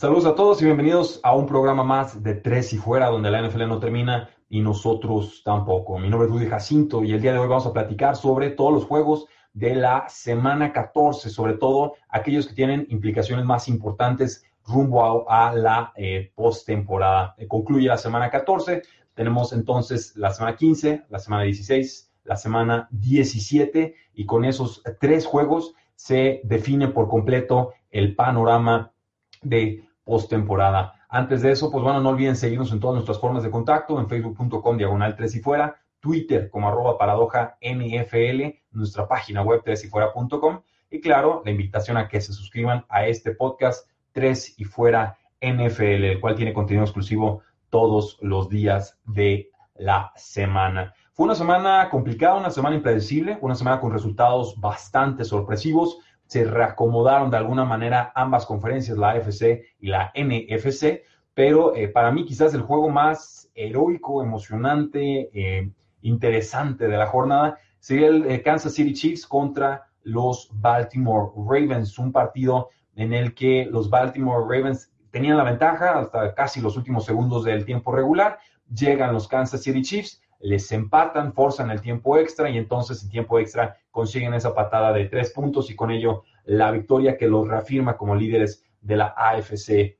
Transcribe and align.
Saludos 0.00 0.24
a 0.24 0.34
todos 0.34 0.62
y 0.62 0.64
bienvenidos 0.64 1.20
a 1.22 1.36
un 1.36 1.44
programa 1.44 1.84
más 1.84 2.22
de 2.22 2.34
Tres 2.34 2.72
y 2.72 2.78
Fuera, 2.78 3.08
donde 3.08 3.30
la 3.30 3.46
NFL 3.46 3.68
no 3.68 3.80
termina 3.80 4.30
y 4.48 4.62
nosotros 4.62 5.42
tampoco. 5.44 5.98
Mi 5.98 6.08
nombre 6.08 6.26
es 6.26 6.32
Rudy 6.32 6.46
Jacinto 6.46 7.04
y 7.04 7.12
el 7.12 7.20
día 7.20 7.34
de 7.34 7.38
hoy 7.38 7.48
vamos 7.48 7.66
a 7.66 7.74
platicar 7.74 8.16
sobre 8.16 8.48
todos 8.48 8.72
los 8.72 8.86
juegos 8.86 9.26
de 9.52 9.74
la 9.74 10.08
semana 10.08 10.72
14, 10.72 11.28
sobre 11.28 11.52
todo 11.52 11.96
aquellos 12.08 12.48
que 12.48 12.54
tienen 12.54 12.86
implicaciones 12.88 13.44
más 13.44 13.68
importantes 13.68 14.42
rumbo 14.64 15.30
a, 15.30 15.52
la 15.54 15.92
eh, 15.96 16.32
postemporada. 16.34 17.34
Eh, 17.36 17.46
concluye 17.46 17.86
la 17.86 17.98
semana 17.98 18.30
14, 18.30 18.80
tenemos 19.12 19.52
entonces 19.52 20.16
la 20.16 20.30
semana 20.30 20.56
15, 20.56 21.08
la 21.10 21.18
semana 21.18 21.42
16, 21.42 22.10
la 22.24 22.36
semana 22.36 22.88
17 22.90 23.94
y 24.14 24.24
con 24.24 24.46
esos 24.46 24.82
tres 24.98 25.26
juegos 25.26 25.74
se 25.94 26.40
define 26.44 26.88
por 26.88 27.06
completo 27.06 27.74
el 27.90 28.16
panorama 28.16 28.94
de 29.42 29.89
postemporada. 30.04 30.94
Antes 31.08 31.42
de 31.42 31.52
eso, 31.52 31.70
pues 31.70 31.82
bueno, 31.82 32.00
no 32.00 32.10
olviden 32.10 32.36
seguirnos 32.36 32.72
en 32.72 32.80
todas 32.80 32.94
nuestras 32.94 33.18
formas 33.18 33.42
de 33.42 33.50
contacto, 33.50 33.98
en 33.98 34.08
facebook.com 34.08 34.76
diagonal 34.76 35.16
3 35.16 35.34
y 35.36 35.40
fuera, 35.40 35.76
Twitter 36.00 36.48
como 36.50 36.68
arroba 36.68 36.96
paradoja 36.98 37.58
NFL, 37.60 38.58
nuestra 38.72 39.06
página 39.06 39.42
web 39.42 39.62
3 39.64 39.84
y 39.84 39.88
fuera.com 39.88 40.60
y 40.90 41.00
claro, 41.00 41.42
la 41.44 41.52
invitación 41.52 41.96
a 41.96 42.08
que 42.08 42.20
se 42.20 42.32
suscriban 42.32 42.84
a 42.88 43.06
este 43.06 43.32
podcast 43.32 43.88
3 44.12 44.58
y 44.58 44.64
fuera 44.64 45.18
NFL, 45.40 46.04
el 46.04 46.20
cual 46.20 46.34
tiene 46.34 46.52
contenido 46.52 46.84
exclusivo 46.84 47.42
todos 47.68 48.18
los 48.20 48.48
días 48.48 48.98
de 49.04 49.50
la 49.76 50.12
semana. 50.16 50.92
Fue 51.12 51.26
una 51.26 51.36
semana 51.36 51.88
complicada, 51.90 52.38
una 52.38 52.50
semana 52.50 52.76
impredecible, 52.76 53.38
una 53.40 53.54
semana 53.54 53.80
con 53.80 53.92
resultados 53.92 54.58
bastante 54.60 55.24
sorpresivos 55.24 55.98
se 56.30 56.44
reacomodaron 56.44 57.28
de 57.28 57.38
alguna 57.38 57.64
manera 57.64 58.12
ambas 58.14 58.46
conferencias, 58.46 58.96
la 58.96 59.10
AFC 59.10 59.64
y 59.80 59.88
la 59.88 60.12
NFC, 60.14 61.02
pero 61.34 61.74
eh, 61.74 61.88
para 61.88 62.12
mí 62.12 62.24
quizás 62.24 62.54
el 62.54 62.62
juego 62.62 62.88
más 62.88 63.50
heroico, 63.52 64.22
emocionante, 64.22 65.28
eh, 65.34 65.72
interesante 66.02 66.86
de 66.86 66.96
la 66.96 67.08
jornada 67.08 67.58
sería 67.80 68.06
el 68.06 68.30
eh, 68.30 68.42
Kansas 68.44 68.74
City 68.74 68.92
Chiefs 68.92 69.26
contra 69.26 69.88
los 70.04 70.48
Baltimore 70.52 71.32
Ravens, 71.34 71.98
un 71.98 72.12
partido 72.12 72.68
en 72.94 73.12
el 73.12 73.34
que 73.34 73.66
los 73.68 73.90
Baltimore 73.90 74.44
Ravens 74.44 74.92
tenían 75.10 75.36
la 75.36 75.42
ventaja 75.42 75.98
hasta 75.98 76.32
casi 76.32 76.60
los 76.60 76.76
últimos 76.76 77.04
segundos 77.06 77.42
del 77.42 77.64
tiempo 77.64 77.90
regular, 77.90 78.38
llegan 78.72 79.12
los 79.12 79.26
Kansas 79.26 79.64
City 79.64 79.82
Chiefs, 79.82 80.22
les 80.40 80.70
empatan, 80.72 81.32
forzan 81.32 81.70
el 81.70 81.80
tiempo 81.80 82.16
extra 82.16 82.50
y 82.50 82.56
entonces 82.56 83.02
en 83.02 83.10
tiempo 83.10 83.38
extra 83.38 83.76
consiguen 83.90 84.34
esa 84.34 84.54
patada 84.54 84.92
de 84.92 85.06
tres 85.06 85.30
puntos 85.32 85.70
y 85.70 85.76
con 85.76 85.90
ello 85.90 86.24
la 86.44 86.70
victoria 86.70 87.16
que 87.16 87.28
los 87.28 87.46
reafirma 87.46 87.96
como 87.96 88.14
líderes 88.14 88.64
de 88.80 88.96
la 88.96 89.14
AFC 89.16 89.70
eh, 89.70 89.96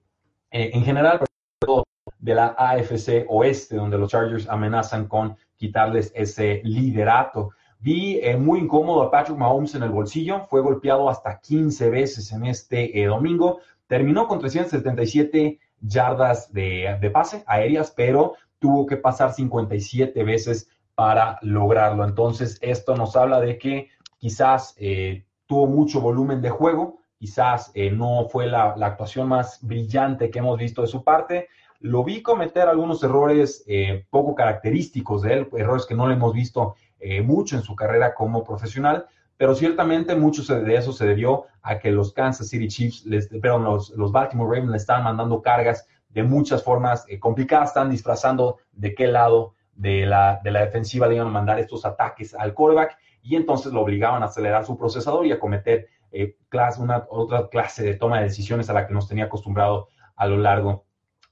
en 0.51 0.83
general, 0.83 1.21
pero 1.61 1.85
de 2.19 2.35
la 2.35 2.55
AFC 2.59 3.27
Oeste, 3.29 3.77
donde 3.77 3.99
los 3.99 4.11
Chargers 4.11 4.49
amenazan 4.49 5.07
con 5.07 5.37
quitarles 5.57 6.13
ese 6.15 6.61
liderato. 6.65 7.51
Vi 7.79 8.19
eh, 8.23 8.37
muy 8.37 8.61
incómodo 8.61 9.03
a 9.03 9.11
Patrick 9.11 9.39
Mahomes 9.39 9.75
en 9.75 9.83
el 9.83 9.91
bolsillo, 9.91 10.47
fue 10.49 10.61
golpeado 10.61 11.09
hasta 11.09 11.39
15 11.39 11.91
veces 11.91 12.33
en 12.33 12.47
este 12.47 13.01
eh, 13.01 13.07
domingo, 13.07 13.61
terminó 13.87 14.27
con 14.27 14.39
377 14.39 15.59
yardas 15.81 16.53
de, 16.53 16.99
de 17.01 17.11
pase 17.11 17.43
aéreas, 17.47 17.93
pero 17.97 18.35
tuvo 18.61 18.87
que 18.87 18.97
pasar 18.97 19.33
57 19.33 20.23
veces 20.23 20.69
para 20.95 21.39
lograrlo. 21.43 22.05
Entonces, 22.05 22.59
esto 22.61 22.95
nos 22.95 23.17
habla 23.17 23.41
de 23.41 23.59
que 23.59 23.89
quizás 24.19 24.75
eh, 24.77 25.25
tuvo 25.47 25.67
mucho 25.67 26.01
volumen 26.01 26.41
de 26.43 26.51
juego, 26.51 26.99
quizás 27.19 27.73
eh, 27.75 27.91
no 27.91 28.29
fue 28.29 28.47
la, 28.47 28.75
actuación 28.81 29.29
más 29.29 29.59
brillante 29.63 30.31
que 30.31 30.39
hemos 30.39 30.59
visto 30.59 30.83
de 30.83 30.89
su 30.89 31.03
parte. 31.03 31.49
Lo 31.81 32.05
vi 32.05 32.23
cometer 32.23 32.69
algunos 32.69 33.03
errores 33.03 33.65
eh, 33.67 34.05
poco 34.11 34.35
característicos 34.35 35.23
de 35.23 35.33
él, 35.33 35.49
errores 35.57 35.87
que 35.87 35.95
no 35.95 36.07
le 36.07 36.15
hemos 36.15 36.33
visto 36.33 36.77
mucho 37.25 37.57
en 37.57 37.63
su 37.63 37.75
carrera 37.75 38.13
como 38.13 38.45
profesional, 38.45 39.07
pero 39.39 39.55
ciertamente 39.55 40.15
mucho 40.15 40.43
de 40.55 40.75
eso 40.75 40.93
se 40.93 41.07
debió 41.07 41.47
a 41.63 41.79
que 41.79 41.91
los 41.91 42.13
Kansas 42.13 42.49
City 42.49 42.69
Chiefs, 42.69 43.07
les, 43.07 43.27
perdón, 43.27 43.65
los, 43.65 43.89
los 43.97 44.13
Baltimore 44.13 44.51
Ravens 44.51 44.71
le 44.71 44.77
estaban 44.77 45.05
mandando 45.05 45.41
cargas 45.41 45.87
de 46.11 46.23
muchas 46.23 46.63
formas 46.63 47.07
eh, 47.09 47.19
complicadas, 47.19 47.71
están 47.71 47.91
disfrazando 47.91 48.59
de 48.73 48.95
qué 48.95 49.07
lado 49.07 49.55
de 49.75 50.07
la, 50.07 50.41
de 50.43 50.51
la 50.51 50.61
defensiva 50.61 51.07
le 51.07 51.15
iban 51.15 51.29
a 51.29 51.31
mandar 51.31 51.59
estos 51.59 51.85
ataques 51.85 52.35
al 52.35 52.53
quarterback 52.53 52.99
y 53.23 53.37
entonces 53.37 53.73
lo 53.73 53.81
obligaban 53.81 54.23
a 54.23 54.27
acelerar 54.27 54.65
su 54.65 54.77
procesador 54.77 55.27
y 55.27 55.33
a 55.33 55.41
cometer 55.41 55.89
eh, 56.13 56.37
una 56.79 57.07
otra 57.09 57.49
clase 57.49 57.85
de 57.85 57.95
toma 57.95 58.19
de 58.19 58.25
decisiones 58.25 58.69
a 58.69 58.73
la 58.73 58.87
que 58.87 58.95
nos 58.95 59.09
tenía 59.09 59.27
acostumbrado 59.27 59.89
a 60.17 60.27
lo 60.27 60.37
largo 60.37 60.85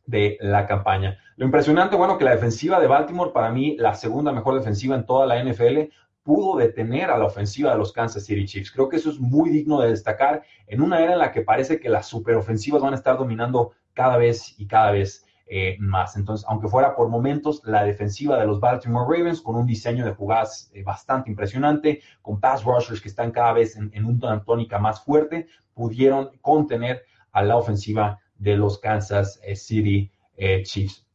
de 0.06 0.38
la 0.40 0.66
campaña. 0.66 1.18
Lo 1.36 1.44
impresionante, 1.44 1.96
bueno, 1.96 2.16
que 2.16 2.24
la 2.24 2.30
defensiva 2.30 2.80
de 2.80 2.86
Baltimore, 2.86 3.32
para 3.32 3.50
mí, 3.50 3.76
la 3.78 3.94
segunda 3.94 4.32
mejor 4.32 4.54
defensiva 4.54 4.94
en 4.94 5.04
toda 5.04 5.26
la 5.26 5.42
NFL, 5.42 5.90
pudo 6.28 6.58
detener 6.58 7.08
a 7.10 7.16
la 7.16 7.24
ofensiva 7.24 7.70
de 7.70 7.78
los 7.78 7.90
Kansas 7.90 8.26
City 8.26 8.44
Chiefs. 8.44 8.70
Creo 8.70 8.90
que 8.90 8.96
eso 8.96 9.08
es 9.08 9.18
muy 9.18 9.48
digno 9.48 9.80
de 9.80 9.88
destacar 9.88 10.42
en 10.66 10.82
una 10.82 11.02
era 11.02 11.14
en 11.14 11.20
la 11.20 11.32
que 11.32 11.40
parece 11.40 11.80
que 11.80 11.88
las 11.88 12.06
superofensivas 12.06 12.82
van 12.82 12.92
a 12.92 12.96
estar 12.96 13.16
dominando 13.16 13.72
cada 13.94 14.18
vez 14.18 14.54
y 14.58 14.66
cada 14.66 14.90
vez 14.90 15.24
eh, 15.46 15.78
más. 15.80 16.18
Entonces, 16.18 16.44
aunque 16.46 16.68
fuera 16.68 16.94
por 16.94 17.08
momentos, 17.08 17.62
la 17.64 17.82
defensiva 17.82 18.38
de 18.38 18.44
los 18.44 18.60
Baltimore 18.60 19.06
Ravens, 19.08 19.40
con 19.40 19.56
un 19.56 19.66
diseño 19.66 20.04
de 20.04 20.12
jugadas 20.12 20.70
eh, 20.74 20.82
bastante 20.82 21.30
impresionante, 21.30 22.02
con 22.20 22.38
pass 22.38 22.62
rushers 22.62 23.00
que 23.00 23.08
están 23.08 23.30
cada 23.30 23.54
vez 23.54 23.74
en, 23.76 24.04
una 24.04 24.44
tónica 24.44 24.78
más 24.78 25.02
fuerte, 25.02 25.46
pudieron 25.72 26.32
contener 26.42 27.04
a 27.32 27.42
la 27.42 27.56
ofensiva 27.56 28.20
de 28.36 28.54
los 28.54 28.78
Kansas 28.78 29.40
eh, 29.42 29.56
City 29.56 30.12
Chiefs. 30.64 31.07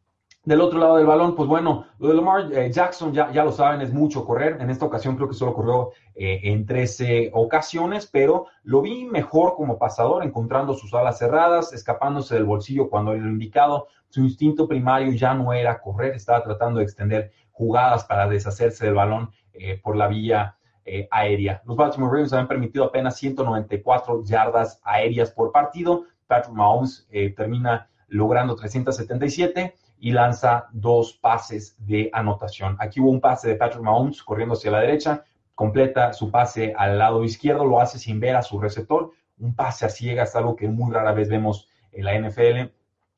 Del 0.46 0.60
otro 0.60 0.78
lado 0.78 0.98
del 0.98 1.06
balón, 1.06 1.36
pues 1.36 1.48
bueno, 1.48 1.86
lo 2.00 2.10
de 2.10 2.16
Lamar 2.16 2.70
Jackson, 2.70 3.14
ya, 3.14 3.32
ya 3.32 3.46
lo 3.46 3.54
saben, 3.54 3.80
es 3.82 3.94
mucho 3.94 4.26
correr. 4.26 4.58
En 4.60 4.70
esta 4.70 4.86
ocasión 4.86 5.16
creo 5.16 5.30
que 5.30 5.36
solo 5.36 5.54
corrió 5.54 5.92
en 6.16 6.66
13 6.66 7.32
ocasiones, 7.34 8.08
pero 8.12 8.48
lo 8.64 8.82
vi 8.82 9.06
mejor 9.06 9.56
como 9.56 9.78
pasador, 9.78 10.22
encontrando 10.22 10.74
sus 10.74 10.94
alas 10.94 11.18
cerradas, 11.18 11.72
escapándose 11.72 12.36
del 12.36 12.44
bolsillo 12.44 12.90
cuando 12.90 13.14
era 13.14 13.26
indicado. 13.26 13.88
Su 14.10 14.22
instinto 14.22 14.68
primario 14.68 15.14
ya 15.14 15.34
no 15.34 15.54
era 15.54 15.80
correr, 15.80 16.14
estaba 16.14 16.44
tratando 16.44 16.80
de 16.80 16.84
extender 16.84 17.32
jugadas 17.54 18.04
para 18.04 18.28
deshacerse 18.28 18.86
del 18.86 18.96
balón 18.96 19.32
eh, 19.54 19.80
por 19.82 19.96
la 19.96 20.08
vía 20.08 20.58
eh, 20.84 21.08
aérea. 21.10 21.62
Los 21.66 21.78
Baltimore 21.78 22.12
Ravens 22.12 22.34
habían 22.34 22.48
permitido 22.48 22.84
apenas 22.86 23.16
194 23.18 24.24
yardas 24.26 24.82
aéreas 24.84 25.32
por 25.32 25.52
partido. 25.52 26.04
Patrick 26.28 26.56
Mahomes 26.56 27.08
eh, 27.12 27.30
termina 27.30 27.90
logrando 28.08 28.56
377 28.56 29.76
y 30.04 30.12
lanza 30.12 30.68
dos 30.74 31.14
pases 31.14 31.78
de 31.80 32.10
anotación. 32.12 32.76
Aquí 32.78 33.00
hubo 33.00 33.10
un 33.10 33.22
pase 33.22 33.48
de 33.48 33.56
Patrick 33.56 33.82
Mahomes 33.82 34.22
corriendo 34.22 34.54
hacia 34.54 34.70
la 34.70 34.82
derecha, 34.82 35.24
completa 35.56 36.12
su 36.12 36.30
pase 36.30 36.74
al 36.78 36.98
lado 36.98 37.24
izquierdo, 37.24 37.64
lo 37.64 37.80
hace 37.80 37.98
sin 37.98 38.20
ver 38.20 38.36
a 38.36 38.42
su 38.42 38.60
receptor, 38.60 39.12
un 39.40 39.56
pase 39.56 39.86
a 39.86 39.90
ciegas, 39.90 40.36
algo 40.36 40.58
que 40.58 40.68
muy 40.68 40.94
rara 40.94 41.14
vez 41.14 41.30
vemos 41.30 41.70
en 41.94 42.04
la 42.04 42.20
NFL. 42.20 42.70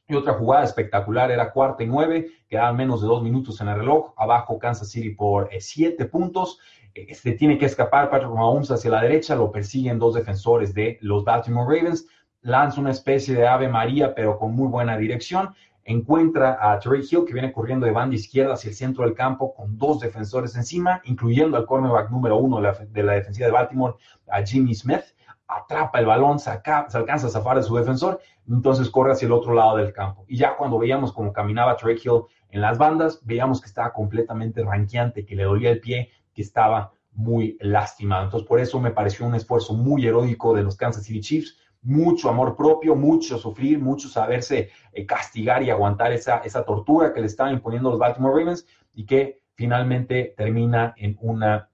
Y 0.08 0.14
otra 0.14 0.34
jugada 0.34 0.64
espectacular 0.64 1.32
era 1.32 1.52
cuarta 1.52 1.82
y 1.82 1.88
nueve, 1.88 2.28
quedaban 2.48 2.76
menos 2.76 3.02
de 3.02 3.08
dos 3.08 3.24
minutos 3.24 3.60
en 3.62 3.70
el 3.70 3.78
reloj, 3.78 4.14
abajo 4.16 4.60
Kansas 4.60 4.92
City 4.92 5.10
por 5.10 5.52
eh, 5.52 5.62
siete 5.62 6.06
puntos. 6.06 6.60
Eh, 6.94 7.16
se 7.16 7.32
tiene 7.32 7.58
que 7.58 7.66
escapar 7.66 8.12
Patrick 8.12 8.30
Mahomes 8.30 8.70
hacia 8.70 8.92
la 8.92 9.02
derecha, 9.02 9.36
lo 9.36 9.52
persiguen 9.52 9.98
dos 9.98 10.14
defensores 10.14 10.72
de 10.76 11.00
los 11.02 11.24
Baltimore 11.24 11.66
Ravens, 11.66 12.06
lanza 12.44 12.80
una 12.80 12.92
especie 12.92 13.34
de 13.34 13.48
ave 13.48 13.70
María, 13.70 14.14
pero 14.14 14.38
con 14.38 14.56
muy 14.56 14.68
buena 14.68 14.96
dirección 15.00 15.50
encuentra 15.86 16.58
a 16.60 16.80
Trey 16.80 17.02
Hill 17.02 17.26
que 17.26 17.34
viene 17.34 17.54
corriendo 17.54 17.86
de 17.86 17.92
banda 17.92 18.16
izquierda 18.16 18.56
hacia 18.56 18.70
el 18.70 18.76
centro 18.76 19.06
del 19.06 19.14
campo 19.14 19.54
con 19.54 19.78
dos 19.78 20.00
defensores 20.00 20.56
encima, 20.56 21.00
incluyendo 21.06 21.58
al 21.58 21.66
cornerback 21.66 22.10
número 22.10 22.38
uno 22.38 22.58
de 22.58 23.04
la, 23.04 23.14
defensiva 23.14 23.46
de 23.46 23.54
Baltimore, 23.54 23.94
a 24.28 24.42
Jimmy 24.44 24.74
Smith, 24.74 25.04
atrapa 25.48 26.00
el 26.00 26.08
balón, 26.08 26.40
se 26.40 26.50
alcanza 26.50 27.28
a 27.28 27.30
zafar 27.30 27.58
de 27.58 27.64
su 27.64 27.76
defensor, 27.76 28.20
entonces 28.50 28.90
corre 28.90 29.12
hacia 29.12 29.28
el 29.28 29.32
otro 29.32 29.54
lado 29.54 29.78
del 29.78 29.94
campo. 29.94 30.26
Y 30.28 30.38
ya 30.38 30.58
cuando 30.58 30.80
veíamos 30.80 31.14
cómo 31.14 31.32
caminaba 31.32 31.78
Trey 31.78 31.98
Hill 32.04 32.24
en 32.50 32.62
las 32.62 32.80
bandas, 32.80 33.22
veíamos 33.24 33.62
que 33.62 33.68
estaba 33.68 33.94
completamente 33.94 34.64
ranqueante, 34.64 35.24
que 35.24 35.36
le 35.36 35.44
dolía 35.44 35.70
el 35.70 35.80
pie, 35.80 36.10
que 36.34 36.42
estaba 36.42 36.94
muy 37.12 37.58
lastimado. 37.62 38.26
Entonces, 38.26 38.48
por 38.48 38.60
eso 38.60 38.80
me 38.80 38.92
pareció 38.92 39.26
un 39.26 39.36
esfuerzo 39.36 39.74
muy 39.74 40.06
heroico 40.06 40.56
de 40.56 40.64
los 40.64 40.76
Kansas 40.76 41.04
City 41.04 41.22
Chiefs, 41.22 41.58
mucho 41.86 42.30
amor 42.30 42.56
propio, 42.58 42.96
mucho 42.96 43.38
sufrir, 43.38 43.80
mucho 43.80 44.10
saberse 44.10 44.70
eh, 44.92 45.06
castigar 45.06 45.64
y 45.64 45.70
aguantar 45.70 46.12
esa, 46.12 46.40
esa 46.40 46.66
tortura 46.66 47.14
que 47.14 47.22
le 47.22 47.28
estaban 47.28 47.54
imponiendo 47.54 47.90
los 47.90 48.00
Baltimore 48.00 48.38
Ravens 48.38 48.66
y 48.94 49.06
que 49.06 49.42
finalmente 49.54 50.34
termina 50.36 50.94
en 50.98 51.18
una 51.22 51.70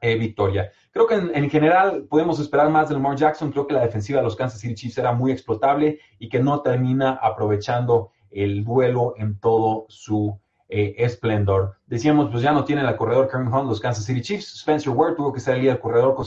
eh, 0.00 0.16
victoria. 0.16 0.70
Creo 0.92 1.06
que 1.06 1.14
en, 1.14 1.48
general 1.48 2.04
podemos 2.10 2.38
esperar 2.38 2.68
más 2.68 2.88
de 2.88 2.94
Lamar 2.94 3.16
Jackson. 3.16 3.50
Creo 3.50 3.66
que 3.66 3.72
la 3.72 3.80
defensiva 3.80 4.18
de 4.18 4.24
los 4.24 4.36
Kansas 4.36 4.60
City 4.60 4.74
Chiefs 4.74 4.98
era 4.98 5.12
muy 5.12 5.32
explotable 5.32 5.98
y 6.18 6.28
que 6.28 6.40
no 6.40 6.60
termina 6.60 7.12
aprovechando 7.22 8.10
el 8.30 8.64
duelo 8.64 9.14
en 9.16 9.40
todo 9.40 9.86
su 9.88 10.38
eh, 10.68 10.94
esplendor. 10.98 11.78
Decíamos, 11.86 12.30
pues 12.30 12.42
ya 12.42 12.52
no 12.52 12.64
tienen 12.64 12.84
el 12.84 12.96
corredor 12.96 13.28
Karen 13.28 13.48
Hunt 13.48 13.66
los 13.66 13.80
Kansas 13.80 14.04
City 14.04 14.20
Chiefs. 14.20 14.56
Spencer 14.56 14.92
Ward 14.92 15.16
tuvo 15.16 15.32
que 15.32 15.40
salir 15.40 15.70
al 15.70 15.80
corredor 15.80 16.14
con 16.14 16.26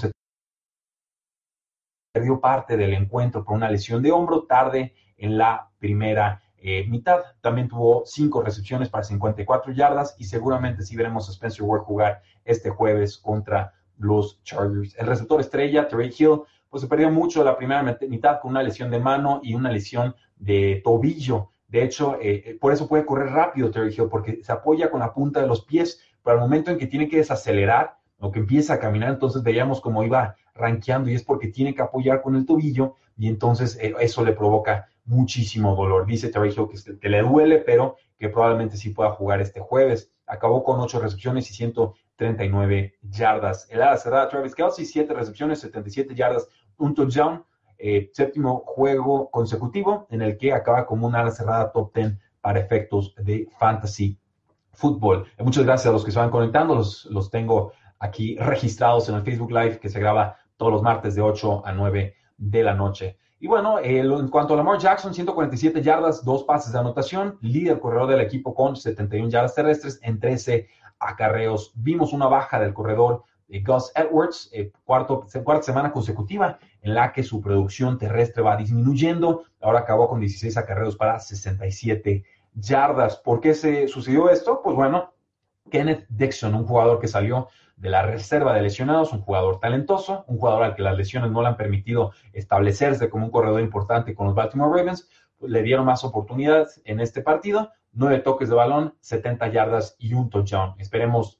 perdió 2.17 2.39
parte 2.39 2.77
del 2.77 2.93
encuentro 2.93 3.43
por 3.43 3.55
una 3.55 3.69
lesión 3.69 4.01
de 4.01 4.11
hombro 4.11 4.43
tarde 4.43 4.95
en 5.17 5.37
la 5.37 5.69
primera 5.77 6.41
eh, 6.57 6.83
mitad. 6.87 7.19
También 7.41 7.67
tuvo 7.67 8.05
cinco 8.07 8.41
recepciones 8.41 8.89
para 8.89 9.03
54 9.03 9.71
yardas 9.71 10.15
y 10.17 10.23
seguramente 10.23 10.81
sí 10.81 10.95
veremos 10.95 11.29
a 11.29 11.31
Spencer 11.31 11.61
Ward 11.61 11.83
jugar 11.83 12.23
este 12.43 12.71
jueves 12.71 13.19
contra 13.19 13.73
los 13.99 14.41
Chargers. 14.41 14.95
El 14.97 15.05
receptor 15.05 15.39
estrella, 15.39 15.87
Terry 15.87 16.11
Hill, 16.17 16.41
pues 16.71 16.81
se 16.81 16.87
perdió 16.87 17.11
mucho 17.11 17.43
la 17.43 17.55
primera 17.55 17.83
mitad 18.09 18.39
con 18.39 18.49
una 18.49 18.63
lesión 18.63 18.89
de 18.89 18.99
mano 18.99 19.39
y 19.43 19.53
una 19.53 19.71
lesión 19.71 20.15
de 20.37 20.81
tobillo. 20.83 21.51
De 21.67 21.83
hecho, 21.83 22.15
eh, 22.19 22.41
eh, 22.45 22.57
por 22.59 22.73
eso 22.73 22.87
puede 22.87 23.05
correr 23.05 23.29
rápido 23.29 23.69
Terry 23.69 23.93
Hill, 23.95 24.09
porque 24.09 24.43
se 24.43 24.51
apoya 24.51 24.89
con 24.89 25.01
la 25.01 25.13
punta 25.13 25.39
de 25.39 25.47
los 25.47 25.63
pies, 25.65 26.01
pero 26.23 26.37
al 26.37 26.41
momento 26.41 26.71
en 26.71 26.79
que 26.79 26.87
tiene 26.87 27.07
que 27.07 27.17
desacelerar 27.17 27.97
o 28.19 28.31
que 28.31 28.39
empieza 28.39 28.73
a 28.73 28.79
caminar, 28.79 29.09
entonces 29.09 29.43
veíamos 29.43 29.79
cómo 29.79 30.03
iba 30.03 30.35
rankeando 30.57 31.09
y 31.09 31.15
es 31.15 31.23
porque 31.23 31.47
tiene 31.47 31.73
que 31.73 31.81
apoyar 31.81 32.21
con 32.21 32.35
el 32.35 32.45
tobillo 32.45 32.95
y 33.17 33.27
entonces 33.27 33.77
eh, 33.81 33.93
eso 33.99 34.23
le 34.23 34.33
provoca 34.33 34.87
muchísimo 35.05 35.75
dolor. 35.75 36.05
Dice 36.05 36.27
Hill 36.27 36.67
que, 36.69 36.99
que, 36.99 37.09
le 37.09 37.21
duele, 37.21 37.59
pero 37.59 37.97
que 38.17 38.29
probablemente 38.29 38.77
sí 38.77 38.89
pueda 38.89 39.11
jugar 39.11 39.41
este 39.41 39.59
jueves. 39.59 40.11
Acabó 40.25 40.63
con 40.63 40.79
ocho 40.79 40.99
recepciones 40.99 41.49
y 41.49 41.53
139 41.53 42.95
yardas. 43.01 43.67
El 43.69 43.81
ala 43.81 43.97
cerrada 43.97 44.29
Travis 44.29 44.53
Kelsey, 44.53 44.85
siete 44.85 45.13
recepciones, 45.13 45.59
77 45.61 46.13
yardas, 46.13 46.47
un 46.77 46.93
touchdown. 46.93 47.43
Eh, 47.79 48.09
séptimo 48.11 48.63
juego 48.65 49.29
consecutivo 49.29 50.07
en 50.09 50.23
el 50.23 50.37
que 50.37 50.51
acaba 50.51 50.87
como 50.87 51.05
una 51.05 51.19
ala 51.19 51.29
cerrada 51.29 51.71
top 51.71 51.93
10 51.93 52.17
para 52.41 52.59
efectos 52.59 53.13
de 53.19 53.47
fantasy 53.59 54.17
fútbol. 54.71 55.27
Eh, 55.37 55.43
muchas 55.43 55.63
gracias 55.63 55.87
a 55.87 55.91
los 55.91 56.03
que 56.03 56.11
se 56.11 56.19
van 56.19 56.31
conectando, 56.31 56.73
los, 56.73 57.05
los 57.05 57.29
tengo 57.29 57.73
aquí 57.99 58.35
registrados 58.37 59.09
en 59.09 59.15
el 59.15 59.23
Facebook 59.23 59.51
Live 59.51 59.79
que 59.79 59.89
se 59.89 59.99
graba 59.99 60.37
todos 60.57 60.71
los 60.71 60.81
martes 60.81 61.15
de 61.15 61.21
8 61.21 61.63
a 61.65 61.71
9 61.71 62.15
de 62.37 62.63
la 62.63 62.73
noche. 62.73 63.17
Y 63.39 63.47
bueno, 63.47 63.79
en 63.79 64.27
cuanto 64.29 64.55
a 64.55 64.57
Lamar 64.57 64.79
Jackson, 64.79 65.13
147 65.13 65.81
yardas, 65.81 66.25
dos 66.25 66.43
pases 66.43 66.73
de 66.73 66.79
anotación, 66.79 67.37
líder 67.41 67.79
corredor 67.79 68.09
del 68.09 68.21
equipo 68.21 68.55
con 68.55 68.75
71 68.75 69.29
yardas 69.29 69.53
terrestres 69.53 69.99
en 70.01 70.19
13 70.19 70.67
acarreos. 70.99 71.71
Vimos 71.75 72.13
una 72.13 72.27
baja 72.27 72.59
del 72.59 72.73
corredor 72.73 73.23
de 73.47 73.61
Gus 73.61 73.91
Edwards, 73.95 74.49
eh, 74.51 74.71
cuarto, 74.83 75.27
cuarta 75.43 75.63
semana 75.63 75.91
consecutiva 75.91 76.57
en 76.81 76.95
la 76.95 77.13
que 77.13 77.21
su 77.23 77.39
producción 77.39 77.99
terrestre 77.99 78.41
va 78.41 78.57
disminuyendo. 78.57 79.43
Ahora 79.61 79.79
acabó 79.79 80.09
con 80.09 80.19
16 80.19 80.57
acarreos 80.57 80.95
para 80.95 81.19
67 81.19 82.23
yardas. 82.55 83.17
¿Por 83.17 83.39
qué 83.39 83.53
se 83.53 83.87
sucedió 83.87 84.29
esto? 84.31 84.61
Pues 84.63 84.75
bueno, 84.75 85.13
Kenneth 85.69 86.05
Dixon, 86.09 86.55
un 86.55 86.65
jugador 86.65 86.99
que 86.99 87.07
salió 87.07 87.49
de 87.75 87.89
la 87.89 88.01
reserva 88.01 88.53
de 88.53 88.61
lesionados, 88.61 89.13
un 89.13 89.21
jugador 89.21 89.59
talentoso, 89.59 90.25
un 90.27 90.37
jugador 90.37 90.63
al 90.63 90.75
que 90.75 90.81
las 90.81 90.97
lesiones 90.97 91.31
no 91.31 91.41
le 91.41 91.49
han 91.49 91.57
permitido 91.57 92.11
establecerse 92.33 93.09
como 93.09 93.25
un 93.25 93.31
corredor 93.31 93.61
importante 93.61 94.15
con 94.15 94.25
los 94.25 94.35
Baltimore 94.35 94.75
Ravens, 94.75 95.07
pues 95.37 95.51
le 95.51 95.61
dieron 95.61 95.85
más 95.85 96.03
oportunidades 96.03 96.81
en 96.85 96.99
este 96.99 97.21
partido, 97.21 97.71
nueve 97.91 98.19
toques 98.19 98.49
de 98.49 98.55
balón, 98.55 98.95
70 99.01 99.47
yardas 99.49 99.95
y 99.99 100.13
un 100.13 100.29
touchdown. 100.29 100.73
Esperemos 100.79 101.39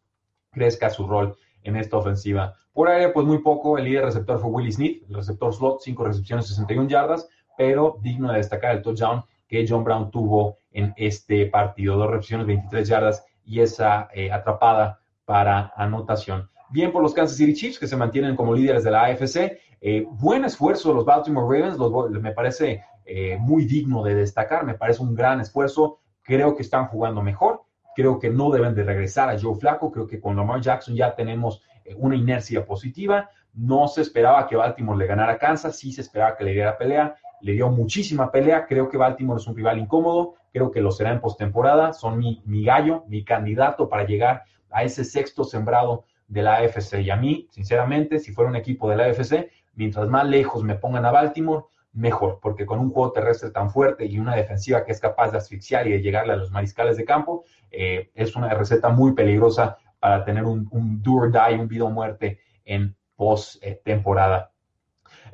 crezca 0.52 0.90
su 0.90 1.08
rol 1.08 1.36
en 1.64 1.76
esta 1.76 1.98
ofensiva. 1.98 2.54
Por 2.72 2.90
aire, 2.90 3.10
pues 3.10 3.26
muy 3.26 3.40
poco, 3.40 3.78
el 3.78 3.86
líder 3.86 4.06
receptor 4.06 4.40
fue 4.40 4.52
Willie 4.52 4.72
Smith, 4.72 5.04
el 5.10 5.16
receptor 5.16 5.54
slot, 5.54 5.82
cinco 5.82 6.06
recepciones, 6.06 6.48
61 6.48 6.88
yardas, 6.88 7.28
pero 7.58 7.98
digno 8.02 8.32
de 8.32 8.38
destacar 8.38 8.76
el 8.76 8.84
touchdown 8.84 9.24
que 9.48 9.66
John 9.68 9.84
Brown 9.84 10.12
tuvo 10.12 10.58
en 10.72 10.94
este 10.98 11.48
partido, 11.48 11.96
dos 11.96 12.12
recepciones, 12.12 12.46
23 12.46 12.88
yardas 12.88 13.26
y 13.48 13.62
esa 13.62 14.10
eh, 14.14 14.32
atrapada 14.32 15.00
para 15.26 15.74
anotación. 15.76 16.50
Bien 16.70 16.92
por 16.92 17.02
los 17.02 17.14
Kansas 17.14 17.38
City 17.38 17.54
Chiefs, 17.54 17.80
que 17.80 17.88
se 17.88 17.96
mantienen 17.96 18.36
como 18.36 18.54
líderes 18.54 18.84
de 18.84 18.92
la 18.92 19.06
AFC. 19.06 19.58
Eh, 19.80 20.06
buen 20.10 20.44
esfuerzo 20.44 20.90
de 20.90 20.96
los 20.96 21.06
Baltimore 21.06 21.48
Ravens, 21.48 21.80
me 22.22 22.32
parece 22.34 22.84
eh, 23.06 23.38
muy 23.40 23.66
digno 23.66 24.04
de 24.04 24.16
destacar, 24.16 24.66
me 24.66 24.74
parece 24.74 25.02
un 25.02 25.16
gran 25.16 25.40
esfuerzo. 25.40 26.02
Creo 26.24 26.56
que 26.56 26.64
están 26.64 26.88
jugando 26.88 27.22
mejor, 27.22 27.62
creo 27.96 28.20
que 28.20 28.30
no 28.30 28.52
deben 28.52 28.76
de 28.76 28.84
regresar 28.84 29.30
a 29.30 29.40
Joe 29.40 29.56
Flaco, 29.56 29.92
creo 29.92 30.08
que 30.08 30.20
con 30.20 30.36
Lamar 30.36 30.60
Jackson 30.60 30.94
ya 30.94 31.16
tenemos 31.16 31.62
eh, 31.86 31.96
una 31.98 32.18
inercia 32.18 32.66
positiva. 32.66 33.30
No 33.54 33.88
se 33.88 34.02
esperaba 34.02 34.46
que 34.46 34.58
Baltimore 34.58 35.00
le 35.00 35.08
ganara 35.08 35.34
a 35.34 35.38
Kansas, 35.38 35.78
sí 35.78 35.94
se 35.94 36.02
esperaba 36.02 36.36
que 36.36 36.44
le 36.44 36.52
diera 36.52 36.78
pelea, 36.78 37.16
le 37.42 37.54
dio 37.54 37.70
muchísima 37.70 38.32
pelea. 38.32 38.66
Creo 38.66 38.90
que 38.90 38.98
Baltimore 38.98 39.40
es 39.40 39.48
un 39.48 39.56
rival 39.56 39.80
incómodo, 39.80 40.36
creo 40.52 40.72
que 40.72 40.82
lo 40.82 40.92
será 40.92 41.12
en 41.12 41.22
postemporada. 41.22 41.94
Son 41.94 42.18
mi, 42.18 42.42
gallo, 42.64 43.04
mi 43.08 43.24
candidato 43.24 43.90
para 43.90 44.06
llegar 44.06 44.44
a 44.70 44.84
ese 44.84 45.04
sexto 45.04 45.44
sembrado 45.44 46.06
de 46.28 46.42
la 46.42 46.56
AFC. 46.56 47.02
Y 47.02 47.10
a 47.10 47.16
mí, 47.16 47.48
sinceramente, 47.52 48.20
si 48.20 48.32
fuera 48.32 48.50
un 48.50 48.56
equipo 48.56 48.90
de 48.90 48.98
la 48.98 49.06
AFC, 49.06 49.50
mientras 49.76 50.08
más 50.10 50.26
lejos 50.28 50.64
me 50.64 50.76
pongan 50.76 51.06
a 51.06 51.12
Baltimore, 51.12 51.66
mejor, 51.94 52.40
porque 52.42 52.66
con 52.66 52.80
un 52.80 52.92
juego 52.92 53.12
terrestre 53.12 53.50
tan 53.50 53.72
fuerte 53.72 54.06
y 54.06 54.20
una 54.20 54.36
defensiva 54.36 54.86
que 54.86 54.92
es 54.92 55.00
capaz 55.00 55.32
de 55.32 55.40
asfixiar 55.40 55.88
y 55.88 55.92
de 55.92 56.02
llegarle 56.02 56.34
a 56.34 56.36
los 56.36 56.52
mariscales 56.52 56.96
de 56.98 57.06
campo, 57.06 57.44
eh, 57.72 58.12
es 58.14 58.36
una 58.36 58.50
receta 58.54 58.90
muy 58.90 59.14
peligrosa 59.14 59.78
para 60.00 60.24
tener 60.24 60.44
un, 60.44 60.68
un 60.72 61.02
do 61.02 61.14
or 61.14 61.32
die, 61.32 61.60
un 61.60 61.68
vida 61.68 61.86
o 61.86 61.90
muerte 61.90 62.40
en 62.66 62.96
post-temporada. 63.16 64.52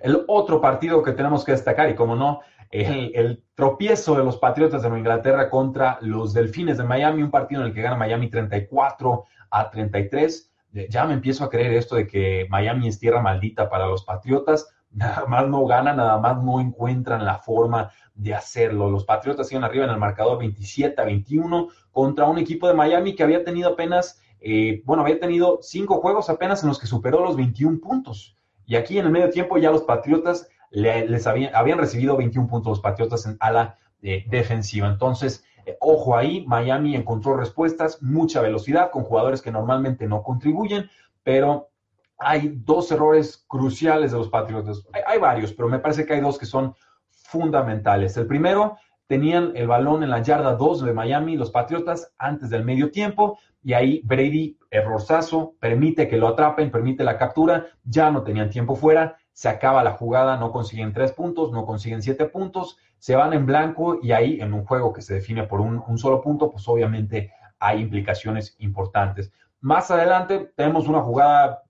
El 0.04 0.26
otro 0.28 0.60
partido 0.60 1.02
que 1.02 1.14
tenemos 1.14 1.46
que 1.46 1.54
destacar, 1.54 1.90
y 1.90 1.96
como 1.96 2.14
no, 2.18 2.42
el, 2.74 3.42
tropiezo 3.56 4.18
de 4.18 4.26
los 4.26 4.36
Patriotas 4.36 4.82
de 4.82 4.90
Nueva 4.90 5.00
Inglaterra 5.00 5.50
contra 5.50 5.98
los 6.02 6.34
Delfines 6.34 6.78
de 6.78 6.84
Miami, 6.84 7.24
un 7.24 7.32
partido 7.32 7.62
en 7.62 7.68
el 7.68 7.74
que 7.74 7.84
gana 7.84 7.96
Miami 7.96 8.30
34 8.30 9.24
a 9.50 9.70
33. 9.70 10.52
Ya 10.90 11.06
me 11.06 11.14
empiezo 11.14 11.46
a 11.46 11.50
creer 11.50 11.72
esto 11.76 11.96
de 11.96 12.06
que 12.06 12.48
Miami 12.50 12.90
es 12.90 13.00
tierra 13.00 13.22
maldita 13.22 13.70
para 13.70 13.88
los 13.88 14.04
Patriotas. 14.04 14.68
Nada 14.92 15.26
más 15.26 15.48
no 15.48 15.66
ganan, 15.66 15.96
nada 15.96 16.20
más 16.20 16.44
no 16.44 16.60
encuentran 16.60 17.24
la 17.24 17.40
forma 17.40 17.90
de 18.14 18.34
hacerlo. 18.34 18.92
Los 18.92 19.06
Patriotas 19.06 19.48
siguen 19.48 19.64
arriba 19.64 19.86
en 19.86 19.92
el 19.92 19.98
marcador 19.98 20.38
27 20.38 21.02
a 21.02 21.06
21 21.06 21.70
contra 21.92 22.26
un 22.26 22.40
equipo 22.40 22.68
de 22.68 22.74
Miami 22.74 23.16
que 23.16 23.24
había 23.24 23.44
tenido 23.46 23.70
apenas, 23.70 24.22
eh, 24.42 24.84
bueno, 24.84 25.02
había 25.02 25.20
tenido 25.20 25.60
cinco 25.62 26.02
juegos 26.02 26.30
apenas 26.30 26.62
en 26.62 26.68
los 26.68 26.78
que 26.78 26.88
superó 26.88 27.24
los 27.24 27.38
21 27.38 27.80
puntos. 27.80 28.38
Y 28.66 28.76
aquí 28.76 28.98
en 28.98 29.06
el 29.06 29.12
medio 29.12 29.30
tiempo 29.30 29.58
ya 29.58 29.72
los 29.72 29.84
Patriotas 29.84 30.48
les 30.72 31.28
habían, 31.28 31.56
habían 31.56 31.78
recibido 31.78 32.18
21 32.18 32.48
puntos 32.48 32.72
los 32.72 32.80
Patriotas 32.80 33.26
en 33.26 33.38
ala 33.40 33.78
eh, 34.02 34.26
defensiva. 34.28 34.88
Entonces, 34.88 35.46
eh, 35.66 35.78
ojo 35.80 36.18
ahí, 36.18 36.46
Miami 36.48 36.96
encontró 36.96 37.38
respuestas, 37.38 38.02
mucha 38.02 38.42
velocidad 38.42 38.92
con 38.92 39.04
jugadores 39.04 39.42
que 39.42 39.52
normalmente 39.52 40.08
no 40.08 40.24
contribuyen, 40.24 40.90
pero 41.24 41.70
hay 42.18 42.54
dos 42.56 42.92
errores 42.92 43.46
cruciales 43.48 44.12
de 44.12 44.18
los 44.18 44.30
Patriotas. 44.30 44.86
Hay, 45.06 45.20
varios, 45.20 45.54
pero 45.54 45.70
me 45.70 45.80
parece 45.80 46.06
que 46.06 46.14
hay 46.14 46.22
dos 46.22 46.38
que 46.38 46.46
son 46.46 46.76
fundamentales. 47.10 48.18
El 48.18 48.28
primero, 48.28 48.78
tenían 49.08 49.52
el 49.56 49.68
balón 49.68 50.04
en 50.04 50.10
la 50.10 50.22
yarda 50.22 50.56
2 50.56 50.84
de 50.84 50.94
Miami, 50.94 51.36
los 51.36 51.52
Patriotas, 51.52 52.14
antes 52.18 52.50
del 52.50 52.64
medio 52.64 52.92
tiempo, 52.92 53.40
y 53.64 53.74
ahí 53.74 54.02
Brady, 54.04 54.58
errorzazo, 54.74 55.56
permite 55.60 56.08
que 56.08 56.18
lo 56.18 56.28
atrapen, 56.28 56.72
permite 56.72 57.04
la 57.04 57.18
captura, 57.18 57.68
ya 57.84 58.10
no 58.10 58.24
tenían 58.24 58.50
tiempo 58.50 58.76
fuera, 58.76 59.18
se 59.32 59.48
acaba 59.48 59.84
la 59.84 59.92
jugada, 59.92 60.36
no 60.38 60.52
consiguen 60.52 60.94
tres 60.94 61.12
puntos, 61.12 61.52
no 61.52 61.66
consiguen 61.66 62.02
siete 62.02 62.26
puntos, 62.26 62.78
se 62.98 63.16
van 63.16 63.34
en 63.34 63.46
blanco 63.46 64.00
y 64.02 64.14
ahí 64.14 64.42
en 64.42 64.54
un 64.54 64.66
juego 64.66 64.92
que 64.92 65.04
se 65.04 65.14
define 65.14 65.44
por 65.44 65.62
un, 65.62 65.98
solo 65.98 66.22
punto, 66.22 66.50
pues 66.50 66.68
obviamente 66.68 67.32
hay 67.60 67.82
implicaciones 67.82 68.56
importantes. 68.60 69.32
Más 69.62 69.92
adelante 69.92 70.52
tenemos 70.56 70.88
una 70.88 71.02
jugada 71.02 71.64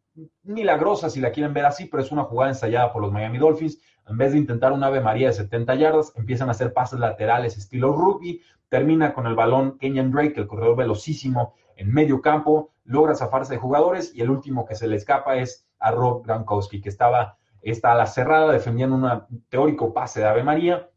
milagrosa, 0.44 1.10
si 1.10 1.20
la 1.20 1.32
quieren 1.32 1.54
ver 1.54 1.66
así, 1.66 1.86
pero 1.86 2.02
es 2.02 2.12
una 2.12 2.24
jugada 2.24 2.52
ensayada 2.52 2.94
por 2.94 3.02
los 3.02 3.12
Miami 3.12 3.38
Dolphins. 3.38 3.80
En 4.08 4.18
vez 4.18 4.32
de 4.32 4.38
intentar 4.38 4.72
un 4.72 4.84
Ave 4.84 5.02
María 5.02 5.28
de 5.28 5.34
70 5.34 5.76
yardas, 5.76 6.14
empiezan 6.16 6.48
a 6.50 6.52
hacer 6.52 6.74
pases 6.74 7.00
laterales 7.00 7.58
estilo 7.58 7.94
rugby. 7.94 8.42
Termina 8.70 9.14
con 9.14 9.28
el 9.28 9.36
balón 9.36 9.78
Kenyan 9.78 10.12
Drake, 10.12 10.34
el 10.38 10.48
corredor 10.48 10.76
velocísimo 10.76 11.54
en 11.76 11.92
medio 11.92 12.22
campo, 12.22 12.73
logra 12.86 13.16
zafarse 13.16 13.54
de 13.54 13.60
jugadores 13.60 14.14
y 14.16 14.22
el 14.22 14.30
último 14.30 14.66
que 14.66 14.76
se 14.76 14.88
le 14.88 14.96
escapa 14.96 15.38
es 15.38 15.68
a 15.80 15.92
Rob 15.92 16.26
Gronkowski, 16.26 16.82
que 16.82 16.90
estaba 16.90 17.38
está 17.64 17.94
a 17.94 17.96
la 17.96 18.06
cerrada 18.06 18.52
defendiendo 18.52 18.96
un 18.96 19.46
teórico 19.50 19.94
pase 19.94 20.20
de 20.20 20.28
Ave 20.28 20.44
María, 20.44 20.90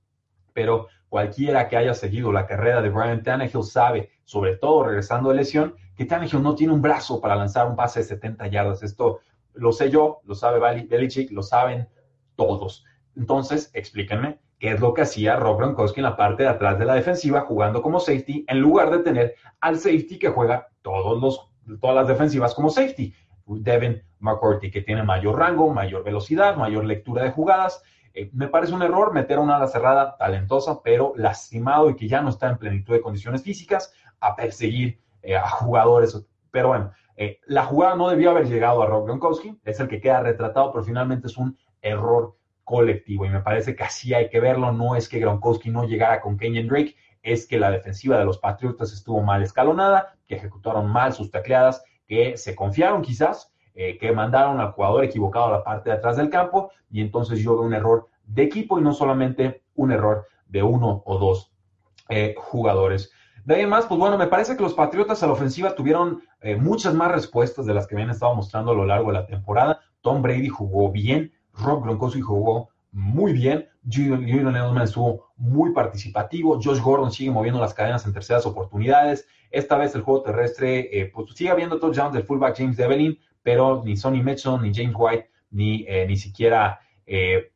pero 0.53 0.89
cualquiera 1.09 1.69
que 1.69 1.77
haya 1.77 1.95
seguido 1.95 2.33
la 2.33 2.47
carrera 2.47 2.83
de 2.83 2.91
Brian 2.91 3.23
Tannehill 3.23 3.63
sabe, 3.63 4.11
sobre 4.25 4.57
todo 4.57 4.85
regresando 4.85 5.31
de 5.31 5.37
lesión, 5.37 5.77
que 5.97 6.05
Tannehill 6.05 6.43
no 6.43 6.55
tiene 6.55 6.73
un 6.73 6.83
brazo 6.83 7.21
para 7.21 7.37
lanzar 7.37 7.69
un 7.69 7.77
pase 7.77 8.01
de 8.01 8.07
70 8.07 8.49
yardas. 8.49 8.83
Esto 8.83 9.21
lo 9.55 9.73
sé 9.73 9.91
yo, 9.91 10.21
lo 10.25 10.35
sabe 10.35 10.59
Belichick, 10.85 11.31
lo 11.31 11.43
saben 11.43 11.89
todos. 12.35 12.85
Entonces, 13.17 13.71
explíquenme 13.73 14.41
qué 14.59 14.73
es 14.73 14.81
lo 14.81 14.93
que 14.93 15.03
hacía 15.03 15.37
Rob 15.37 15.59
Gronkowski 15.59 16.01
en 16.01 16.05
la 16.05 16.17
parte 16.17 16.43
de 16.43 16.49
atrás 16.49 16.79
de 16.79 16.85
la 16.85 16.95
defensiva 16.95 17.43
jugando 17.43 17.81
como 17.81 18.01
safety 18.01 18.45
en 18.49 18.59
lugar 18.59 18.91
de 18.91 18.99
tener 18.99 19.35
al 19.61 19.79
safety 19.79 20.19
que 20.19 20.29
juega 20.29 20.69
todos 20.83 21.21
los, 21.21 21.51
todas 21.81 21.97
las 21.97 22.09
defensivas 22.09 22.55
como 22.55 22.71
safety. 22.71 23.15
Devin 23.47 24.03
McCourty, 24.19 24.71
que 24.71 24.83
tiene 24.83 25.03
mayor 25.03 25.39
rango, 25.39 25.73
mayor 25.73 26.03
velocidad, 26.03 26.57
mayor 26.57 26.85
lectura 26.85 27.23
de 27.23 27.31
jugadas. 27.31 27.83
Eh, 28.13 28.31
me 28.33 28.49
parece 28.49 28.75
un 28.75 28.83
error 28.83 29.13
meter 29.13 29.39
a 29.39 29.41
una 29.41 29.57
ala 29.57 29.69
cerrada 29.69 30.17
talentosa, 30.17 30.83
pero 30.83 31.13
lastimado 31.17 31.91
y 31.91 31.97
que 31.97 32.09
ya 32.09 32.23
no 32.23 32.31
está 32.31 32.49
en 32.49 32.59
plenitud 32.59 32.93
de 32.95 33.01
condiciones 33.01 33.43
físicas 33.43 33.93
a 34.21 34.35
perseguir 34.35 35.01
eh, 35.23 35.37
a 35.37 35.49
jugadores. 35.49 36.21
Pero 36.51 36.69
bueno, 36.69 36.93
eh, 37.17 37.41
la 37.47 37.65
jugada 37.65 37.95
no 37.95 38.09
debió 38.09 38.31
haber 38.31 38.47
llegado 38.47 38.83
a 38.83 38.87
Rob 38.87 39.05
Gronkowski, 39.05 39.59
es 39.65 39.79
el 39.81 39.89
que 39.89 40.01
queda 40.01 40.21
retratado, 40.21 40.73
pero 40.73 40.85
finalmente 40.85 41.29
es 41.29 41.37
un 41.37 41.57
error 41.83 42.37
colectivo 42.65 43.25
y 43.25 43.29
me 43.29 43.41
parece 43.41 43.77
que 43.77 43.85
así 43.85 44.13
hay 44.13 44.29
que 44.29 44.41
verlo. 44.41 44.73
No 44.73 44.97
es 44.97 45.09
que 45.09 45.21
Gronkowski 45.21 45.71
no 45.71 45.85
llegara 45.85 46.21
con 46.21 46.37
Kenyon 46.37 46.67
Drake, 46.67 46.97
es 47.27 47.47
que 47.49 47.59
la 47.59 47.73
defensiva 47.73 48.19
de 48.19 48.25
los 48.25 48.39
Patriotas 48.39 48.93
estuvo 48.93 49.21
mal 49.21 49.43
escalonada, 49.43 50.15
que 50.29 50.37
ejecutaron 50.37 50.87
mal 50.87 51.13
sus 51.13 51.31
tacleadas, 51.31 51.83
que 52.07 52.37
se 52.37 52.55
confiaron 52.55 53.03
quizás, 53.03 53.53
eh, 53.75 53.99
que 53.99 54.13
mandaron 54.13 54.61
al 54.61 54.71
jugador 54.71 55.05
equivocado 55.05 55.47
a 55.47 55.51
la 55.51 55.65
parte 55.65 55.91
de 55.91 55.97
atrás 55.97 56.17
del 56.17 56.31
campo 56.31 56.71
y 56.89 57.01
entonces 57.01 57.41
yo 57.41 57.57
veo 57.57 57.67
un 57.67 57.75
error 57.75 58.07
de 58.25 58.45
equipo 58.45 58.79
y 58.79 58.83
no 58.83 58.93
solamente 58.93 59.65
un 59.75 59.91
error 59.91 60.25
de 60.47 60.63
uno 60.63 61.03
o 61.05 61.19
dos 61.19 61.53
eh, 62.09 62.35
jugadores. 62.39 63.11
De 63.45 63.57
ahí 63.57 63.67
más, 63.67 63.87
pues 63.87 63.99
bueno, 63.99 64.17
me 64.17 64.29
parece 64.29 64.57
que 64.57 64.63
los 64.63 64.75
Patriotas 64.75 65.23
a 65.23 65.27
la 65.27 65.33
ofensiva 65.33 65.75
tuvieron 65.75 66.23
eh, 66.41 66.55
muchas 66.55 66.95
más 66.95 67.11
respuestas 67.11 67.67
de 67.67 67.75
las 67.75 67.89
que 67.89 67.97
habían 67.97 68.11
estado 68.11 68.37
mostrando 68.37 68.71
a 68.71 68.75
lo 68.75 68.87
largo 68.87 69.09
de 69.09 69.19
la 69.19 69.27
temporada. 69.27 69.81
Tom 70.01 70.23
Brady 70.23 70.49
jugó 70.49 70.93
bien, 70.93 71.33
Rob 71.55 71.83
Gronkowski 71.83 72.21
jugó 72.21 72.69
muy 72.93 73.33
bien, 73.33 73.69
Julian 73.85 74.55
Edelman 74.55 74.83
estuvo 74.83 75.26
muy 75.37 75.73
participativo, 75.73 76.61
Josh 76.63 76.81
Gordon 76.81 77.13
sigue 77.13 77.31
moviendo 77.31 77.61
las 77.61 77.75
cadenas 77.75 78.07
en 78.07 78.13
terceras 78.13 78.47
oportunidades, 78.47 79.29
esta 79.51 79.77
vez 79.77 79.95
el 79.95 80.03
juego 80.03 80.23
terrestre, 80.23 81.01
eh, 81.01 81.11
pues 81.13 81.33
sigue 81.35 81.51
habiendo 81.51 81.79
touchdowns 81.79 82.15
del 82.15 82.25
fullback 82.25 82.57
James 82.57 82.77
Devlin, 82.77 83.19
pero 83.43 83.83
ni 83.85 83.97
Sonny 83.97 84.23
Mitchell, 84.23 84.61
ni 84.61 84.75
James 84.75 84.95
White, 84.99 85.31
ni, 85.51 85.85
eh, 85.87 86.07
ni 86.07 86.17
siquiera 86.17 86.81
eh, 87.07 87.53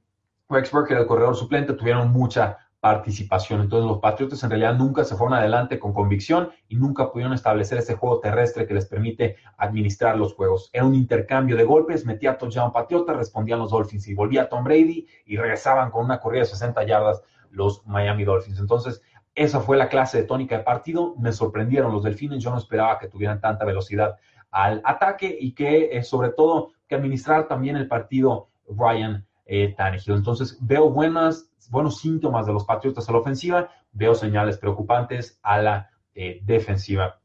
Rex 0.49 0.71
Burkhead, 0.71 1.01
el 1.01 1.07
corredor 1.07 1.37
suplente, 1.37 1.73
tuvieron 1.73 2.11
mucha 2.11 2.59
participación. 2.81 3.61
Entonces 3.61 3.89
los 3.89 3.99
Patriotas 3.99 4.43
en 4.43 4.51
realidad 4.51 4.75
nunca 4.75 5.05
se 5.05 5.15
fueron 5.15 5.37
adelante 5.37 5.79
con 5.79 5.93
convicción 5.93 6.51
y 6.69 6.77
nunca 6.77 7.13
pudieron 7.13 7.35
establecer 7.35 7.79
ese 7.79 7.95
juego 7.95 8.21
terrestre 8.21 8.67
que 8.67 8.75
les 8.75 8.87
permite 8.87 9.37
administrar 9.59 10.17
los 10.17 10.35
juegos. 10.35 10.71
Era 10.73 10.87
un 10.87 10.95
intercambio 10.95 11.57
de 11.57 11.65
golpes, 11.65 12.07
metía 12.07 12.39
touchdown 12.39 12.73
Patriota, 12.73 13.13
respondían 13.13 13.59
los 13.59 13.71
Dolphins 13.71 14.09
y 14.09 14.15
volvía 14.15 14.49
Tom 14.49 14.65
Brady 14.65 15.07
y 15.27 15.37
regresaban 15.37 15.91
con 15.91 16.05
una 16.05 16.21
corrida 16.21 16.41
de 16.41 16.47
60 16.47 16.85
yardas 16.85 17.23
los 17.51 17.87
Miami 17.87 18.25
Dolphins. 18.25 18.59
Entonces 18.59 19.03
esa 19.35 19.61
fue 19.61 19.77
la 19.77 19.89
clase 19.89 20.19
de 20.19 20.25
tónica 20.25 20.59
de 20.59 20.65
partido. 20.65 21.15
Me 21.19 21.33
sorprendieron 21.33 21.93
los 21.93 22.03
Delfines, 22.03 22.43
yo 22.43 22.51
no 22.51 22.59
esperaba 22.59 22.99
que 22.99 23.09
tuvieran 23.09 23.41
tanta 23.41 23.65
velocidad 23.65 24.17
al 24.51 24.83
ataque 24.85 25.37
y 25.39 25.55
que 25.55 25.97
eh, 25.97 26.03
sobre 26.03 26.31
todo 26.31 26.73
que 26.89 26.97
administrar 26.97 27.47
también 27.47 27.77
el 27.77 27.87
partido 27.87 28.49
Ryan 28.69 29.25
eh, 29.47 29.75
Tannehill. 29.77 30.17
Entonces 30.17 30.59
veo 30.61 30.91
buenas 30.91 31.51
buenos 31.71 31.99
síntomas 31.99 32.47
de 32.47 32.53
los 32.53 32.65
Patriotas 32.65 33.09
a 33.09 33.13
la 33.13 33.19
ofensiva, 33.19 33.71
veo 33.93 34.15
señales 34.15 34.59
preocupantes 34.59 35.39
a 35.43 35.63
la 35.63 35.91
eh, 36.15 36.41
defensiva. 36.43 37.21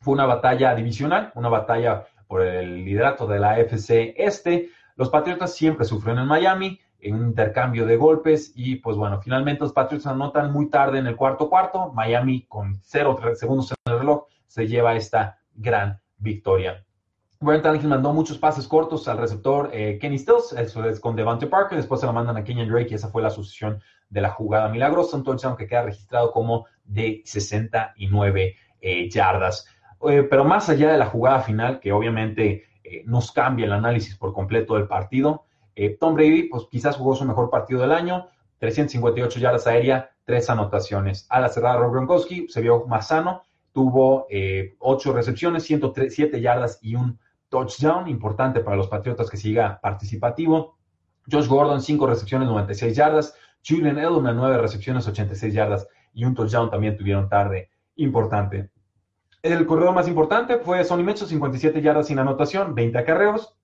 Fue 0.00 0.14
una 0.14 0.26
batalla 0.26 0.74
divisional, 0.74 1.32
una 1.34 1.50
batalla 1.50 2.06
por 2.26 2.42
el 2.42 2.84
liderato 2.84 3.26
de 3.26 3.38
la 3.38 3.58
FC 3.58 4.14
Este. 4.16 4.70
Los 4.96 5.10
Patriotas 5.10 5.54
siempre 5.54 5.84
sufrieron 5.84 6.22
en 6.22 6.28
Miami, 6.28 6.80
en 7.02 7.14
un 7.14 7.26
intercambio 7.26 7.86
de 7.86 7.96
golpes 7.96 8.52
y 8.54 8.76
pues 8.76 8.96
bueno, 8.96 9.20
finalmente 9.20 9.62
los 9.62 9.72
Patriotas 9.72 10.06
anotan 10.06 10.52
muy 10.52 10.68
tarde 10.68 10.98
en 10.98 11.06
el 11.06 11.16
cuarto 11.16 11.48
cuarto. 11.48 11.92
Miami 11.92 12.46
con 12.46 12.80
0 12.82 13.18
segundos 13.34 13.72
en 13.72 13.92
el 13.92 13.98
reloj 13.98 14.24
se 14.46 14.66
lleva 14.66 14.96
esta 14.96 15.38
gran 15.54 16.00
victoria. 16.18 16.84
Brian 17.40 17.62
Tannehill 17.62 17.88
mandó 17.88 18.12
muchos 18.12 18.36
pases 18.36 18.68
cortos 18.68 19.08
al 19.08 19.16
receptor 19.16 19.70
eh, 19.72 19.98
Kenny 19.98 20.18
Stills, 20.18 20.52
eso 20.52 20.84
es 20.84 21.00
con 21.00 21.16
Devante 21.16 21.46
Parker, 21.46 21.78
después 21.78 22.00
se 22.00 22.06
lo 22.06 22.12
mandan 22.12 22.36
a 22.36 22.44
Kenyon 22.44 22.68
Drake 22.68 22.88
y 22.90 22.94
esa 22.94 23.08
fue 23.08 23.22
la 23.22 23.30
sucesión 23.30 23.80
de 24.10 24.20
la 24.20 24.28
jugada 24.28 24.68
milagrosa, 24.68 25.16
un 25.16 25.24
touchdown 25.24 25.56
que 25.56 25.66
queda 25.66 25.84
registrado 25.84 26.32
como 26.32 26.66
de 26.84 27.22
69 27.24 28.56
eh, 28.82 29.08
yardas. 29.08 29.66
Eh, 30.06 30.26
pero 30.28 30.44
más 30.44 30.68
allá 30.68 30.92
de 30.92 30.98
la 30.98 31.06
jugada 31.06 31.40
final, 31.40 31.80
que 31.80 31.92
obviamente 31.92 32.64
nos 33.04 33.30
cambia 33.30 33.66
el 33.66 33.72
análisis 33.72 34.16
por 34.16 34.34
completo 34.34 34.74
del 34.74 34.88
partido, 34.88 35.44
Tom 35.98 36.14
Brady, 36.14 36.44
pues 36.44 36.64
quizás 36.70 36.96
jugó 36.96 37.14
su 37.14 37.24
mejor 37.24 37.50
partido 37.50 37.80
del 37.80 37.92
año, 37.92 38.28
358 38.58 39.40
yardas 39.40 39.66
aérea, 39.66 40.10
tres 40.24 40.50
anotaciones. 40.50 41.26
A 41.30 41.40
la 41.40 41.48
cerrada, 41.48 41.78
Rob 41.78 41.92
Gronkowski 41.92 42.48
se 42.48 42.60
vio 42.60 42.86
más 42.86 43.08
sano, 43.08 43.42
tuvo 43.72 44.26
8 44.78 45.12
recepciones, 45.12 45.64
107 45.64 46.40
yardas 46.40 46.78
y 46.82 46.94
un 46.94 47.18
touchdown, 47.48 48.08
importante 48.08 48.60
para 48.60 48.76
los 48.76 48.88
Patriotas 48.88 49.30
que 49.30 49.36
siga 49.36 49.80
participativo. 49.80 50.76
Josh 51.30 51.48
Gordon, 51.48 51.80
5 51.80 52.06
recepciones, 52.06 52.48
96 52.48 52.96
yardas. 52.96 53.34
Julian 53.66 53.98
Edelman, 53.98 54.36
9 54.36 54.58
recepciones, 54.58 55.06
86 55.06 55.52
yardas. 55.52 55.88
Y 56.12 56.24
un 56.24 56.34
touchdown 56.34 56.70
también 56.70 56.96
tuvieron 56.96 57.28
tarde, 57.28 57.70
importante. 57.96 58.70
El 59.42 59.66
corredor 59.66 59.94
más 59.94 60.08
importante 60.08 60.58
fue 60.58 60.84
Sonny 60.84 61.02
Mitchell, 61.02 61.28
57 61.28 61.80
yardas 61.80 62.08
sin 62.08 62.18
anotación, 62.18 62.74
20 62.74 62.98
acarreos. 62.98 63.56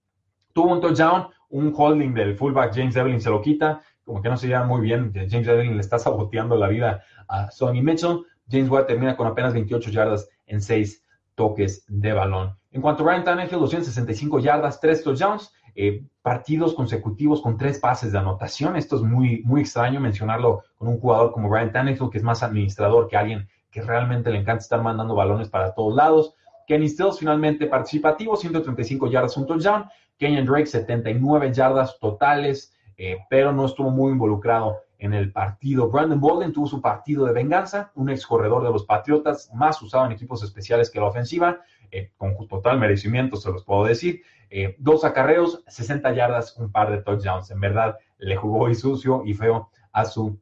Tuvo 0.52 0.73
un 0.73 0.80
touchdown, 0.80 1.28
un 1.50 1.73
holding 1.76 2.15
del 2.15 2.37
fullback 2.37 2.75
James 2.75 2.97
Evelyn 2.97 3.21
se 3.21 3.31
lo 3.31 3.41
quita. 3.41 3.83
Como 4.05 4.23
que 4.23 4.29
no 4.29 4.37
se 4.37 4.47
lleva 4.47 4.65
muy 4.65 4.81
bien. 4.83 5.12
James 5.12 5.49
Evelyn 5.49 5.75
le 5.75 5.81
está 5.81 5.99
saboteando 5.99 6.57
la 6.57 6.69
vida 6.69 7.03
a 7.29 7.50
Sonny 7.50 7.83
Mitchell. 7.83 8.23
James 8.49 8.71
White 8.71 8.87
termina 8.87 9.17
con 9.17 9.26
apenas 9.26 9.53
28 9.53 9.91
yardas 9.91 10.29
en 10.47 10.61
6 10.61 11.05
toques 11.35 11.85
de 11.88 12.12
balón. 12.12 12.57
En 12.71 12.81
cuanto 12.81 13.03
a 13.03 13.12
Ryan 13.12 13.25
Tannehill, 13.25 13.59
265 13.59 14.38
yardas, 14.38 14.81
3 14.81 15.03
touchdowns, 15.03 15.53
eh, 15.75 16.05
partidos 16.23 16.73
consecutivos 16.75 17.43
con 17.43 17.59
tres 17.59 17.79
pases 17.79 18.12
de 18.12 18.19
anotación. 18.19 18.76
Esto 18.76 18.97
es 18.97 19.03
muy, 19.03 19.43
muy 19.45 19.61
extraño 19.61 20.00
mencionarlo 20.00 20.62
con 20.76 20.88
un 20.88 20.99
jugador 20.99 21.33
como 21.33 21.53
Ryan 21.53 21.73
Tannehill, 21.73 22.11
que 22.11 22.19
es 22.19 22.25
más 22.25 22.43
administrador 22.43 23.09
que 23.09 23.17
alguien 23.17 23.49
que 23.71 23.83
realmente 23.83 24.31
le 24.31 24.38
encanta 24.38 24.62
estar 24.62 24.83
mandando 24.83 25.15
balones 25.15 25.50
para 25.50 25.75
todos 25.75 25.95
lados. 25.95 26.35
Kenny 26.67 26.88
Stills 26.88 27.19
finalmente 27.19 27.67
participativo, 27.67 28.37
135 28.37 29.09
yardas, 29.09 29.37
un 29.37 29.47
touchdown. 29.47 29.85
Kenyon 30.18 30.46
Drake, 30.46 30.66
79 30.66 31.52
yardas 31.52 31.99
totales, 31.99 32.75
eh, 32.96 33.18
pero 33.28 33.52
no 33.52 33.66
estuvo 33.66 33.90
muy 33.90 34.12
involucrado 34.12 34.78
en 34.99 35.12
el 35.12 35.32
partido. 35.32 35.90
Brandon 35.90 36.20
Bolden 36.20 36.52
tuvo 36.52 36.66
su 36.66 36.80
partido 36.80 37.26
de 37.26 37.32
venganza, 37.32 37.92
un 37.94 38.08
ex 38.08 38.26
corredor 38.26 38.64
de 38.64 38.70
los 38.70 38.85
Patriotas, 38.85 39.50
más 39.54 39.80
usado 39.82 40.06
en 40.06 40.12
equipos 40.12 40.42
especiales 40.42 40.90
que 40.90 41.00
la 41.00 41.06
ofensiva, 41.06 41.61
eh, 41.90 42.12
con 42.16 42.35
total 42.49 42.78
merecimiento, 42.78 43.37
se 43.37 43.50
los 43.50 43.64
puedo 43.64 43.85
decir. 43.85 44.23
Eh, 44.49 44.76
dos 44.78 45.04
acarreos, 45.04 45.62
60 45.66 46.12
yardas, 46.14 46.56
un 46.56 46.70
par 46.70 46.90
de 46.90 47.02
touchdowns. 47.02 47.50
En 47.50 47.61
verdad, 47.61 47.99
le 48.18 48.37
jugó 48.37 48.68
y 48.70 48.75
sucio 48.75 49.23
y 49.25 49.35
feo 49.35 49.70
a 49.92 50.04
su 50.04 50.38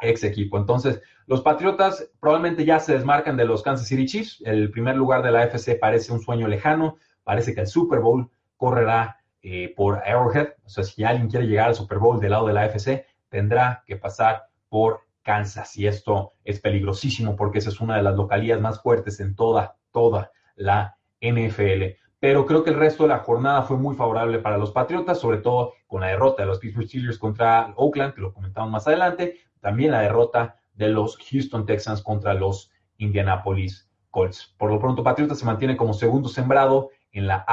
ex 0.00 0.24
equipo. 0.24 0.58
Entonces, 0.58 1.00
los 1.26 1.42
Patriotas 1.42 2.10
probablemente 2.18 2.64
ya 2.64 2.80
se 2.80 2.94
desmarcan 2.94 3.36
de 3.36 3.44
los 3.44 3.62
Kansas 3.62 3.86
City 3.86 4.06
Chiefs. 4.06 4.42
El 4.44 4.70
primer 4.70 4.96
lugar 4.96 5.22
de 5.22 5.30
la 5.30 5.44
FC 5.44 5.76
parece 5.76 6.12
un 6.12 6.20
sueño 6.20 6.48
lejano. 6.48 6.96
Parece 7.22 7.54
que 7.54 7.60
el 7.60 7.68
Super 7.68 8.00
Bowl 8.00 8.28
correrá 8.62 9.18
eh, 9.42 9.74
por 9.76 9.98
Arrowhead. 10.06 10.50
O 10.64 10.68
sea, 10.68 10.84
si 10.84 11.02
alguien 11.02 11.28
quiere 11.28 11.48
llegar 11.48 11.66
al 11.66 11.74
Super 11.74 11.98
Bowl 11.98 12.20
del 12.20 12.30
lado 12.30 12.46
de 12.46 12.52
la 12.52 12.66
FC, 12.66 13.04
tendrá 13.28 13.82
que 13.84 13.96
pasar 13.96 14.44
por 14.68 15.00
Kansas. 15.22 15.76
Y 15.76 15.88
esto 15.88 16.34
es 16.44 16.60
peligrosísimo 16.60 17.34
porque 17.34 17.58
esa 17.58 17.70
es 17.70 17.80
una 17.80 17.96
de 17.96 18.04
las 18.04 18.14
localidades 18.14 18.62
más 18.62 18.80
fuertes 18.80 19.18
en 19.18 19.34
toda, 19.34 19.78
toda 19.90 20.30
la 20.54 20.96
NFL. 21.20 21.98
Pero 22.20 22.46
creo 22.46 22.62
que 22.62 22.70
el 22.70 22.78
resto 22.78 23.02
de 23.02 23.08
la 23.08 23.18
jornada 23.18 23.62
fue 23.62 23.76
muy 23.78 23.96
favorable 23.96 24.38
para 24.38 24.58
los 24.58 24.70
Patriotas, 24.70 25.18
sobre 25.18 25.38
todo 25.38 25.72
con 25.88 26.02
la 26.02 26.06
derrota 26.06 26.44
de 26.44 26.46
los 26.46 26.60
Pittsburgh 26.60 26.86
Steelers 26.86 27.18
contra 27.18 27.74
Oakland, 27.74 28.14
que 28.14 28.20
lo 28.20 28.32
comentamos 28.32 28.70
más 28.70 28.86
adelante. 28.86 29.38
También 29.60 29.90
la 29.90 30.02
derrota 30.02 30.60
de 30.74 30.86
los 30.86 31.16
Houston 31.16 31.66
Texans 31.66 32.00
contra 32.00 32.32
los 32.34 32.70
Indianapolis 32.98 33.90
Colts. 34.10 34.54
Por 34.56 34.70
lo 34.70 34.78
pronto, 34.78 35.02
Patriotas 35.02 35.40
se 35.40 35.46
mantiene 35.46 35.76
como 35.76 35.94
segundo 35.94 36.28
sembrado 36.28 36.90
en 37.10 37.26
la 37.26 37.44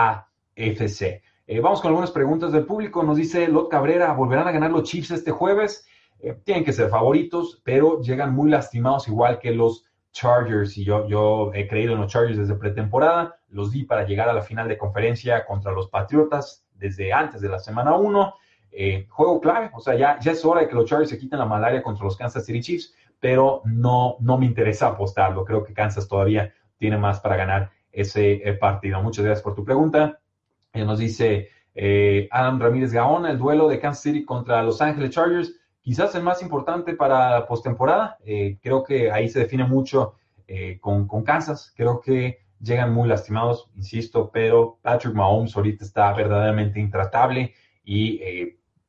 AFC. 0.60 1.22
Eh, 1.52 1.62
vamos 1.62 1.82
con 1.82 1.90
algunas 1.90 2.12
preguntas 2.12 2.52
del 2.52 2.66
público. 2.66 3.02
Nos 3.02 3.18
dice 3.18 3.48
Lot 3.48 3.70
Cabrera, 3.70 4.14
¿volverán 4.14 4.48
a 4.48 4.52
ganar 4.52 4.70
los 4.70 4.84
Chiefs 4.84 5.10
este 5.10 5.32
jueves? 5.32 5.88
Eh, 6.20 6.38
tienen 6.44 6.64
que 6.64 6.74
ser 6.74 6.90
favoritos, 6.90 7.60
pero 7.64 8.02
llegan 8.02 8.36
muy 8.36 8.52
lastimados 8.52 9.08
igual 9.08 9.40
que 9.40 9.52
los 9.52 9.86
Chargers. 10.12 10.78
Y 10.78 10.84
yo, 10.84 11.08
yo 11.08 11.52
he 11.56 11.68
creído 11.68 11.94
en 11.94 12.02
los 12.02 12.12
Chargers 12.12 12.38
desde 12.38 12.54
pretemporada. 12.54 13.40
Los 13.48 13.72
di 13.72 13.84
para 13.84 14.06
llegar 14.06 14.30
a 14.30 14.34
la 14.34 14.44
final 14.44 14.68
de 14.68 14.78
conferencia 14.78 15.44
contra 15.44 15.72
los 15.72 15.90
Patriotas 15.90 16.68
desde 16.76 17.12
antes 17.12 17.42
de 17.42 17.50
la 17.50 17.58
semana 17.58 17.96
1. 17.96 18.36
Eh, 18.72 19.08
juego 19.10 19.42
clave, 19.42 19.72
o 19.74 19.80
sea, 19.80 19.96
ya, 19.96 20.20
ya 20.20 20.34
es 20.34 20.46
hora 20.46 20.62
de 20.62 20.68
que 20.68 20.76
los 20.76 20.86
Chargers 20.86 21.10
se 21.10 21.18
quiten 21.18 21.40
la 21.40 21.46
malaria 21.46 21.82
contra 21.82 22.06
los 22.06 22.16
Kansas 22.16 22.46
City 22.46 22.62
Chiefs, 22.62 22.94
pero 23.20 23.64
no, 23.66 24.18
no 24.20 24.38
me 24.38 24.46
interesa 24.46 24.86
apostarlo. 24.86 25.44
Creo 25.46 25.64
que 25.64 25.74
Kansas 25.74 26.08
todavía 26.08 26.54
tiene 26.78 27.00
más 27.00 27.20
para 27.22 27.38
ganar 27.38 27.72
ese 27.92 28.56
partido. 28.60 29.02
Muchas 29.02 29.26
gracias 29.26 29.42
por 29.42 29.56
tu 29.56 29.66
pregunta. 29.66 30.20
Nos 30.74 31.00
dice 31.00 31.50
eh, 31.76 32.28
Adam 32.32 32.60
Ramírez 32.60 32.92
Gaón, 32.92 33.26
el 33.26 33.38
duelo 33.38 33.68
de 33.68 33.80
Kansas 33.80 34.04
City 34.04 34.26
contra 34.26 34.64
Los 34.64 34.82
Ángeles 34.82 35.12
Chargers, 35.12 35.56
quizás 35.82 36.14
el 36.16 36.24
más 36.24 36.42
importante 36.42 36.94
para 36.94 37.32
la 37.32 37.48
postemporada. 37.48 38.18
Eh, 38.24 38.58
creo 38.62 38.84
que 38.84 39.12
ahí 39.12 39.30
se 39.30 39.40
define 39.40 39.64
mucho 39.64 40.16
con, 40.82 41.08
con, 41.08 41.24
Kansas. 41.24 41.72
Creo 41.76 42.02
que 42.02 42.40
llegan 42.60 42.92
muy 42.92 43.08
lastimados, 43.08 43.70
insisto, 43.76 44.32
pero 44.32 44.80
Patrick 44.82 45.14
Mahomes 45.14 45.56
ahorita 45.56 45.86
está 45.86 46.12
verdaderamente 46.14 46.80
intratable 46.80 47.54
y 47.84 48.20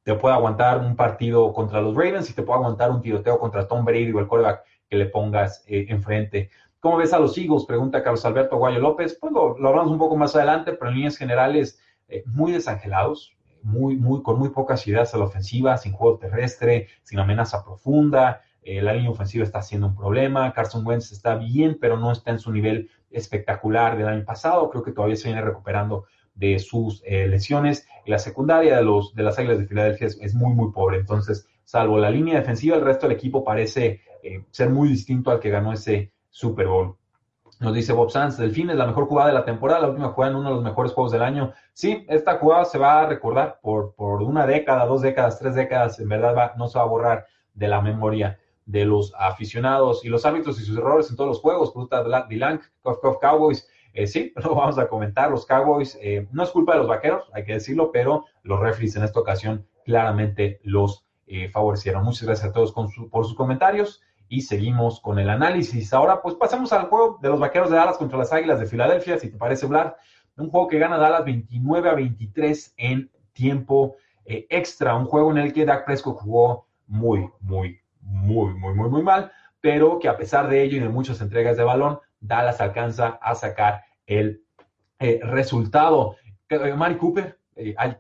te 0.02 0.14
puede 0.14 0.36
aguantar 0.36 0.78
un 0.78 0.96
partido 0.96 1.52
contra 1.52 1.82
los 1.82 1.94
Ravens 1.94 2.30
y 2.30 2.32
te 2.32 2.42
puede 2.42 2.60
aguantar 2.60 2.90
un 2.90 3.02
tiroteo 3.02 3.38
contra 3.38 3.68
Tom 3.68 3.84
Brady 3.84 4.10
o 4.10 4.20
el 4.20 4.26
quarterback 4.26 4.64
que 4.88 4.96
le 4.96 5.04
pongas 5.04 5.62
enfrente. 5.66 6.48
¿Cómo 6.80 6.96
ves 6.96 7.12
a 7.12 7.18
los 7.18 7.36
Eagles? 7.36 7.66
Pregunta 7.66 8.02
Carlos 8.02 8.24
Alberto 8.24 8.56
Guayo 8.56 8.80
López. 8.80 9.18
Pues 9.20 9.32
lo, 9.34 9.50
hablamos 9.68 9.92
un 9.92 9.98
poco 9.98 10.16
más 10.16 10.34
adelante, 10.34 10.72
pero 10.72 10.88
en 10.88 10.96
líneas 10.96 11.18
generales 11.18 11.78
eh, 12.08 12.22
muy 12.24 12.52
desangelados, 12.52 13.36
muy, 13.62 13.96
muy, 13.96 14.22
con 14.22 14.38
muy 14.38 14.48
pocas 14.48 14.86
ideas 14.86 15.12
a 15.12 15.18
la 15.18 15.24
ofensiva, 15.24 15.76
sin 15.76 15.92
juego 15.92 16.16
terrestre, 16.16 16.88
sin 17.02 17.18
amenaza 17.18 17.62
profunda. 17.62 18.40
Eh, 18.62 18.80
la 18.80 18.94
línea 18.94 19.10
ofensiva 19.10 19.44
está 19.44 19.60
siendo 19.60 19.88
un 19.88 19.94
problema. 19.94 20.54
Carson 20.54 20.86
Wentz 20.86 21.12
está 21.12 21.34
bien, 21.34 21.76
pero 21.78 21.98
no 21.98 22.12
está 22.12 22.30
en 22.30 22.38
su 22.38 22.50
nivel 22.50 22.88
espectacular 23.10 23.98
del 23.98 24.08
año 24.08 24.24
pasado. 24.24 24.70
Creo 24.70 24.82
que 24.82 24.92
todavía 24.92 25.16
se 25.16 25.28
viene 25.28 25.42
recuperando 25.42 26.06
de 26.34 26.58
sus 26.60 27.02
eh, 27.04 27.28
lesiones. 27.28 27.86
La 28.06 28.18
secundaria 28.18 28.76
de, 28.76 28.82
los, 28.82 29.14
de 29.14 29.22
las 29.22 29.38
Águilas 29.38 29.58
de 29.58 29.66
Filadelfia 29.66 30.06
es, 30.06 30.34
muy, 30.34 30.54
muy 30.54 30.72
pobre. 30.72 30.96
Entonces, 30.96 31.46
salvo 31.62 31.98
la 31.98 32.08
línea 32.08 32.38
defensiva, 32.38 32.76
el 32.76 32.84
resto 32.86 33.06
del 33.06 33.16
equipo 33.16 33.44
parece 33.44 34.00
ser 34.50 34.70
muy 34.70 34.88
distinto 34.88 35.30
al 35.30 35.40
que 35.40 35.50
ganó 35.50 35.72
ese 35.72 36.12
Super 36.30 36.66
Bowl. 36.66 36.96
Nos 37.60 37.74
dice 37.74 37.92
Bob 37.92 38.10
Sanz, 38.10 38.38
fin 38.54 38.70
es 38.70 38.76
la 38.76 38.86
mejor 38.86 39.04
jugada 39.04 39.28
de 39.28 39.34
la 39.34 39.44
temporada, 39.44 39.82
la 39.82 39.88
última 39.88 40.12
jugada 40.12 40.32
en 40.32 40.38
uno 40.38 40.48
de 40.48 40.54
los 40.54 40.64
mejores 40.64 40.92
juegos 40.92 41.12
del 41.12 41.22
año. 41.22 41.52
Sí, 41.74 42.06
esta 42.08 42.38
jugada 42.38 42.64
se 42.64 42.78
va 42.78 43.02
a 43.02 43.06
recordar 43.06 43.58
por, 43.60 43.94
por 43.94 44.22
una 44.22 44.46
década, 44.46 44.86
dos 44.86 45.02
décadas, 45.02 45.38
tres 45.38 45.54
décadas, 45.54 46.00
en 46.00 46.08
verdad 46.08 46.54
no 46.56 46.68
se 46.68 46.78
va 46.78 46.84
a 46.84 46.88
borrar 46.88 47.26
de 47.52 47.68
la 47.68 47.82
memoria 47.82 48.38
de 48.64 48.84
los 48.84 49.12
aficionados 49.18 50.04
y 50.04 50.08
los 50.08 50.24
árbitros 50.24 50.58
y 50.60 50.64
sus 50.64 50.78
errores 50.78 51.10
en 51.10 51.16
todos 51.16 51.28
los 51.28 51.40
juegos. 51.40 51.72
Fruta 51.72 52.02
Dilank, 52.28 52.62
Cowboys. 53.20 53.68
Eh, 53.92 54.06
sí, 54.06 54.32
lo 54.42 54.54
vamos 54.54 54.78
a 54.78 54.88
comentar. 54.88 55.30
Los 55.30 55.44
Cowboys, 55.44 55.98
eh, 56.00 56.28
no 56.32 56.44
es 56.44 56.50
culpa 56.50 56.72
de 56.72 56.78
los 56.78 56.88
vaqueros, 56.88 57.28
hay 57.34 57.44
que 57.44 57.54
decirlo, 57.54 57.90
pero 57.92 58.24
los 58.42 58.60
referees 58.60 58.96
en 58.96 59.04
esta 59.04 59.20
ocasión 59.20 59.66
claramente 59.84 60.60
los 60.62 61.04
eh, 61.26 61.48
favorecieron. 61.50 62.04
Muchas 62.04 62.22
gracias 62.22 62.48
a 62.48 62.52
todos 62.52 62.72
por 62.72 63.24
sus 63.24 63.34
comentarios 63.34 64.00
y 64.30 64.42
seguimos 64.42 65.00
con 65.00 65.18
el 65.18 65.28
análisis. 65.28 65.92
Ahora, 65.92 66.22
pues 66.22 66.36
pasamos 66.36 66.72
al 66.72 66.86
juego 66.86 67.18
de 67.20 67.28
los 67.28 67.40
Vaqueros 67.40 67.68
de 67.68 67.76
Dallas 67.76 67.98
contra 67.98 68.16
las 68.16 68.32
Águilas 68.32 68.60
de 68.60 68.66
Filadelfia, 68.66 69.18
si 69.18 69.28
te 69.28 69.36
parece, 69.36 69.66
Vlad. 69.66 69.94
Un 70.36 70.50
juego 70.50 70.68
que 70.68 70.78
gana 70.78 70.98
Dallas 70.98 71.24
29 71.24 71.90
a 71.90 71.94
23 71.94 72.74
en 72.76 73.10
tiempo 73.32 73.96
eh, 74.24 74.46
extra. 74.48 74.94
Un 74.94 75.06
juego 75.06 75.32
en 75.32 75.38
el 75.38 75.52
que 75.52 75.64
Dak 75.66 75.84
Prescott 75.84 76.18
jugó 76.18 76.68
muy, 76.86 77.28
muy, 77.40 77.80
muy, 78.02 78.54
muy, 78.54 78.72
muy, 78.72 78.88
muy 78.88 79.02
mal, 79.02 79.32
pero 79.60 79.98
que 79.98 80.06
a 80.06 80.16
pesar 80.16 80.48
de 80.48 80.62
ello 80.62 80.76
y 80.76 80.80
de 80.80 80.88
muchas 80.88 81.20
entregas 81.20 81.56
de 81.56 81.64
balón, 81.64 81.98
Dallas 82.20 82.60
alcanza 82.60 83.18
a 83.20 83.34
sacar 83.34 83.82
el 84.06 84.44
eh, 85.00 85.18
resultado. 85.24 86.14
Eh, 86.48 86.74
Mari 86.74 86.98
Cooper 86.98 87.39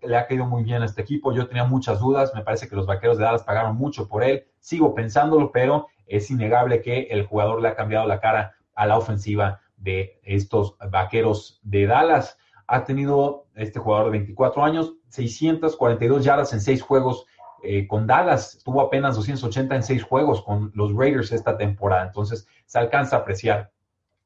le 0.02 0.16
ha 0.16 0.26
caído 0.26 0.46
muy 0.46 0.62
bien 0.62 0.82
a 0.82 0.86
este 0.86 1.02
equipo. 1.02 1.32
Yo 1.32 1.46
tenía 1.46 1.64
muchas 1.64 2.00
dudas. 2.00 2.32
Me 2.34 2.42
parece 2.42 2.68
que 2.68 2.76
los 2.76 2.86
vaqueros 2.86 3.18
de 3.18 3.24
Dallas 3.24 3.42
pagaron 3.42 3.76
mucho 3.76 4.08
por 4.08 4.24
él. 4.24 4.46
Sigo 4.58 4.94
pensándolo, 4.94 5.52
pero 5.52 5.88
es 6.06 6.30
innegable 6.30 6.82
que 6.82 7.02
el 7.10 7.26
jugador 7.26 7.62
le 7.62 7.68
ha 7.68 7.76
cambiado 7.76 8.06
la 8.06 8.20
cara 8.20 8.54
a 8.74 8.86
la 8.86 8.96
ofensiva 8.96 9.60
de 9.76 10.20
estos 10.22 10.76
vaqueros 10.90 11.60
de 11.62 11.86
Dallas. 11.86 12.38
Ha 12.66 12.84
tenido 12.84 13.46
este 13.54 13.78
jugador 13.78 14.06
de 14.06 14.18
24 14.18 14.64
años 14.64 14.94
642 15.08 16.24
yardas 16.24 16.52
en 16.52 16.60
seis 16.60 16.82
juegos 16.82 17.26
eh, 17.62 17.86
con 17.86 18.06
Dallas. 18.06 18.60
Tuvo 18.64 18.80
apenas 18.80 19.16
280 19.16 19.76
en 19.76 19.82
seis 19.82 20.02
juegos 20.02 20.42
con 20.42 20.70
los 20.74 20.94
Raiders 20.94 21.32
esta 21.32 21.56
temporada. 21.56 22.06
Entonces 22.06 22.46
se 22.66 22.78
alcanza 22.78 23.16
a 23.16 23.18
apreciar 23.20 23.70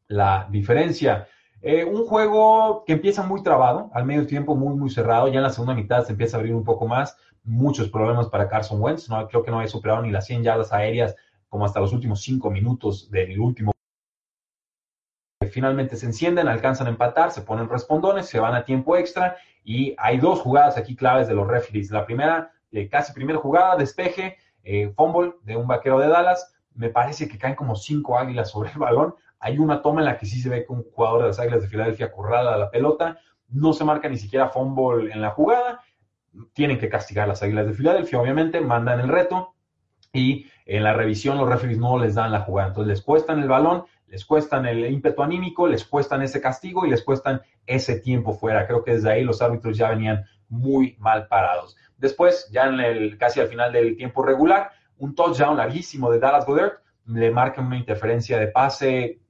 la 0.08 0.46
diferencia. 0.50 1.26
Eh, 1.66 1.82
un 1.82 2.04
juego 2.04 2.84
que 2.84 2.92
empieza 2.92 3.22
muy 3.22 3.42
trabado, 3.42 3.90
al 3.94 4.04
medio 4.04 4.26
tiempo 4.26 4.54
muy, 4.54 4.76
muy 4.76 4.90
cerrado. 4.90 5.28
Ya 5.28 5.38
en 5.38 5.44
la 5.44 5.50
segunda 5.50 5.74
mitad 5.74 6.04
se 6.04 6.12
empieza 6.12 6.36
a 6.36 6.40
abrir 6.40 6.54
un 6.54 6.62
poco 6.62 6.86
más. 6.86 7.16
Muchos 7.42 7.88
problemas 7.88 8.28
para 8.28 8.50
Carson 8.50 8.82
Wentz. 8.82 9.08
No, 9.08 9.26
creo 9.28 9.42
que 9.42 9.50
no 9.50 9.56
había 9.56 9.70
superado 9.70 10.02
ni 10.02 10.10
las 10.10 10.26
100 10.26 10.42
yardas 10.42 10.74
aéreas 10.74 11.16
como 11.48 11.64
hasta 11.64 11.80
los 11.80 11.94
últimos 11.94 12.20
cinco 12.20 12.50
minutos 12.50 13.10
del 13.10 13.40
último. 13.40 13.72
Finalmente 15.50 15.96
se 15.96 16.04
encienden, 16.04 16.48
alcanzan 16.48 16.86
a 16.86 16.90
empatar, 16.90 17.30
se 17.30 17.40
ponen 17.40 17.66
respondones, 17.70 18.26
se 18.26 18.40
van 18.40 18.54
a 18.54 18.66
tiempo 18.66 18.98
extra 18.98 19.38
y 19.62 19.94
hay 19.96 20.18
dos 20.18 20.40
jugadas 20.40 20.76
aquí 20.76 20.94
claves 20.94 21.28
de 21.28 21.34
los 21.34 21.48
referees. 21.48 21.90
La 21.90 22.04
primera, 22.04 22.52
eh, 22.72 22.90
casi 22.90 23.14
primera 23.14 23.38
jugada, 23.38 23.76
despeje, 23.76 24.36
eh, 24.64 24.92
fumble 24.94 25.32
de 25.44 25.56
un 25.56 25.66
vaquero 25.66 25.98
de 25.98 26.08
Dallas. 26.08 26.54
Me 26.74 26.90
parece 26.90 27.26
que 27.26 27.38
caen 27.38 27.54
como 27.54 27.74
cinco 27.74 28.18
águilas 28.18 28.50
sobre 28.50 28.70
el 28.70 28.78
balón. 28.78 29.14
Hay 29.44 29.58
una 29.58 29.82
toma 29.82 30.00
en 30.00 30.06
la 30.06 30.16
que 30.16 30.24
sí 30.24 30.40
se 30.40 30.48
ve 30.48 30.64
que 30.64 30.72
un 30.72 30.84
jugador 30.84 31.20
de 31.20 31.28
las 31.28 31.38
águilas 31.38 31.60
de 31.60 31.68
Filadelfia 31.68 32.10
currada 32.10 32.54
a 32.54 32.56
la 32.56 32.70
pelota. 32.70 33.18
No 33.50 33.74
se 33.74 33.84
marca 33.84 34.08
ni 34.08 34.16
siquiera 34.16 34.48
fumble 34.48 35.12
en 35.12 35.20
la 35.20 35.32
jugada. 35.32 35.80
Tienen 36.54 36.78
que 36.78 36.88
castigar 36.88 37.28
las 37.28 37.42
águilas 37.42 37.66
de 37.66 37.74
Filadelfia, 37.74 38.18
obviamente, 38.18 38.62
mandan 38.62 39.00
el 39.00 39.08
reto 39.08 39.52
y 40.14 40.46
en 40.64 40.82
la 40.82 40.94
revisión 40.94 41.36
los 41.36 41.46
referees 41.46 41.76
no 41.76 41.98
les 41.98 42.14
dan 42.14 42.32
la 42.32 42.40
jugada. 42.40 42.68
Entonces 42.68 42.88
les 42.88 43.02
cuestan 43.02 43.38
el 43.40 43.48
balón, 43.48 43.84
les 44.06 44.24
cuestan 44.24 44.64
el 44.64 44.90
ímpetu 44.90 45.22
anímico, 45.22 45.68
les 45.68 45.84
cuestan 45.84 46.22
ese 46.22 46.40
castigo 46.40 46.86
y 46.86 46.90
les 46.90 47.02
cuestan 47.02 47.42
ese 47.66 48.00
tiempo 48.00 48.32
fuera. 48.32 48.66
Creo 48.66 48.82
que 48.82 48.92
desde 48.92 49.10
ahí 49.10 49.24
los 49.24 49.42
árbitros 49.42 49.76
ya 49.76 49.90
venían 49.90 50.24
muy 50.48 50.96
mal 51.00 51.28
parados. 51.28 51.76
Después, 51.98 52.48
ya 52.50 52.64
en 52.64 52.80
el, 52.80 53.18
casi 53.18 53.40
al 53.40 53.48
final 53.48 53.74
del 53.74 53.94
tiempo 53.94 54.22
regular, 54.22 54.70
un 54.96 55.14
touchdown 55.14 55.58
larguísimo 55.58 56.10
de 56.10 56.18
Dallas 56.18 56.46
Goddard, 56.46 56.78
le 57.04 57.30
marcan 57.30 57.66
una 57.66 57.76
interferencia 57.76 58.38
de 58.38 58.46
pase 58.46 59.20